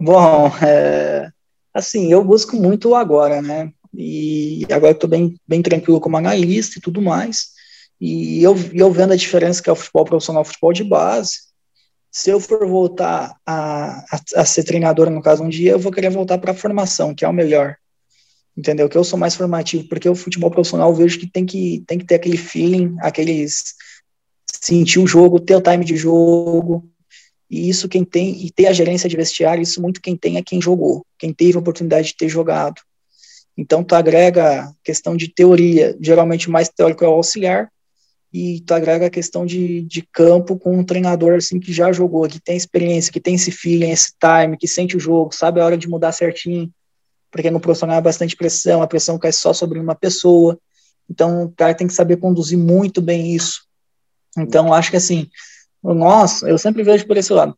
Bom, 0.00 0.48
é, 0.64 1.33
Assim, 1.74 2.12
eu 2.12 2.22
busco 2.22 2.57
muito 2.57 2.94
agora, 2.94 3.42
né? 3.42 3.72
E 3.96 4.66
agora 4.70 4.92
estou 4.92 5.09
bem, 5.09 5.38
bem 5.46 5.62
tranquilo 5.62 6.00
como 6.00 6.16
analista 6.16 6.78
e 6.78 6.83
tudo 6.83 7.00
mais. 7.00 7.48
E 8.00 8.42
eu, 8.42 8.54
eu 8.72 8.90
vendo 8.90 9.12
a 9.12 9.16
diferença 9.16 9.62
que 9.62 9.70
é 9.70 9.72
o 9.72 9.76
futebol 9.76 10.04
profissional 10.04 10.42
o 10.42 10.44
futebol 10.44 10.72
de 10.72 10.85
base, 10.85 11.38
se 12.14 12.30
eu 12.30 12.38
for 12.38 12.64
voltar 12.64 13.35
a, 13.44 14.04
a, 14.14 14.20
a, 14.37 14.44
ser 14.44 14.62
treinador, 14.62 15.11
no 15.11 15.20
caso, 15.20 15.42
um 15.42 15.48
dia, 15.48 15.72
eu 15.72 15.80
vou 15.80 15.90
querer 15.90 16.11
voltar 16.11 16.38
para 16.38 16.52
a 16.52 16.54
formação, 16.54 17.12
que 17.12 17.24
é 17.24 17.28
o 17.28 17.33
melhor. 17.33 17.76
Entendeu? 18.57 18.88
Que 18.88 18.96
eu 18.96 19.02
sou 19.02 19.18
mais 19.18 19.35
formativo, 19.35 19.88
porque 19.88 20.09
o 20.09 20.14
futebol 20.14 20.48
profissional 20.48 20.90
eu 20.90 20.94
vejo 20.94 21.18
que 21.18 21.26
tem 21.26 21.44
que, 21.44 21.83
tem 21.88 21.98
que 21.98 22.04
ter 22.04 22.14
aquele 22.14 22.37
feeling, 22.37 22.94
aqueles. 23.00 23.74
sentir 24.62 25.00
o 25.00 25.09
jogo, 25.09 25.40
ter 25.40 25.57
o 25.57 25.61
time 25.61 25.85
de 25.85 25.96
jogo, 25.96 26.88
e 27.50 27.68
isso 27.68 27.88
quem 27.88 28.04
tem, 28.04 28.46
e 28.46 28.50
ter 28.50 28.66
a 28.66 28.72
gerência 28.72 29.09
de 29.09 29.16
vestiário, 29.16 29.62
isso 29.62 29.83
muito 29.83 30.00
quem 30.00 30.16
tem 30.16 30.37
é 30.37 30.42
quem 30.42 30.61
jogou, 30.62 31.04
quem 31.18 31.33
teve 31.33 31.57
a 31.57 31.61
oportunidade 31.61 32.09
de 32.09 32.16
ter 32.16 32.28
jogado. 32.28 32.80
Então, 33.57 33.85
tu 33.85 33.95
agrega 33.95 34.73
questão 34.83 35.17
de 35.17 35.29
teoria, 35.29 35.97
geralmente 36.01 36.51
mais 36.51 36.69
teórico 36.69 37.05
é 37.05 37.09
o 37.09 37.12
auxiliar, 37.12 37.71
e 38.33 38.61
tu 38.62 38.75
agrega 38.75 39.07
a 39.07 39.11
questão 39.11 39.47
de, 39.47 39.83
de 39.83 40.03
campo 40.03 40.59
com 40.59 40.77
um 40.77 40.85
treinador 40.85 41.35
assim 41.35 41.61
que 41.61 41.73
já 41.73 41.93
jogou, 41.93 42.29
que 42.29 42.40
tem 42.40 42.57
experiência, 42.57 43.12
que 43.12 43.21
tem 43.21 43.37
esse 43.37 43.53
feeling, 43.53 43.90
esse 43.90 44.12
time, 44.19 44.57
que 44.57 44.67
sente 44.67 44.97
o 44.97 45.01
jogo, 45.01 45.33
sabe 45.33 45.61
a 45.61 45.64
hora 45.64 45.79
de 45.79 45.88
mudar 45.88 46.11
certinho, 46.11 46.69
porque 47.31 47.49
no 47.49 47.61
profissional 47.61 47.97
é 47.97 48.01
bastante 48.01 48.35
pressão, 48.35 48.83
a 48.83 48.88
pressão 48.88 49.21
cai 49.21 49.31
só 49.31 49.53
sobre 49.53 49.79
uma 49.79 49.95
pessoa, 49.95 50.59
então 51.09 51.45
o 51.45 51.53
cara 51.53 51.75
tem 51.75 51.87
que 51.87 51.93
saber 51.93 52.17
conduzir 52.17 52.59
muito 52.59 53.01
bem 53.01 53.37
isso. 53.37 53.69
Então, 54.37 54.75
acho 54.75 54.90
que 54.90 54.97
assim, 54.97 55.29
nós, 55.81 56.43
eu 56.43 56.59
sempre 56.59 56.83
vejo 56.83 57.07
por 57.07 57.17
esse 57.17 57.33
lado, 57.33 57.57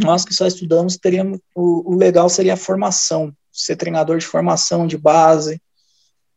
nós 0.00 0.24
que 0.24 0.34
só 0.34 0.48
estudamos, 0.48 0.96
teríamos, 0.96 1.38
o, 1.54 1.92
o 1.92 1.96
legal 1.96 2.28
seria 2.28 2.54
a 2.54 2.56
formação, 2.56 3.32
ser 3.58 3.76
treinador 3.76 4.18
de 4.18 4.26
formação, 4.26 4.86
de 4.86 4.96
base, 4.96 5.60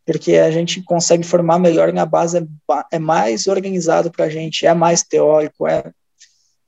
porque 0.05 0.35
a 0.35 0.51
gente 0.51 0.81
consegue 0.83 1.23
formar 1.23 1.59
melhor 1.59 1.93
na 1.93 2.05
base, 2.05 2.37
é, 2.37 2.43
é 2.93 2.99
mais 2.99 3.47
organizado 3.47 4.11
para 4.11 4.25
a 4.25 4.29
gente, 4.29 4.65
é 4.65 4.73
mais 4.73 5.03
teórico, 5.03 5.67
é, 5.67 5.91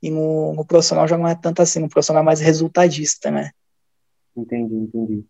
e 0.02 0.10
no, 0.10 0.54
no, 0.54 0.64
profissional 0.64 1.08
já 1.08 1.16
não 1.16 1.26
é 1.26 1.34
tanto 1.34 1.62
assim, 1.62 1.80
no 1.80 1.88
profissional 1.88 2.22
é 2.22 2.26
mais 2.26 2.40
resultadista, 2.40 3.30
né? 3.30 3.50
Entendi, 4.36 4.74
entendi. 4.74 5.24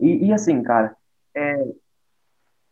E, 0.00 0.26
e 0.26 0.32
assim, 0.32 0.62
cara, 0.62 0.96
é, 1.34 1.64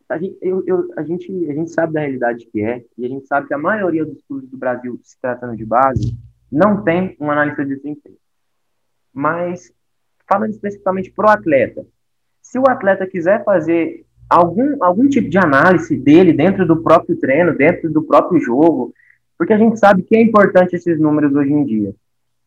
a 0.08 0.18
gente, 0.18 0.38
eu, 0.40 0.62
eu, 0.66 0.92
a, 0.96 1.02
gente, 1.02 1.50
a 1.50 1.54
gente 1.54 1.70
sabe 1.70 1.94
da 1.94 2.00
realidade 2.00 2.46
que 2.46 2.62
é, 2.62 2.84
e 2.96 3.04
a 3.04 3.08
gente 3.08 3.26
sabe 3.26 3.48
que 3.48 3.54
a 3.54 3.58
maioria 3.58 4.04
dos 4.04 4.22
clubes 4.22 4.48
do 4.48 4.56
Brasil, 4.56 4.98
se 5.02 5.16
tratando 5.20 5.56
de 5.56 5.64
base, 5.64 6.16
não 6.50 6.84
tem 6.84 7.16
um 7.18 7.30
analista 7.30 7.64
de 7.64 7.76
desempenho. 7.76 8.18
Mas, 9.12 9.72
falando 10.32 10.50
especificamente 10.50 11.10
para 11.10 11.26
o 11.26 11.30
atleta, 11.30 11.84
se 12.40 12.58
o 12.58 12.64
atleta 12.68 13.06
quiser 13.06 13.44
fazer 13.44 14.04
algum, 14.28 14.82
algum 14.82 15.08
tipo 15.08 15.28
de 15.28 15.38
análise 15.38 15.96
dele 15.96 16.32
dentro 16.32 16.66
do 16.66 16.82
próprio 16.82 17.16
treino, 17.16 17.56
dentro 17.56 17.90
do 17.90 18.02
próprio 18.02 18.40
jogo, 18.40 18.94
porque 19.36 19.52
a 19.52 19.58
gente 19.58 19.78
sabe 19.78 20.02
que 20.02 20.16
é 20.16 20.22
importante 20.22 20.76
esses 20.76 20.98
números 20.98 21.34
hoje 21.34 21.52
em 21.52 21.64
dia. 21.64 21.94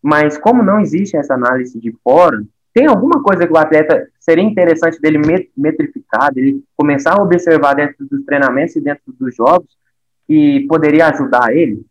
Mas 0.02 0.38
como 0.38 0.64
não 0.64 0.80
existe 0.80 1.18
essa 1.18 1.34
análise 1.34 1.80
de 1.80 1.92
fora, 2.04 2.44
tem 2.74 2.88
alguma 2.88 3.22
coisa 3.24 3.48
que 3.48 3.54
o 3.54 3.58
atleta 3.58 4.08
seria 4.20 4.44
interessante 4.44 5.00
dele 5.00 5.20
metrificar, 5.56 6.34
dele 6.34 6.64
começar 6.76 7.14
a 7.14 7.24
observar 7.24 7.74
dentro 7.74 8.06
dos 8.06 8.24
treinamentos 8.26 8.76
e 8.76 8.82
dentro 8.82 9.14
dos 9.20 9.36
jogos 9.36 9.70
que 10.28 10.66
poderia 10.68 11.08
ajudar 11.08 11.56
ele? 11.56 11.86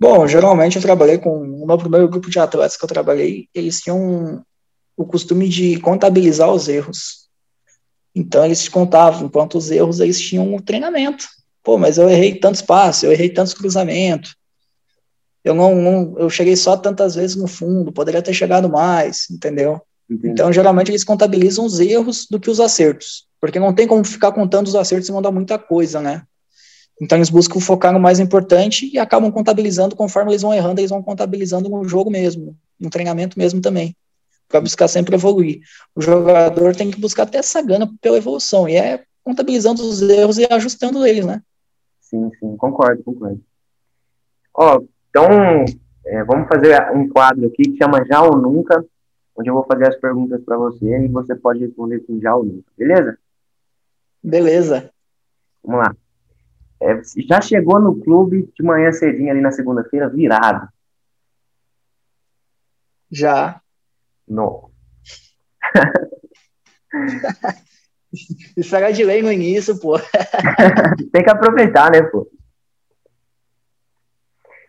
Bom, 0.00 0.26
geralmente 0.26 0.76
eu 0.76 0.82
trabalhei 0.82 1.18
com 1.18 1.42
o 1.42 1.66
meu 1.66 1.76
primeiro 1.76 2.08
grupo 2.08 2.30
de 2.30 2.38
atletas 2.38 2.76
que 2.76 2.84
eu 2.84 2.88
trabalhei, 2.88 3.48
eles 3.54 3.80
tinham 3.80 4.42
o 5.00 5.06
costume 5.06 5.48
de 5.48 5.80
contabilizar 5.80 6.52
os 6.52 6.68
erros. 6.68 7.28
Então 8.14 8.44
eles 8.44 8.68
contavam 8.68 9.28
quantos 9.28 9.70
erros 9.70 9.98
eles 9.98 10.20
tinham 10.20 10.44
no 10.44 10.60
treinamento. 10.60 11.26
Pô, 11.62 11.78
mas 11.78 11.96
eu 11.96 12.08
errei 12.08 12.34
tantos 12.34 12.60
passos, 12.60 13.02
eu 13.02 13.12
errei 13.12 13.30
tantos 13.30 13.54
cruzamentos, 13.54 14.34
eu 15.44 15.54
não, 15.54 15.74
não, 15.74 16.18
eu 16.18 16.28
cheguei 16.28 16.56
só 16.56 16.76
tantas 16.76 17.14
vezes 17.14 17.36
no 17.36 17.46
fundo, 17.46 17.92
poderia 17.92 18.22
ter 18.22 18.34
chegado 18.34 18.68
mais, 18.68 19.28
entendeu? 19.30 19.80
Entendi. 20.08 20.32
Então, 20.32 20.52
geralmente 20.52 20.90
eles 20.90 21.04
contabilizam 21.04 21.64
os 21.64 21.80
erros 21.80 22.26
do 22.30 22.38
que 22.38 22.50
os 22.50 22.60
acertos, 22.60 23.26
porque 23.40 23.58
não 23.58 23.74
tem 23.74 23.86
como 23.86 24.04
ficar 24.04 24.32
contando 24.32 24.66
os 24.68 24.74
acertos 24.74 25.08
e 25.08 25.12
mandar 25.12 25.30
muita 25.30 25.58
coisa, 25.58 26.00
né? 26.00 26.22
Então 27.00 27.16
eles 27.16 27.30
buscam 27.30 27.58
focar 27.60 27.92
no 27.92 28.00
mais 28.00 28.20
importante 28.20 28.90
e 28.92 28.98
acabam 28.98 29.32
contabilizando 29.32 29.96
conforme 29.96 30.32
eles 30.32 30.42
vão 30.42 30.52
errando, 30.52 30.80
eles 30.80 30.90
vão 30.90 31.02
contabilizando 31.02 31.68
no 31.68 31.84
jogo 31.84 32.10
mesmo, 32.10 32.54
no 32.78 32.90
treinamento 32.90 33.38
mesmo 33.38 33.60
também, 33.62 33.96
para 34.50 34.60
buscar 34.60 34.88
sempre 34.88 35.14
evoluir. 35.14 35.60
O 35.94 36.02
jogador 36.02 36.74
tem 36.74 36.90
que 36.90 37.00
buscar 37.00 37.22
até 37.22 37.38
essa 37.38 37.62
gana 37.62 37.88
pela 38.00 38.18
evolução, 38.18 38.68
e 38.68 38.74
é 38.74 39.04
contabilizando 39.22 39.80
os 39.82 40.02
erros 40.02 40.38
e 40.38 40.46
ajustando 40.50 41.06
eles, 41.06 41.24
né? 41.24 41.40
Sim, 42.00 42.30
sim, 42.40 42.56
concordo, 42.56 43.02
concordo. 43.04 43.40
Ó, 44.52 44.82
então, 45.08 45.28
é, 46.04 46.24
vamos 46.24 46.48
fazer 46.48 46.92
um 46.92 47.08
quadro 47.08 47.46
aqui 47.46 47.62
que 47.62 47.78
chama 47.78 48.04
Já 48.04 48.22
ou 48.22 48.36
Nunca, 48.36 48.84
onde 49.36 49.48
eu 49.48 49.54
vou 49.54 49.64
fazer 49.64 49.88
as 49.88 49.96
perguntas 49.96 50.42
para 50.42 50.56
você 50.56 50.98
e 50.98 51.08
você 51.08 51.36
pode 51.36 51.60
responder 51.60 52.00
com 52.00 52.20
Já 52.20 52.34
ou 52.34 52.44
Nunca, 52.44 52.72
beleza? 52.76 53.16
Beleza. 54.22 54.90
Vamos 55.62 55.86
lá. 55.86 55.96
É, 56.82 57.00
já 57.28 57.40
chegou 57.40 57.78
no 57.78 57.94
clube 58.00 58.50
de 58.56 58.62
manhã 58.64 58.90
cedinho 58.90 59.30
ali 59.30 59.40
na 59.40 59.52
segunda-feira, 59.52 60.08
virado? 60.08 60.68
Já. 63.10 63.59
Não. 64.30 64.70
Isso 68.56 68.76
era 68.76 68.92
de 68.92 69.02
lei 69.04 69.22
no 69.22 69.32
início, 69.32 69.78
pô. 69.80 69.98
Tem 71.12 71.24
que 71.24 71.30
aproveitar, 71.30 71.90
né, 71.90 72.00
pô? 72.02 72.30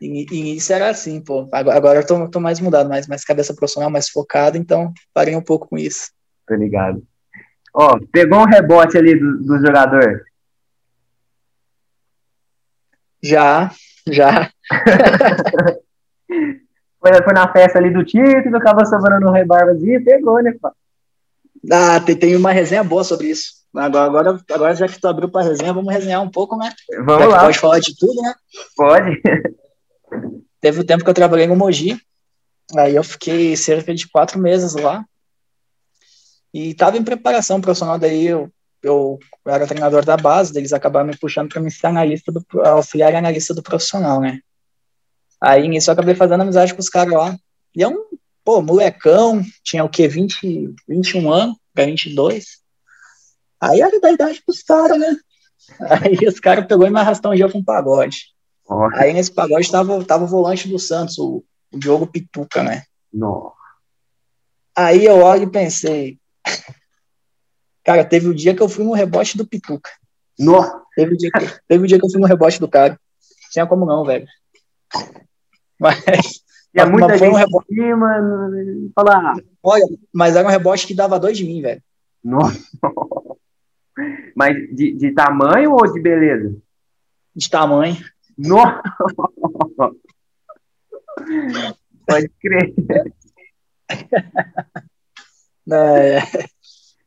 E, 0.01 0.55
isso 0.55 0.73
era 0.73 0.89
assim, 0.89 1.21
pô. 1.21 1.47
Agora, 1.51 1.77
agora 1.77 1.99
eu 1.99 2.07
tô, 2.07 2.27
tô 2.27 2.39
mais 2.39 2.59
mudado, 2.59 2.89
mais, 2.89 3.07
mais 3.07 3.23
cabeça 3.23 3.53
profissional, 3.53 3.91
mais 3.91 4.09
focado, 4.09 4.57
então 4.57 4.91
parei 5.13 5.35
um 5.35 5.43
pouco 5.43 5.67
com 5.67 5.77
isso. 5.77 6.11
Tô 6.47 6.55
ligado. 6.55 7.03
Ó, 7.71 7.99
pegou 8.11 8.39
um 8.39 8.45
rebote 8.45 8.97
ali 8.97 9.13
do, 9.17 9.37
do 9.43 9.59
jogador. 9.59 10.25
Já, 13.21 13.71
já. 14.07 14.49
foi, 17.11 17.23
foi 17.23 17.33
na 17.33 17.51
festa 17.51 17.77
ali 17.77 17.91
do 17.91 18.03
título, 18.03 18.57
acaba 18.57 18.85
sobrando 18.85 19.27
um 19.27 19.31
rebarbazinho, 19.31 20.03
pegou, 20.03 20.41
né, 20.41 20.53
pá? 20.61 20.71
Ah, 21.71 21.99
tem, 21.99 22.15
tem 22.15 22.35
uma 22.35 22.51
resenha 22.51 22.83
boa 22.83 23.03
sobre 23.03 23.27
isso. 23.27 23.61
Agora, 23.73 24.05
agora, 24.05 24.39
agora 24.51 24.75
já 24.75 24.87
que 24.87 24.99
tu 24.99 25.07
abriu 25.07 25.29
para 25.29 25.47
resenha, 25.47 25.73
vamos 25.73 25.93
resenhar 25.93 26.21
um 26.21 26.29
pouco, 26.29 26.57
né? 26.57 26.73
Vamos 27.05 27.29
lá. 27.29 27.41
Pode 27.41 27.59
falar 27.59 27.79
de 27.79 27.95
tudo, 27.97 28.21
né? 28.21 28.33
Pode. 28.75 29.21
Teve 30.59 30.79
o 30.79 30.83
um 30.83 30.85
tempo 30.85 31.03
que 31.03 31.09
eu 31.09 31.13
trabalhei 31.13 31.47
no 31.47 31.55
Mogi, 31.55 31.99
aí 32.75 32.95
eu 32.95 33.03
fiquei 33.03 33.55
cerca 33.55 33.93
de 33.93 34.09
quatro 34.09 34.39
meses 34.39 34.75
lá, 34.75 35.03
e 36.53 36.71
estava 36.71 36.97
em 36.97 37.03
preparação 37.03 37.61
profissional, 37.61 37.97
daí 37.97 38.27
eu, 38.27 38.51
eu 38.83 39.17
era 39.47 39.65
treinador 39.65 40.03
da 40.03 40.17
base, 40.17 40.57
eles 40.57 40.73
acabaram 40.73 41.07
me 41.07 41.17
puxando 41.17 41.49
para 41.49 41.61
me 41.61 41.71
ser 41.71 41.87
analista 41.87 42.31
do, 42.31 42.45
auxiliar 42.63 43.15
analista 43.15 43.53
do 43.53 43.63
profissional, 43.63 44.19
né? 44.19 44.39
Aí 45.41 45.67
nisso 45.67 45.89
eu 45.89 45.93
acabei 45.93 46.13
fazendo 46.13 46.41
amizade 46.41 46.73
com 46.73 46.79
os 46.79 46.89
caras 46.89 47.13
lá. 47.13 47.37
E 47.75 47.81
é 47.81 47.87
um, 47.87 48.05
pô, 48.43 48.61
molecão, 48.61 49.41
tinha 49.63 49.83
o 49.83 49.89
quê? 49.89 50.07
20, 50.07 50.75
21 50.87 51.31
anos, 51.31 51.57
para 51.73 51.85
22. 51.85 52.61
Aí 53.59 53.81
era 53.81 53.99
da 53.99 54.11
idade 54.11 54.41
dos 54.47 54.61
caras, 54.61 54.99
né? 54.99 55.15
Aí 56.01 56.27
os 56.27 56.39
caras 56.39 56.65
pegou 56.67 56.85
e 56.85 56.89
me 56.89 56.99
arrastou 56.99 57.31
um 57.31 57.35
dia 57.35 57.49
pra 57.49 57.57
um 57.57 57.63
pagode. 57.63 58.27
Nossa. 58.69 58.97
Aí 58.97 59.13
nesse 59.13 59.31
pagode 59.31 59.69
tava, 59.71 60.03
tava 60.05 60.23
o 60.23 60.27
volante 60.27 60.67
do 60.67 60.77
Santos, 60.77 61.17
o, 61.17 61.43
o 61.71 61.79
Diogo 61.79 62.07
Pituca, 62.07 62.63
né? 62.63 62.83
Nossa. 63.11 63.55
Aí 64.75 65.05
eu 65.05 65.17
olho 65.17 65.43
e 65.43 65.51
pensei, 65.51 66.17
cara, 67.83 68.05
teve 68.05 68.27
o 68.27 68.31
um 68.31 68.35
dia 68.35 68.55
que 68.55 68.61
eu 68.61 68.69
fui 68.69 68.85
no 68.85 68.93
rebote 68.93 69.37
do 69.37 69.45
Pituca. 69.45 69.89
Nossa. 70.39 70.81
Teve 70.95 71.11
o 71.11 71.13
um 71.13 71.17
dia 71.17 71.29
que, 71.31 71.59
teve 71.67 71.83
um 71.83 71.87
dia 71.87 71.99
que 71.99 72.05
eu 72.05 72.09
fui 72.09 72.21
no 72.21 72.27
rebote 72.27 72.59
do 72.59 72.67
cara. 72.67 72.99
Tinha 73.51 73.67
como 73.67 73.85
não, 73.85 74.05
velho. 74.05 74.27
Mas. 75.81 76.43
E 76.73 76.79
é 76.79 76.85
muita 76.85 77.17
gente 77.17 77.33
um 77.33 77.35
rebote... 77.35 77.65
cima, 77.67 78.51
falar. 78.95 79.33
Olha, 79.61 79.83
mas 80.13 80.37
era 80.37 80.47
um 80.47 80.51
rebote 80.51 80.87
que 80.87 80.93
dava 80.93 81.19
dois 81.19 81.37
de 81.37 81.43
mim, 81.43 81.61
velho. 81.61 81.81
Nossa. 82.23 82.63
Mas 84.33 84.55
de, 84.73 84.93
de 84.93 85.11
tamanho 85.11 85.73
ou 85.73 85.91
de 85.91 85.99
beleza? 85.99 86.55
De 87.35 87.49
tamanho. 87.49 87.97
Nossa! 88.37 88.81
Pode 92.07 92.29
crer. 92.39 92.73
É. 95.71 96.19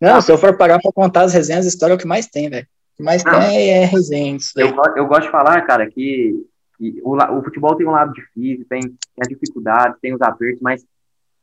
Não, 0.01 0.21
se 0.23 0.31
eu 0.31 0.39
for 0.39 0.57
parar 0.57 0.79
para 0.81 0.93
contar 0.93 1.23
as 1.23 1.35
resenhas, 1.35 1.67
a 1.67 1.69
história 1.69 1.93
é 1.93 1.97
o 1.97 1.99
que 1.99 2.07
mais 2.07 2.29
tem, 2.29 2.49
velho. 2.49 2.67
O 2.95 2.97
que 2.97 3.03
mais 3.03 3.23
tem 3.23 3.71
é 3.71 3.85
resenhas. 3.85 4.53
Eu, 4.57 4.75
eu 4.97 5.07
gosto 5.07 5.25
de 5.25 5.31
falar, 5.33 5.61
cara, 5.63 5.91
que, 5.91 6.33
que 6.77 7.01
o, 7.03 7.17
o, 7.17 7.43
futebol 7.43 7.77
tem 7.77 7.87
um 7.87 7.93
lado 7.93 8.13
difícil, 8.13 8.67
tem, 8.69 8.81
tem 8.81 8.99
as 9.21 9.29
dificuldades, 9.29 9.99
tem 10.01 10.15
os 10.15 10.21
apertos, 10.21 10.61
mas 10.61 10.85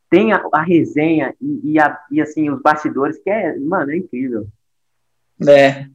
tem 0.09 0.33
a, 0.33 0.43
a 0.51 0.61
resenha 0.61 1.33
e, 1.41 1.73
e, 1.73 1.79
a, 1.79 1.97
e, 2.11 2.21
assim, 2.21 2.49
os 2.49 2.61
bastidores, 2.61 3.17
que 3.23 3.29
é, 3.29 3.57
mano, 3.57 3.91
é 3.91 3.97
incrível. 3.97 4.47
É. 5.47 5.85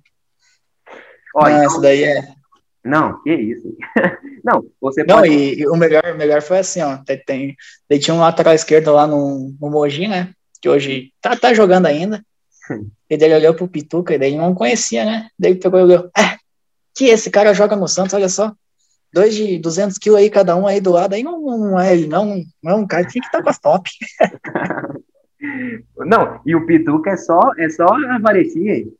Ó, 1.34 1.42
Não, 1.42 1.50
então... 1.50 1.66
isso 1.66 1.80
daí 1.80 2.04
é. 2.04 2.36
Não, 2.82 3.20
que 3.22 3.34
isso. 3.34 3.76
não, 4.44 4.64
você 4.80 5.02
Não, 5.02 5.16
pode... 5.16 5.32
e, 5.32 5.60
e, 5.60 5.68
o 5.68 5.76
melhor, 5.76 6.04
o 6.14 6.16
melhor 6.16 6.40
foi 6.40 6.58
assim, 6.58 6.80
ó. 6.80 6.98
Tem, 6.98 7.18
tem, 7.18 7.56
tem 7.88 7.98
tinha 7.98 8.14
um 8.14 8.20
lateral 8.20 8.54
esquerdo 8.54 8.92
lá 8.92 9.06
no, 9.06 9.54
no 9.60 9.70
Mogi, 9.70 10.06
né? 10.06 10.32
Que 10.62 10.68
hoje 10.68 11.12
tá, 11.20 11.36
tá 11.36 11.52
jogando 11.52 11.86
ainda. 11.86 12.24
e 13.10 13.16
daí 13.16 13.28
ele 13.28 13.36
olhou 13.36 13.54
pro 13.54 13.68
Pituca 13.68 14.14
e 14.14 14.18
daí 14.18 14.30
ele 14.30 14.38
não 14.38 14.54
conhecia, 14.54 15.04
né? 15.04 15.28
Daí 15.38 15.52
ele 15.52 15.60
pegou 15.60 15.80
e 15.80 15.82
olhou, 15.82 16.10
ah, 16.16 16.38
que 16.94 17.06
esse 17.06 17.30
cara 17.30 17.52
joga 17.52 17.76
no 17.76 17.88
Santos, 17.88 18.14
olha 18.14 18.28
só. 18.28 18.54
Dois 19.16 19.34
de 19.34 19.58
200 19.58 19.96
quilos 19.96 20.18
aí, 20.18 20.28
cada 20.28 20.54
um 20.54 20.66
aí 20.66 20.78
do 20.78 20.92
lado. 20.92 21.14
Aí 21.14 21.22
não, 21.22 21.40
não 21.40 21.80
é 21.80 21.94
ele, 21.94 22.06
não. 22.06 22.44
Não 22.62 22.72
é 22.72 22.74
um 22.74 22.86
cara, 22.86 23.06
tinha 23.06 23.22
que 23.22 23.28
estar 23.28 23.38
tá 23.38 23.44
com 23.44 23.48
as 23.48 23.58
top. 23.58 23.88
não, 25.96 26.42
e 26.44 26.54
o 26.54 26.66
Pituca 26.66 27.12
é 27.12 27.16
só, 27.16 27.40
é 27.56 27.66
só 27.70 27.86
a 27.86 28.18
varetinha 28.18 28.74
aí. 28.74 28.92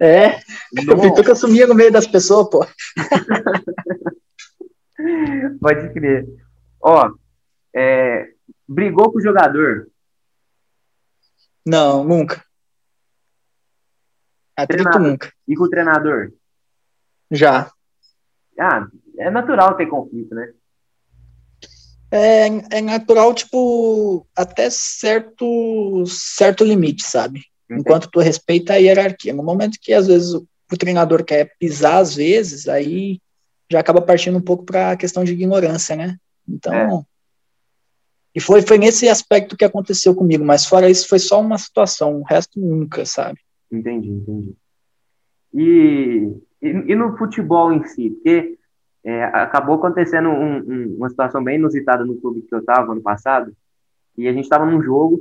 É, 0.00 0.40
Nossa. 0.72 0.94
o 0.94 1.00
Pituca 1.02 1.34
sumia 1.34 1.66
no 1.66 1.74
meio 1.74 1.92
das 1.92 2.06
pessoas, 2.06 2.48
pô. 2.48 2.66
Pode 5.60 5.92
crer. 5.92 6.26
Ó, 6.80 7.12
é, 7.76 8.30
brigou 8.66 9.12
com 9.12 9.18
o 9.18 9.22
jogador? 9.22 9.90
Não, 11.66 12.02
nunca. 12.02 12.42
Atrito 14.56 14.98
nunca. 14.98 15.30
E 15.46 15.54
com 15.54 15.64
o 15.64 15.68
treinador? 15.68 16.32
Já. 17.30 17.70
Ah, 18.58 18.88
é 19.24 19.30
natural 19.30 19.76
ter 19.76 19.86
conflito, 19.86 20.34
né? 20.34 20.52
É, 22.10 22.46
é 22.78 22.80
natural, 22.80 23.34
tipo, 23.34 24.26
até 24.36 24.68
certo, 24.70 26.04
certo 26.06 26.62
limite, 26.62 27.02
sabe? 27.02 27.42
Enquanto 27.68 28.08
tu 28.10 28.20
respeita 28.20 28.74
a 28.74 28.76
hierarquia. 28.76 29.32
No 29.32 29.42
momento 29.42 29.78
que, 29.80 29.92
às 29.92 30.06
vezes, 30.06 30.32
o, 30.34 30.46
o 30.70 30.76
treinador 30.76 31.24
quer 31.24 31.52
pisar, 31.58 31.98
às 31.98 32.14
vezes, 32.14 32.68
aí 32.68 33.18
já 33.70 33.80
acaba 33.80 34.02
partindo 34.02 34.36
um 34.36 34.42
pouco 34.42 34.64
para 34.64 34.92
a 34.92 34.96
questão 34.96 35.24
de 35.24 35.32
ignorância, 35.32 35.96
né? 35.96 36.16
Então. 36.46 36.74
É. 36.74 37.02
E 38.36 38.40
foi, 38.40 38.62
foi 38.62 38.78
nesse 38.78 39.08
aspecto 39.08 39.56
que 39.56 39.64
aconteceu 39.64 40.14
comigo, 40.14 40.44
mas 40.44 40.66
fora 40.66 40.90
isso, 40.90 41.08
foi 41.08 41.18
só 41.18 41.40
uma 41.40 41.56
situação, 41.56 42.20
o 42.20 42.22
resto 42.22 42.60
nunca, 42.60 43.06
sabe? 43.06 43.38
Entendi, 43.72 44.10
entendi. 44.10 44.54
E, 45.54 46.32
e, 46.60 46.68
e 46.68 46.94
no 46.94 47.16
futebol 47.16 47.72
em 47.72 47.84
si, 47.84 48.10
porque 48.10 48.58
é, 49.04 49.24
acabou 49.24 49.76
acontecendo 49.76 50.30
um, 50.30 50.56
um, 50.58 50.96
uma 50.96 51.10
situação 51.10 51.44
bem 51.44 51.56
inusitada 51.56 52.04
no 52.04 52.16
clube 52.16 52.42
que 52.42 52.54
eu 52.54 52.60
estava 52.60 52.92
ano 52.92 53.02
passado, 53.02 53.52
e 54.16 54.26
a 54.26 54.32
gente 54.32 54.44
estava 54.44 54.64
num 54.64 54.80
jogo 54.82 55.20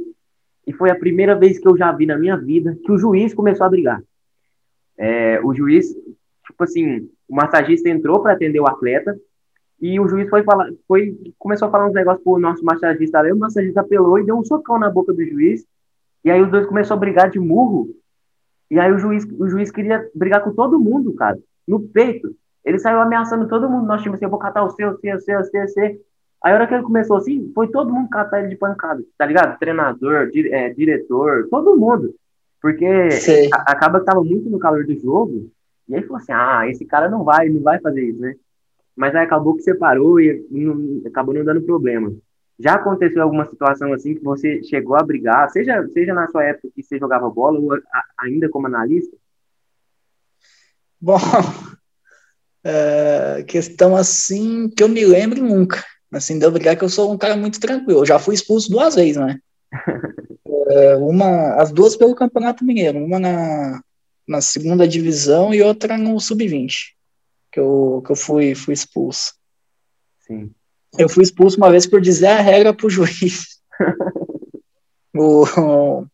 e 0.65 0.71
foi 0.71 0.89
a 0.89 0.95
primeira 0.95 1.35
vez 1.35 1.59
que 1.59 1.67
eu 1.67 1.77
já 1.77 1.91
vi 1.91 2.05
na 2.05 2.17
minha 2.17 2.37
vida 2.37 2.77
que 2.83 2.91
o 2.91 2.97
juiz 2.97 3.33
começou 3.33 3.65
a 3.65 3.69
brigar. 3.69 4.01
É, 4.97 5.41
o 5.43 5.53
juiz, 5.53 5.87
tipo 6.45 6.63
assim, 6.63 7.09
o 7.27 7.35
massagista 7.35 7.89
entrou 7.89 8.21
para 8.21 8.33
atender 8.33 8.59
o 8.59 8.67
atleta 8.67 9.17
e 9.81 9.99
o 9.99 10.07
juiz 10.07 10.29
foi 10.29 10.43
falar, 10.43 10.69
foi 10.87 11.17
começou 11.37 11.67
a 11.67 11.71
falar 11.71 11.87
uns 11.87 11.93
negócios 11.93 12.23
pro 12.23 12.39
nosso 12.39 12.63
massagista, 12.63 13.19
aí 13.19 13.33
o 13.33 13.37
massagista 13.37 13.81
apelou 13.81 14.17
e 14.17 14.25
deu 14.25 14.37
um 14.37 14.45
socão 14.45 14.79
na 14.79 14.89
boca 14.89 15.11
do 15.11 15.25
juiz. 15.25 15.65
E 16.23 16.31
aí 16.31 16.41
os 16.41 16.49
dois 16.49 16.65
começaram 16.65 16.97
a 16.97 16.99
brigar 17.01 17.29
de 17.29 17.39
murro. 17.39 17.89
E 18.71 18.79
aí 18.79 18.91
o 18.93 18.97
juiz, 18.97 19.25
o 19.37 19.49
juiz 19.49 19.69
queria 19.71 20.09
brigar 20.15 20.41
com 20.41 20.53
todo 20.53 20.79
mundo, 20.79 21.13
cara, 21.13 21.37
no 21.67 21.81
peito. 21.81 22.33
Ele 22.65 22.79
saiu 22.79 22.99
ameaçando 22.99 23.47
todo 23.47 23.69
mundo. 23.69 23.85
Nós 23.85 24.01
tínhamos 24.01 24.17
assim, 24.17 24.25
eu 24.25 24.29
vou 24.29 24.39
catar 24.39 24.63
o 24.63 24.69
seu, 24.71 24.91
o 24.91 24.97
seu, 24.99 25.15
o 25.15 25.19
seu, 25.19 25.39
o 25.39 25.43
seu, 25.45 25.63
o 25.63 25.67
seu. 25.67 25.99
Aí 26.43 26.51
a 26.51 26.55
hora 26.55 26.67
que 26.67 26.73
ele 26.73 26.83
começou 26.83 27.15
assim, 27.15 27.49
foi 27.55 27.69
todo 27.69 27.93
mundo 27.93 28.09
catar 28.09 28.39
ele 28.39 28.49
de 28.49 28.57
pancada, 28.57 29.01
tá 29.17 29.25
ligado? 29.25 29.57
Treinador, 29.57 30.29
di 30.29 30.51
é, 30.51 30.73
diretor, 30.73 31.47
todo 31.49 31.77
mundo. 31.77 32.13
Porque 32.61 32.85
acaba 33.51 33.99
que 33.99 34.05
tava 34.05 34.21
muito 34.23 34.49
no 34.49 34.59
calor 34.59 34.85
do 34.85 34.93
jogo, 34.99 35.49
e 35.87 35.95
aí 35.95 36.01
falou 36.01 36.17
assim, 36.17 36.33
ah, 36.33 36.67
esse 36.67 36.85
cara 36.85 37.09
não 37.09 37.23
vai, 37.23 37.47
não 37.47 37.61
vai 37.61 37.79
fazer 37.79 38.03
isso, 38.03 38.19
né? 38.19 38.35
Mas 38.95 39.15
aí 39.15 39.23
acabou 39.23 39.55
que 39.55 39.63
separou 39.63 40.19
e 40.19 40.45
não, 40.51 41.01
acabou 41.05 41.33
não 41.33 41.45
dando 41.45 41.61
problema. 41.61 42.13
Já 42.59 42.75
aconteceu 42.75 43.23
alguma 43.23 43.45
situação 43.49 43.93
assim 43.93 44.13
que 44.13 44.23
você 44.23 44.61
chegou 44.63 44.95
a 44.95 45.03
brigar, 45.03 45.49
seja, 45.49 45.87
seja 45.89 46.13
na 46.13 46.27
sua 46.27 46.43
época 46.43 46.69
que 46.75 46.83
você 46.83 46.99
jogava 46.99 47.29
bola 47.29 47.59
ou 47.59 47.73
a, 47.73 47.79
ainda 48.19 48.49
como 48.49 48.67
analista? 48.67 49.15
Bom, 50.99 51.17
é, 52.63 53.43
questão 53.47 53.95
assim 53.95 54.69
que 54.69 54.83
eu 54.83 54.87
me 54.87 55.05
lembro 55.05 55.43
nunca. 55.43 55.83
Assim, 56.11 56.37
deu 56.37 56.51
brigar 56.51 56.77
que 56.77 56.83
eu 56.83 56.89
sou 56.89 57.11
um 57.11 57.17
cara 57.17 57.35
muito 57.35 57.59
tranquilo. 57.59 58.01
Eu 58.01 58.05
já 58.05 58.19
fui 58.19 58.35
expulso 58.35 58.69
duas 58.69 58.95
vezes, 58.95 59.17
né? 59.17 59.39
é, 60.69 60.95
uma, 60.97 61.55
as 61.55 61.71
duas 61.71 61.95
pelo 61.95 62.15
Campeonato 62.15 62.63
Mineiro, 62.63 62.99
uma 62.99 63.19
na, 63.19 63.81
na 64.27 64.41
segunda 64.41 64.87
divisão 64.87 65.53
e 65.53 65.61
outra 65.61 65.97
no 65.97 66.19
sub-20, 66.19 66.91
que 67.51 67.59
eu, 67.59 68.03
que 68.05 68.11
eu 68.11 68.15
fui, 68.15 68.55
fui 68.55 68.73
expulso. 68.73 69.33
Sim. 70.27 70.51
Eu 70.97 71.09
fui 71.09 71.23
expulso 71.23 71.57
uma 71.57 71.71
vez 71.71 71.87
por 71.87 71.99
dizer 71.99 72.27
a 72.27 72.41
regra 72.41 72.73
pro 72.73 72.89
juiz. 72.89 73.59
o, 75.15 76.05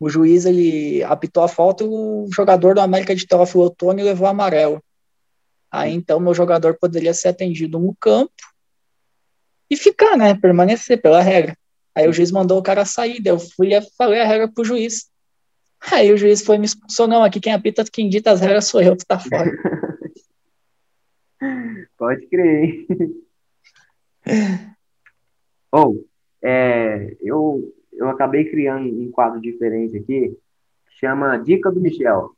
o 0.00 0.08
juiz 0.08 0.46
ele 0.46 1.02
apitou 1.04 1.42
a 1.42 1.48
falta 1.48 1.84
e 1.84 1.86
o 1.86 2.26
jogador 2.34 2.74
do 2.74 2.80
América 2.80 3.14
de 3.14 3.26
Teófilo 3.26 3.64
Otônio 3.64 4.04
levou 4.04 4.26
amarelo. 4.26 4.82
Aí 5.70 5.92
então 5.92 6.20
meu 6.20 6.34
jogador 6.34 6.76
poderia 6.78 7.12
ser 7.12 7.28
atendido 7.28 7.78
no 7.78 7.94
campo 8.00 8.32
e 9.70 9.76
ficar, 9.76 10.16
né? 10.16 10.34
Permanecer 10.34 11.00
pela 11.00 11.20
regra. 11.20 11.56
Aí 11.94 12.08
o 12.08 12.12
juiz 12.12 12.30
mandou 12.30 12.58
o 12.58 12.62
cara 12.62 12.84
sair, 12.84 13.22
daí 13.22 13.32
eu 13.32 13.38
fui 13.38 13.74
e 13.74 13.82
falei 13.96 14.20
a 14.20 14.26
regra 14.26 14.48
pro 14.48 14.64
juiz. 14.64 15.10
Aí 15.92 16.12
o 16.12 16.16
juiz 16.16 16.42
foi 16.42 16.58
me 16.58 16.66
expulsou, 16.66 17.06
não, 17.06 17.22
aqui 17.22 17.40
quem 17.40 17.52
apita, 17.52 17.84
quem 17.84 18.08
dita 18.08 18.30
as 18.30 18.40
regras 18.40 18.66
sou 18.66 18.82
eu, 18.82 18.96
tu 18.96 19.06
tá 19.06 19.18
fora. 19.18 19.50
Pode 21.96 22.26
crer. 22.26 22.86
Ou, 25.72 25.94
oh, 25.94 26.04
é, 26.42 27.16
eu, 27.20 27.72
eu 27.92 28.08
acabei 28.08 28.50
criando 28.50 28.88
um 28.88 29.10
quadro 29.10 29.40
diferente 29.40 29.96
aqui, 29.96 30.36
que 30.86 30.98
chama 30.98 31.36
Dica 31.38 31.70
do 31.70 31.80
Michel. 31.80 32.35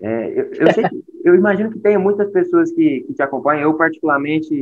É, 0.00 0.40
eu, 0.40 0.52
eu, 0.52 0.72
sei, 0.74 0.84
eu, 1.24 1.34
imagino 1.34 1.70
que 1.70 1.78
tem 1.78 1.96
muitas 1.96 2.30
pessoas 2.30 2.70
que, 2.70 3.00
que, 3.00 3.14
te 3.14 3.22
acompanham. 3.22 3.62
Eu, 3.62 3.74
particularmente, 3.74 4.54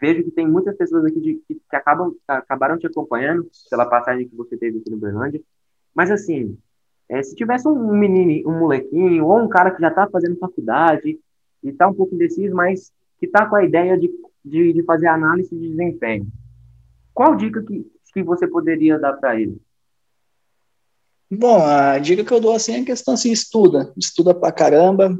vejo 0.00 0.24
que 0.24 0.30
tem 0.30 0.48
muitas 0.48 0.76
pessoas 0.76 1.04
aqui 1.04 1.20
de, 1.20 1.34
que, 1.46 1.54
que, 1.54 1.76
acabam, 1.76 2.14
acabaram 2.26 2.78
te 2.78 2.86
acompanhando 2.86 3.46
pela 3.70 3.86
passagem 3.86 4.28
que 4.28 4.36
você 4.36 4.56
teve 4.56 4.78
aqui 4.78 4.90
no 4.90 4.96
Berlândia. 4.96 5.40
Mas, 5.94 6.10
assim, 6.10 6.56
é, 7.08 7.22
se 7.22 7.34
tivesse 7.34 7.68
um 7.68 7.92
menino, 7.96 8.50
um 8.50 8.58
molequinho, 8.58 9.26
ou 9.26 9.38
um 9.38 9.48
cara 9.48 9.70
que 9.70 9.80
já 9.80 9.88
está 9.88 10.08
fazendo 10.08 10.38
faculdade 10.38 11.18
e 11.62 11.68
está 11.68 11.86
um 11.86 11.94
pouco 11.94 12.14
indeciso, 12.14 12.54
mas 12.54 12.92
que 13.18 13.26
está 13.26 13.46
com 13.46 13.56
a 13.56 13.64
ideia 13.64 13.98
de, 13.98 14.10
de, 14.44 14.72
de, 14.72 14.82
fazer 14.84 15.06
análise 15.06 15.54
de 15.54 15.68
desempenho, 15.68 16.26
qual 17.12 17.36
dica 17.36 17.62
que, 17.62 17.86
que 18.12 18.22
você 18.22 18.46
poderia 18.46 18.98
dar 18.98 19.12
para 19.14 19.38
ele? 19.38 19.60
Bom, 21.30 21.64
a 21.64 21.98
dica 21.98 22.24
que 22.24 22.32
eu 22.32 22.40
dou 22.40 22.54
assim 22.54 22.72
é 22.72 22.80
a 22.80 22.84
questão 22.84 23.14
assim, 23.14 23.32
estuda, 23.32 23.92
estuda 23.96 24.34
pra 24.34 24.52
caramba, 24.52 25.16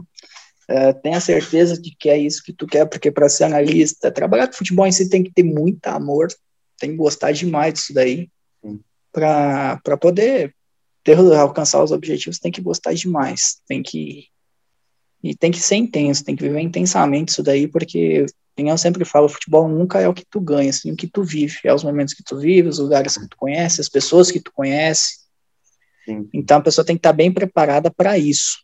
é, 0.69 0.93
tenha 0.93 1.21
certeza 1.21 1.81
de 1.81 1.95
que 1.99 2.09
é 2.09 2.19
isso 2.19 2.43
que 2.43 2.53
tu 2.53 2.67
quer, 2.67 2.87
porque 2.87 3.11
para 3.11 3.29
ser 3.29 3.45
analista, 3.45 4.11
trabalhar 4.11 4.47
com 4.47 4.55
futebol 4.55 4.87
em 4.87 4.93
si 4.93 5.09
tem 5.09 5.23
que 5.23 5.33
ter 5.33 5.43
muito 5.43 5.87
amor, 5.87 6.29
tem 6.79 6.91
que 6.91 6.97
gostar 6.97 7.33
demais 7.33 7.75
disso 7.75 7.93
daí, 7.93 8.29
para 9.13 9.97
poder 10.01 10.55
ter, 11.03 11.19
alcançar 11.19 11.83
os 11.83 11.93
objetivos, 11.93 12.39
tem 12.39 12.51
que 12.51 12.63
gostar 12.63 12.95
demais, 12.95 13.61
tem 13.67 13.83
que 13.83 14.27
e 15.23 15.35
tem 15.35 15.51
que 15.51 15.61
ser 15.61 15.77
intenso, 15.77 16.23
tem 16.23 16.37
que 16.37 16.43
viver 16.43 16.61
intensamente 16.61 17.31
isso 17.31 17.43
daí, 17.43 17.67
porque 17.67 18.27
como 18.55 18.69
eu 18.69 18.77
sempre 18.77 19.05
falo, 19.07 19.29
futebol 19.29 19.67
nunca 19.67 19.99
é 19.99 20.07
o 20.07 20.13
que 20.13 20.25
tu 20.29 20.39
ganha, 20.39 20.69
assim, 20.69 20.93
o 20.93 20.97
que 20.97 21.09
tu 21.09 21.25
vive, 21.25 21.57
é 21.65 21.73
os 21.73 21.83
momentos 21.83 22.13
que 22.13 22.23
tu 22.23 22.39
vive, 22.39 22.69
os 22.69 22.79
lugares 22.79 23.17
que 23.17 23.27
tu 23.27 23.37
conhece, 23.37 23.81
as 23.81 23.89
pessoas 23.89 24.31
que 24.31 24.39
tu 24.39 24.53
conhece, 24.53 25.24
Sim. 26.05 26.29
Então 26.33 26.59
a 26.59 26.63
pessoa 26.63 26.85
tem 26.85 26.97
que 26.97 27.01
estar 27.01 27.13
bem 27.13 27.33
preparada 27.33 27.91
para 27.91 28.19
isso. 28.19 28.59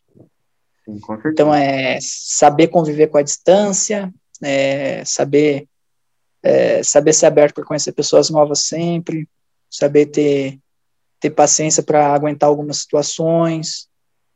Sim, 0.84 0.98
então 1.26 1.54
é 1.54 1.98
saber 2.00 2.68
conviver 2.68 3.08
com 3.08 3.18
a 3.18 3.22
distância, 3.22 4.12
é, 4.42 5.04
saber 5.04 5.66
é, 6.42 6.82
saber 6.82 7.12
ser 7.12 7.26
aberto 7.26 7.54
para 7.54 7.64
conhecer 7.64 7.92
pessoas 7.92 8.30
novas 8.30 8.60
sempre, 8.60 9.28
saber 9.70 10.06
ter 10.06 10.58
ter 11.18 11.30
paciência 11.30 11.82
para 11.82 12.14
aguentar 12.14 12.48
algumas 12.48 12.78
situações 12.78 13.88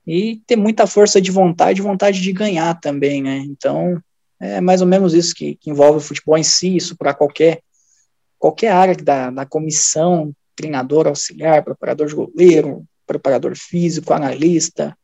e 0.07 0.43
ter 0.47 0.55
muita 0.55 0.87
força 0.87 1.19
de 1.19 1.31
vontade, 1.31 1.81
vontade 1.81 2.21
de 2.21 2.31
ganhar 2.31 2.79
também, 2.79 3.23
né? 3.23 3.39
Então 3.39 3.99
é 4.39 4.61
mais 4.61 4.83
ou 4.83 4.87
menos 4.87 5.15
isso 5.15 5.35
que, 5.35 5.57
que 5.57 5.71
envolve 5.71 5.99
o 5.99 6.03
futebol 6.03 6.37
em 6.37 6.43
si, 6.43 6.77
isso 6.77 6.97
para 6.97 7.15
qualquer 7.15 7.63
qualquer 8.39 8.73
área 8.73 8.95
da, 8.95 9.31
da 9.31 9.47
comissão, 9.47 10.31
treinador, 10.55 11.07
auxiliar, 11.07 11.65
preparador 11.65 12.07
de 12.07 12.15
goleiro, 12.15 12.85
preparador 13.07 13.57
físico, 13.57 14.13
analista. 14.13 14.97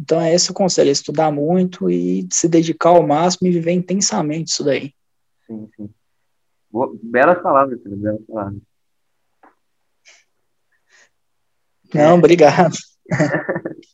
Então 0.00 0.20
é 0.20 0.34
esse 0.34 0.50
o 0.50 0.54
conselho, 0.54 0.88
é 0.88 0.92
estudar 0.92 1.30
muito 1.30 1.88
e 1.88 2.26
se 2.30 2.48
dedicar 2.48 2.90
ao 2.90 3.06
máximo 3.06 3.48
e 3.48 3.52
viver 3.52 3.72
intensamente 3.72 4.50
isso 4.50 4.64
daí. 4.64 4.92
Sim, 5.46 5.68
sim. 5.76 5.90
Boa, 6.70 6.92
belas 7.02 7.40
palavras, 7.40 7.80
filho, 7.82 7.96
belas 7.96 8.20
palavras. 8.26 8.60
Não, 11.94 12.10
é. 12.10 12.12
obrigado. 12.12 12.74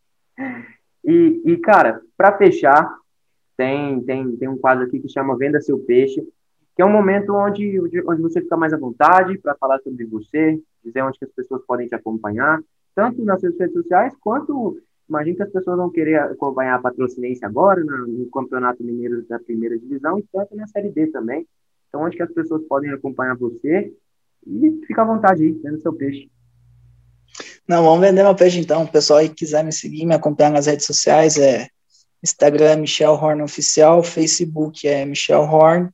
e, 1.05 1.43
e, 1.45 1.57
cara, 1.59 2.01
para 2.17 2.39
fechar, 2.39 2.91
tem, 3.57 4.01
tem, 4.05 4.37
tem 4.37 4.49
um 4.49 4.57
quadro 4.57 4.87
aqui 4.87 4.99
que 4.99 5.09
chama 5.09 5.37
Venda 5.37 5.61
Seu 5.61 5.79
Peixe, 5.79 6.27
que 6.75 6.81
é 6.81 6.87
um 6.87 6.93
momento 6.93 7.35
onde, 7.35 7.79
onde 7.79 8.23
você 8.23 8.41
fica 8.41 8.57
mais 8.57 8.73
à 8.73 8.79
vontade 8.79 9.37
para 9.37 9.55
falar 9.57 9.79
sobre 9.81 10.07
você, 10.07 10.59
dizer 10.83 11.03
onde 11.03 11.19
que 11.19 11.27
as 11.27 11.33
pessoas 11.33 11.63
podem 11.67 11.87
te 11.87 11.95
acompanhar 11.95 12.59
tanto 12.95 13.25
nas 13.25 13.43
redes 13.43 13.73
sociais, 13.73 14.15
quanto 14.21 14.81
imagino 15.09 15.37
que 15.37 15.43
as 15.43 15.51
pessoas 15.51 15.77
vão 15.77 15.91
querer 15.91 16.21
acompanhar 16.21 16.77
a 16.77 16.79
Patrocinense 16.81 17.45
agora, 17.45 17.83
no, 17.83 18.07
no 18.07 18.31
Campeonato 18.31 18.83
Mineiro 18.85 19.25
da 19.29 19.39
Primeira 19.39 19.77
Divisão, 19.79 20.19
e 20.19 20.25
tanto 20.33 20.55
na 20.55 20.67
Série 20.69 20.91
D 20.91 21.09
também. 21.09 21.47
Então, 21.89 22.03
onde 22.03 22.17
que 22.17 22.23
as 22.23 22.33
pessoas 22.33 22.63
podem 22.69 22.91
acompanhar 22.93 23.37
você 23.37 23.93
e 24.47 24.81
fica 24.87 25.03
à 25.03 25.05
vontade 25.05 25.43
aí, 25.43 25.53
vendo 25.53 25.81
seu 25.81 25.93
peixe. 25.93 26.31
Não, 27.67 27.83
vamos 27.83 28.01
vender 28.01 28.23
meu 28.23 28.35
peixe 28.35 28.59
então. 28.59 28.85
O 28.85 28.89
pessoal 28.89 29.19
aí 29.19 29.29
quiser 29.29 29.65
me 29.65 29.73
seguir, 29.73 30.07
me 30.07 30.15
acompanhar 30.15 30.51
nas 30.51 30.67
redes 30.67 30.87
sociais, 30.87 31.37
é 31.37 31.69
Instagram 32.23 32.77
Michel 32.77 33.13
Horn 33.13 33.43
Oficial, 33.43 34.03
Facebook 34.03 34.87
é 34.87 35.05
Michel 35.05 35.43
Horn, 35.43 35.89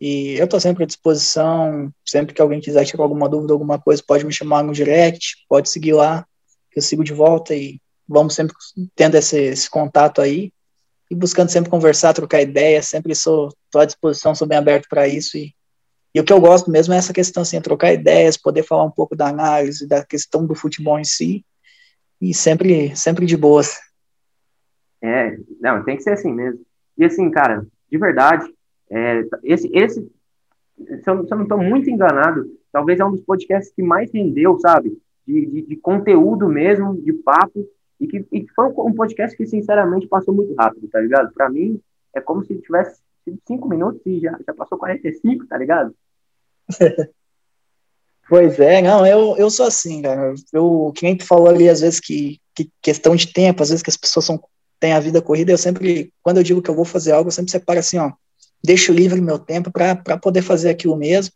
e 0.00 0.38
eu 0.38 0.44
estou 0.44 0.58
sempre 0.58 0.84
à 0.84 0.86
disposição, 0.86 1.92
sempre 2.06 2.34
que 2.34 2.40
alguém 2.40 2.60
quiser 2.60 2.86
tirar 2.86 3.02
alguma 3.02 3.28
dúvida, 3.28 3.52
alguma 3.52 3.78
coisa, 3.78 4.02
pode 4.06 4.24
me 4.24 4.32
chamar 4.32 4.64
no 4.64 4.72
direct, 4.72 5.44
pode 5.46 5.68
seguir 5.68 5.92
lá, 5.92 6.24
que 6.70 6.78
eu 6.78 6.82
sigo 6.82 7.04
de 7.04 7.12
volta 7.12 7.54
e 7.54 7.78
vamos 8.08 8.34
sempre 8.34 8.54
tendo 8.94 9.16
esse, 9.16 9.38
esse 9.38 9.68
contato 9.68 10.22
aí 10.22 10.52
e 11.10 11.14
buscando 11.14 11.50
sempre 11.50 11.70
conversar, 11.70 12.14
trocar 12.14 12.40
ideia, 12.40 12.82
sempre 12.82 13.14
sou 13.14 13.50
à 13.74 13.84
disposição, 13.84 14.34
sou 14.34 14.46
bem 14.48 14.56
aberto 14.56 14.88
para 14.88 15.06
isso 15.06 15.36
e, 15.36 15.54
e 16.14 16.20
o 16.20 16.24
que 16.24 16.32
eu 16.32 16.40
gosto 16.40 16.70
mesmo 16.70 16.94
é 16.94 16.96
essa 16.96 17.12
questão 17.12 17.42
assim, 17.42 17.60
trocar 17.60 17.92
ideias, 17.92 18.38
poder 18.38 18.62
falar 18.62 18.84
um 18.84 18.90
pouco 18.90 19.14
da 19.14 19.28
análise, 19.28 19.86
da 19.86 20.02
questão 20.04 20.46
do 20.46 20.54
futebol 20.54 20.98
em 20.98 21.04
si 21.04 21.44
e 22.18 22.32
sempre 22.32 22.96
sempre 22.96 23.26
de 23.26 23.36
boas. 23.36 23.78
É, 25.02 25.36
não, 25.60 25.84
tem 25.84 25.96
que 25.96 26.02
ser 26.02 26.12
assim 26.12 26.32
mesmo. 26.32 26.60
E 26.96 27.04
assim, 27.04 27.30
cara, 27.30 27.66
de 27.90 27.98
verdade, 27.98 28.46
é, 28.90 29.24
esse, 29.44 29.70
esse, 29.72 30.00
se 30.76 31.10
eu, 31.10 31.14
não 31.14 31.42
estou 31.42 31.58
muito 31.58 31.88
enganado, 31.88 32.50
talvez 32.72 32.98
é 32.98 33.04
um 33.04 33.12
dos 33.12 33.22
podcasts 33.22 33.72
que 33.72 33.82
mais 33.82 34.10
rendeu, 34.12 34.58
sabe? 34.58 34.98
De, 35.26 35.46
de, 35.46 35.62
de 35.62 35.76
conteúdo 35.76 36.48
mesmo, 36.48 37.00
de 37.00 37.12
papo, 37.12 37.66
e 38.00 38.06
que, 38.06 38.26
e 38.32 38.40
que 38.40 38.52
foi 38.54 38.66
um 38.66 38.94
podcast 38.94 39.36
que, 39.36 39.46
sinceramente, 39.46 40.08
passou 40.08 40.34
muito 40.34 40.54
rápido, 40.54 40.88
tá 40.88 41.00
ligado? 41.00 41.32
Para 41.32 41.50
mim, 41.50 41.80
é 42.14 42.20
como 42.20 42.44
se 42.44 42.54
tivesse 42.56 43.00
sido 43.24 43.38
cinco 43.46 43.68
minutos 43.68 44.00
e 44.06 44.20
já, 44.20 44.36
já 44.44 44.54
passou 44.54 44.78
45, 44.78 45.46
tá 45.46 45.58
ligado? 45.58 45.94
pois 48.28 48.58
é, 48.58 48.80
não, 48.80 49.06
eu, 49.06 49.36
eu 49.36 49.50
sou 49.50 49.66
assim, 49.66 50.02
cara. 50.02 50.34
Eu, 50.52 50.92
quem 50.96 51.16
tu 51.16 51.26
falou 51.26 51.48
ali, 51.48 51.68
às 51.68 51.82
vezes, 51.82 52.00
que, 52.00 52.40
que 52.54 52.70
questão 52.80 53.14
de 53.14 53.30
tempo, 53.32 53.62
às 53.62 53.68
vezes 53.68 53.82
que 53.82 53.90
as 53.90 53.98
pessoas 53.98 54.24
são, 54.24 54.42
têm 54.80 54.94
a 54.94 55.00
vida 55.00 55.20
corrida, 55.20 55.52
eu 55.52 55.58
sempre, 55.58 56.12
quando 56.22 56.38
eu 56.38 56.42
digo 56.42 56.62
que 56.62 56.70
eu 56.70 56.74
vou 56.74 56.86
fazer 56.86 57.12
algo, 57.12 57.28
eu 57.28 57.32
sempre 57.32 57.52
separo 57.52 57.78
assim, 57.78 57.98
ó, 57.98 58.12
deixo 58.62 58.92
livre 58.92 59.20
meu 59.20 59.38
tempo 59.38 59.70
para 59.70 60.18
poder 60.18 60.42
fazer 60.42 60.70
aquilo 60.70 60.96
mesmo, 60.96 61.32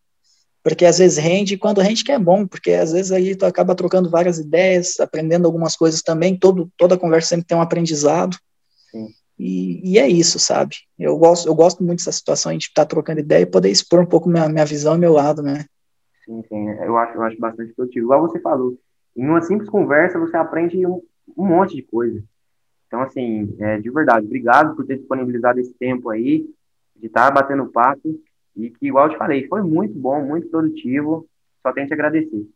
porque 0.62 0.84
às 0.84 0.98
vezes 0.98 1.18
rende, 1.18 1.54
e 1.54 1.58
quando 1.58 1.80
rende 1.80 2.04
que 2.04 2.12
é 2.12 2.18
bom, 2.18 2.46
porque 2.46 2.72
às 2.72 2.92
vezes 2.92 3.12
aí 3.12 3.34
tu 3.36 3.44
acaba 3.44 3.74
trocando 3.74 4.10
várias 4.10 4.38
ideias, 4.38 4.98
aprendendo 4.98 5.46
algumas 5.46 5.76
coisas 5.76 6.02
também, 6.02 6.38
todo, 6.38 6.70
toda 6.76 6.98
conversa 6.98 7.28
sempre 7.28 7.46
tem 7.46 7.56
um 7.56 7.62
aprendizado, 7.62 8.36
e, 9.38 9.92
e, 9.92 9.98
é 9.98 10.08
isso, 10.08 10.38
sabe? 10.38 10.76
Eu 10.98 11.18
gosto, 11.18 11.48
eu 11.48 11.54
gosto 11.54 11.82
muito 11.82 11.98
dessa 11.98 12.12
situação, 12.12 12.50
a 12.50 12.52
gente 12.52 12.68
estar 12.68 12.84
tá 12.84 12.88
trocando 12.88 13.20
ideia 13.20 13.42
e 13.42 13.46
poder 13.46 13.68
expor 13.68 14.00
um 14.00 14.06
pouco 14.06 14.28
minha, 14.28 14.48
minha 14.48 14.64
visão 14.64 14.96
meu 14.96 15.12
lado, 15.12 15.42
né? 15.42 15.64
Sim, 16.24 16.42
sim, 16.48 16.70
eu 16.70 16.96
acho, 16.96 17.14
eu 17.14 17.22
acho 17.22 17.38
bastante 17.38 17.74
produtivo. 17.74 18.06
Igual 18.06 18.22
você 18.22 18.40
falou, 18.40 18.78
em 19.16 19.26
uma 19.26 19.42
simples 19.42 19.68
conversa 19.68 20.18
você 20.18 20.36
aprende 20.36 20.86
um, 20.86 21.02
um 21.36 21.46
monte 21.46 21.74
de 21.74 21.82
coisa. 21.82 22.22
Então, 22.86 23.00
assim, 23.00 23.54
é, 23.58 23.78
de 23.80 23.90
verdade, 23.90 24.24
obrigado 24.24 24.76
por 24.76 24.86
ter 24.86 24.98
disponibilizado 24.98 25.58
esse 25.58 25.74
tempo 25.74 26.10
aí 26.10 26.46
de 26.96 27.06
estar 27.06 27.26
tá 27.26 27.30
batendo 27.30 27.70
papo 27.70 28.20
e 28.56 28.70
que, 28.70 28.86
igual 28.86 29.06
eu 29.06 29.12
te 29.12 29.18
falei, 29.18 29.46
foi 29.48 29.62
muito 29.62 29.94
bom, 29.98 30.22
muito 30.22 30.48
produtivo. 30.48 31.28
Só 31.62 31.72
tenho 31.72 31.88
que 31.88 31.94
agradecer. 31.94 32.46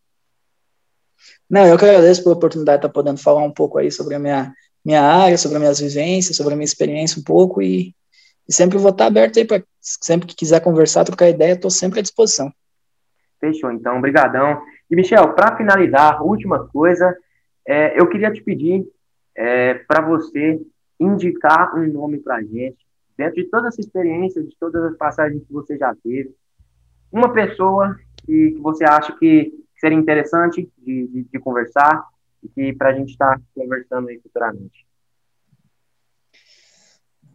Não, 1.48 1.66
eu 1.66 1.76
que 1.76 1.84
agradeço 1.84 2.22
pela 2.22 2.36
oportunidade 2.36 2.80
de 2.80 2.86
estar 2.86 2.94
podendo 2.94 3.18
falar 3.18 3.42
um 3.42 3.52
pouco 3.52 3.78
aí 3.78 3.90
sobre 3.90 4.14
a 4.14 4.18
minha, 4.18 4.54
minha 4.84 5.02
área, 5.02 5.36
sobre 5.36 5.56
as 5.56 5.60
minhas 5.60 5.80
vivências, 5.80 6.36
sobre 6.36 6.52
a 6.52 6.56
minha 6.56 6.64
experiência 6.64 7.20
um 7.20 7.24
pouco 7.24 7.60
e, 7.60 7.94
e 8.48 8.52
sempre 8.52 8.78
vou 8.78 8.90
estar 8.90 9.06
aberto 9.06 9.38
aí 9.38 9.44
para 9.44 9.62
sempre 9.80 10.28
que 10.28 10.36
quiser 10.36 10.60
conversar, 10.60 11.04
trocar 11.04 11.28
ideia, 11.28 11.54
estou 11.54 11.70
sempre 11.70 11.98
à 11.98 12.02
disposição. 12.02 12.52
Fechou, 13.40 13.70
então, 13.70 14.00
brigadão. 14.00 14.60
E, 14.90 14.96
Michel, 14.96 15.32
para 15.34 15.56
finalizar, 15.56 16.22
última 16.22 16.66
coisa, 16.68 17.16
é, 17.66 17.98
eu 17.98 18.08
queria 18.08 18.32
te 18.32 18.42
pedir 18.42 18.86
é, 19.36 19.74
para 19.74 20.00
você 20.00 20.60
indicar 20.98 21.74
um 21.76 21.86
nome 21.86 22.18
para 22.18 22.36
a 22.36 22.42
gente, 22.42 22.78
dentro 23.18 23.34
de 23.34 23.50
toda 23.50 23.66
essa 23.66 23.80
experiência, 23.80 24.40
de 24.42 24.56
todas 24.60 24.82
as 24.84 24.96
passagens 24.96 25.44
que 25.44 25.52
você 25.52 25.76
já 25.76 25.92
teve, 25.96 26.32
uma 27.10 27.32
pessoa 27.32 27.98
que, 28.24 28.52
que 28.52 28.60
você 28.60 28.84
acha 28.84 29.12
que 29.18 29.52
seria 29.80 29.98
interessante 29.98 30.70
de, 30.78 31.08
de, 31.08 31.24
de 31.24 31.38
conversar 31.40 32.06
e 32.42 32.48
que 32.48 32.72
para 32.74 32.90
a 32.90 32.92
gente 32.92 33.10
estar 33.10 33.36
tá 33.36 33.42
conversando 33.54 34.08
aí 34.08 34.20
futuramente? 34.20 34.86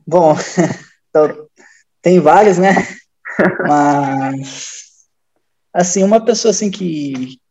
Bom, 0.07 0.35
então, 1.09 1.47
tem 2.01 2.19
vários, 2.19 2.57
né? 2.57 2.69
Mas 3.67 5.07
assim, 5.73 6.03
uma 6.03 6.23
pessoa 6.23 6.51
assim 6.51 6.71
que 6.71 7.41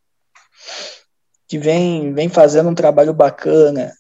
que 1.49 1.59
vem 1.59 2.15
vem 2.15 2.31
fazendo 2.31 2.71
um 2.71 2.75
trabalho 2.75 3.13
bacana 3.13 3.93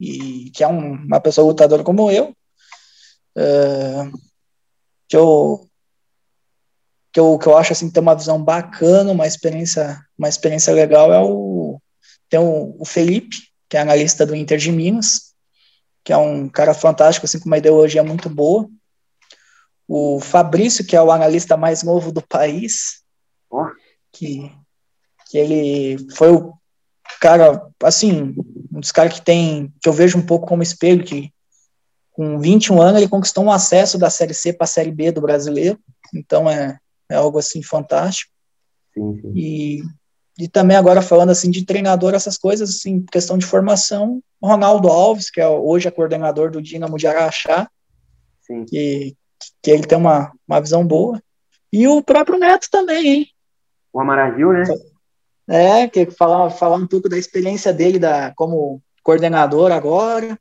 e 0.00 0.50
que 0.54 0.64
é 0.64 0.68
um, 0.68 0.92
uma 0.92 1.20
pessoa 1.20 1.46
lutadora 1.46 1.84
como 1.84 2.10
eu, 2.10 2.34
uh, 3.36 4.18
que 5.08 5.16
eu 5.16 5.68
que 7.12 7.20
eu, 7.20 7.38
que 7.38 7.46
eu 7.46 7.56
acho 7.56 7.72
assim, 7.72 7.88
tem 7.88 8.02
uma 8.02 8.16
visão 8.16 8.42
bacana, 8.42 9.12
uma 9.12 9.26
experiência, 9.26 10.04
uma 10.18 10.28
experiência 10.28 10.74
legal 10.74 11.12
é 11.12 11.20
o 11.20 11.80
tem 12.28 12.40
o, 12.40 12.74
o 12.80 12.84
Felipe, 12.84 13.36
que 13.68 13.76
é 13.76 13.80
analista 13.80 14.26
do 14.26 14.34
Inter 14.34 14.58
de 14.58 14.72
Minas, 14.72 15.32
que 16.02 16.12
é 16.12 16.16
um 16.16 16.48
cara 16.48 16.74
fantástico, 16.74 17.24
assim, 17.24 17.38
com 17.38 17.46
uma 17.46 17.58
ideologia 17.58 18.02
muito 18.02 18.28
boa. 18.28 18.68
O 19.86 20.20
Fabrício, 20.20 20.84
que 20.84 20.96
é 20.96 21.02
o 21.02 21.10
analista 21.10 21.56
mais 21.56 21.82
novo 21.82 22.10
do 22.12 22.20
país, 22.20 23.02
oh. 23.50 23.66
que, 24.12 24.50
que 25.30 25.38
ele 25.38 26.06
foi 26.14 26.32
o 26.32 26.54
cara, 27.20 27.66
assim, 27.82 28.34
um 28.72 28.80
dos 28.80 28.92
caras 28.92 29.14
que 29.14 29.22
tem, 29.22 29.72
que 29.80 29.88
eu 29.88 29.92
vejo 29.92 30.18
um 30.18 30.26
pouco 30.26 30.46
como 30.46 30.62
espelho, 30.62 31.04
que 31.04 31.32
com 32.14 32.38
21 32.38 32.80
anos 32.80 33.00
ele 33.00 33.10
conquistou 33.10 33.44
um 33.44 33.50
acesso 33.50 33.98
da 33.98 34.08
Série 34.08 34.32
C 34.32 34.52
para 34.52 34.64
a 34.64 34.68
Série 34.68 34.92
B 34.92 35.10
do 35.10 35.20
brasileiro, 35.20 35.78
então 36.14 36.48
é, 36.48 36.78
é 37.10 37.16
algo 37.16 37.38
assim 37.38 37.60
fantástico. 37.60 38.32
Sim, 38.94 39.20
sim. 39.20 39.32
E, 39.34 39.82
e 40.38 40.48
também 40.48 40.76
agora 40.76 41.02
falando 41.02 41.30
assim 41.30 41.50
de 41.50 41.66
treinador, 41.66 42.14
essas 42.14 42.38
coisas, 42.38 42.70
assim, 42.70 43.04
questão 43.10 43.36
de 43.36 43.44
formação, 43.44 44.22
o 44.40 44.46
Ronaldo 44.46 44.88
Alves, 44.88 45.28
que 45.28 45.40
é 45.40 45.48
hoje 45.48 45.88
é 45.88 45.90
coordenador 45.90 46.52
do 46.52 46.62
Dinamo 46.62 46.96
de 46.96 47.08
Araxá, 47.08 47.68
sim. 48.42 48.64
Que, 48.64 49.16
que 49.60 49.70
ele 49.72 49.84
tem 49.84 49.98
uma, 49.98 50.32
uma 50.46 50.60
visão 50.60 50.86
boa. 50.86 51.20
E 51.72 51.88
o 51.88 52.00
próprio 52.00 52.38
Neto 52.38 52.68
também, 52.70 53.06
hein? 53.08 53.26
O 53.92 54.00
Amaravil, 54.00 54.52
né? 54.52 54.62
É, 55.48 55.88
que 55.88 56.08
falar, 56.12 56.48
falar 56.50 56.76
um 56.76 56.86
pouco 56.86 57.08
da 57.08 57.18
experiência 57.18 57.72
dele 57.72 57.98
da, 57.98 58.32
como 58.36 58.80
coordenador 59.02 59.72
agora, 59.72 60.38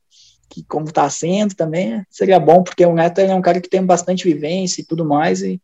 que 0.53 0.63
como 0.65 0.85
está 0.85 1.09
sendo 1.09 1.55
também, 1.55 2.05
seria 2.11 2.39
bom, 2.39 2.61
porque 2.61 2.85
o 2.85 2.93
Neto 2.93 3.17
é 3.19 3.33
um 3.33 3.41
cara 3.41 3.59
que 3.59 3.67
tem 3.67 3.83
bastante 3.83 4.25
vivência 4.25 4.81
e 4.81 4.85
tudo 4.85 5.03
mais, 5.03 5.41
e, 5.41 5.59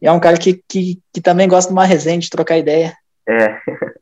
e 0.00 0.06
é 0.06 0.10
um 0.12 0.18
cara 0.18 0.38
que, 0.38 0.54
que, 0.66 1.02
que 1.12 1.20
também 1.20 1.46
gosta 1.46 1.68
de 1.68 1.74
uma 1.74 1.84
resenha, 1.84 2.18
de 2.18 2.30
trocar 2.30 2.56
ideia. 2.56 2.96
É. 3.28 3.60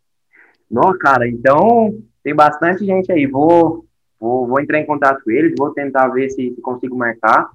Não, 0.70 0.96
cara, 0.96 1.28
então 1.28 2.00
tem 2.22 2.32
bastante 2.32 2.86
gente 2.86 3.10
aí. 3.10 3.26
Vou, 3.26 3.84
vou, 4.20 4.46
vou 4.46 4.60
entrar 4.60 4.78
em 4.78 4.86
contato 4.86 5.20
com 5.24 5.32
eles, 5.32 5.54
vou 5.58 5.72
tentar 5.72 6.06
ver 6.08 6.30
se, 6.30 6.54
se 6.54 6.60
consigo 6.60 6.96
marcar. 6.96 7.50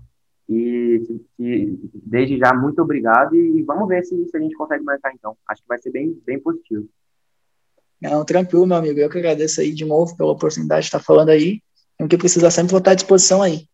E, 0.49 1.21
e, 1.39 1.79
desde 1.93 2.37
já, 2.37 2.53
muito 2.53 2.81
obrigado 2.81 3.35
e 3.35 3.61
vamos 3.63 3.87
ver 3.87 4.03
se, 4.03 4.25
se, 4.25 4.35
a 4.35 4.39
gente 4.39 4.55
consegue 4.55 4.83
marcar 4.83 5.13
então. 5.13 5.37
Acho 5.47 5.61
que 5.61 5.67
vai 5.67 5.77
ser 5.77 5.91
bem, 5.91 6.19
bem 6.25 6.39
positivo. 6.39 6.89
Não, 8.01 8.25
tranquilo, 8.25 8.67
meu 8.67 8.77
amigo. 8.77 8.99
Eu 8.99 9.09
que 9.09 9.17
agradeço 9.17 9.61
aí 9.61 9.73
de 9.73 9.85
novo 9.85 10.17
pela 10.17 10.31
oportunidade 10.31 10.81
de 10.81 10.87
estar 10.87 10.99
falando 10.99 11.29
aí. 11.29 11.61
O 11.99 12.07
que 12.07 12.17
precisar 12.17 12.49
sempre 12.51 12.71
vou 12.71 12.79
estar 12.79 12.91
à 12.91 12.95
disposição 12.95 13.41
aí. 13.41 13.67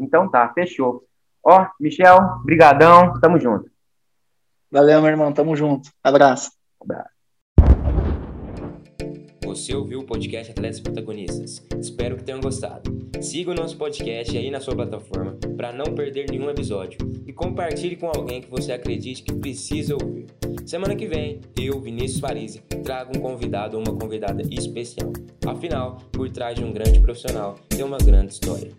Então 0.00 0.28
tá, 0.28 0.52
fechou. 0.52 1.04
Ó, 1.42 1.66
Michel, 1.78 2.18
brigadão, 2.44 3.18
tamo 3.20 3.38
junto. 3.38 3.70
Valeu, 4.70 5.00
meu 5.00 5.10
irmão, 5.10 5.32
tamo 5.32 5.54
junto. 5.54 5.90
Abraço. 6.02 6.50
Abraço. 6.80 7.13
Você 9.54 9.72
ouviu 9.72 10.00
o 10.00 10.04
podcast 10.04 10.50
Atletas 10.50 10.80
Protagonistas. 10.80 11.64
Espero 11.80 12.16
que 12.16 12.24
tenham 12.24 12.40
gostado. 12.40 12.92
Siga 13.20 13.52
o 13.52 13.54
nosso 13.54 13.76
podcast 13.76 14.36
aí 14.36 14.50
na 14.50 14.58
sua 14.58 14.74
plataforma 14.74 15.38
para 15.56 15.72
não 15.72 15.94
perder 15.94 16.28
nenhum 16.28 16.50
episódio 16.50 16.98
e 17.24 17.32
compartilhe 17.32 17.94
com 17.94 18.08
alguém 18.08 18.40
que 18.40 18.50
você 18.50 18.72
acredite 18.72 19.22
que 19.22 19.32
precisa 19.32 19.94
ouvir. 19.94 20.26
Semana 20.66 20.96
que 20.96 21.06
vem, 21.06 21.40
eu, 21.56 21.80
Vinícius 21.80 22.20
Parisi, 22.20 22.62
trago 22.82 23.16
um 23.16 23.20
convidado 23.20 23.76
ou 23.76 23.84
uma 23.86 23.96
convidada 23.96 24.42
especial. 24.50 25.12
Afinal, 25.46 25.98
por 26.10 26.28
trás 26.30 26.56
de 26.56 26.64
um 26.64 26.72
grande 26.72 26.98
profissional 26.98 27.54
tem 27.68 27.84
uma 27.84 27.98
grande 27.98 28.32
história. 28.32 28.72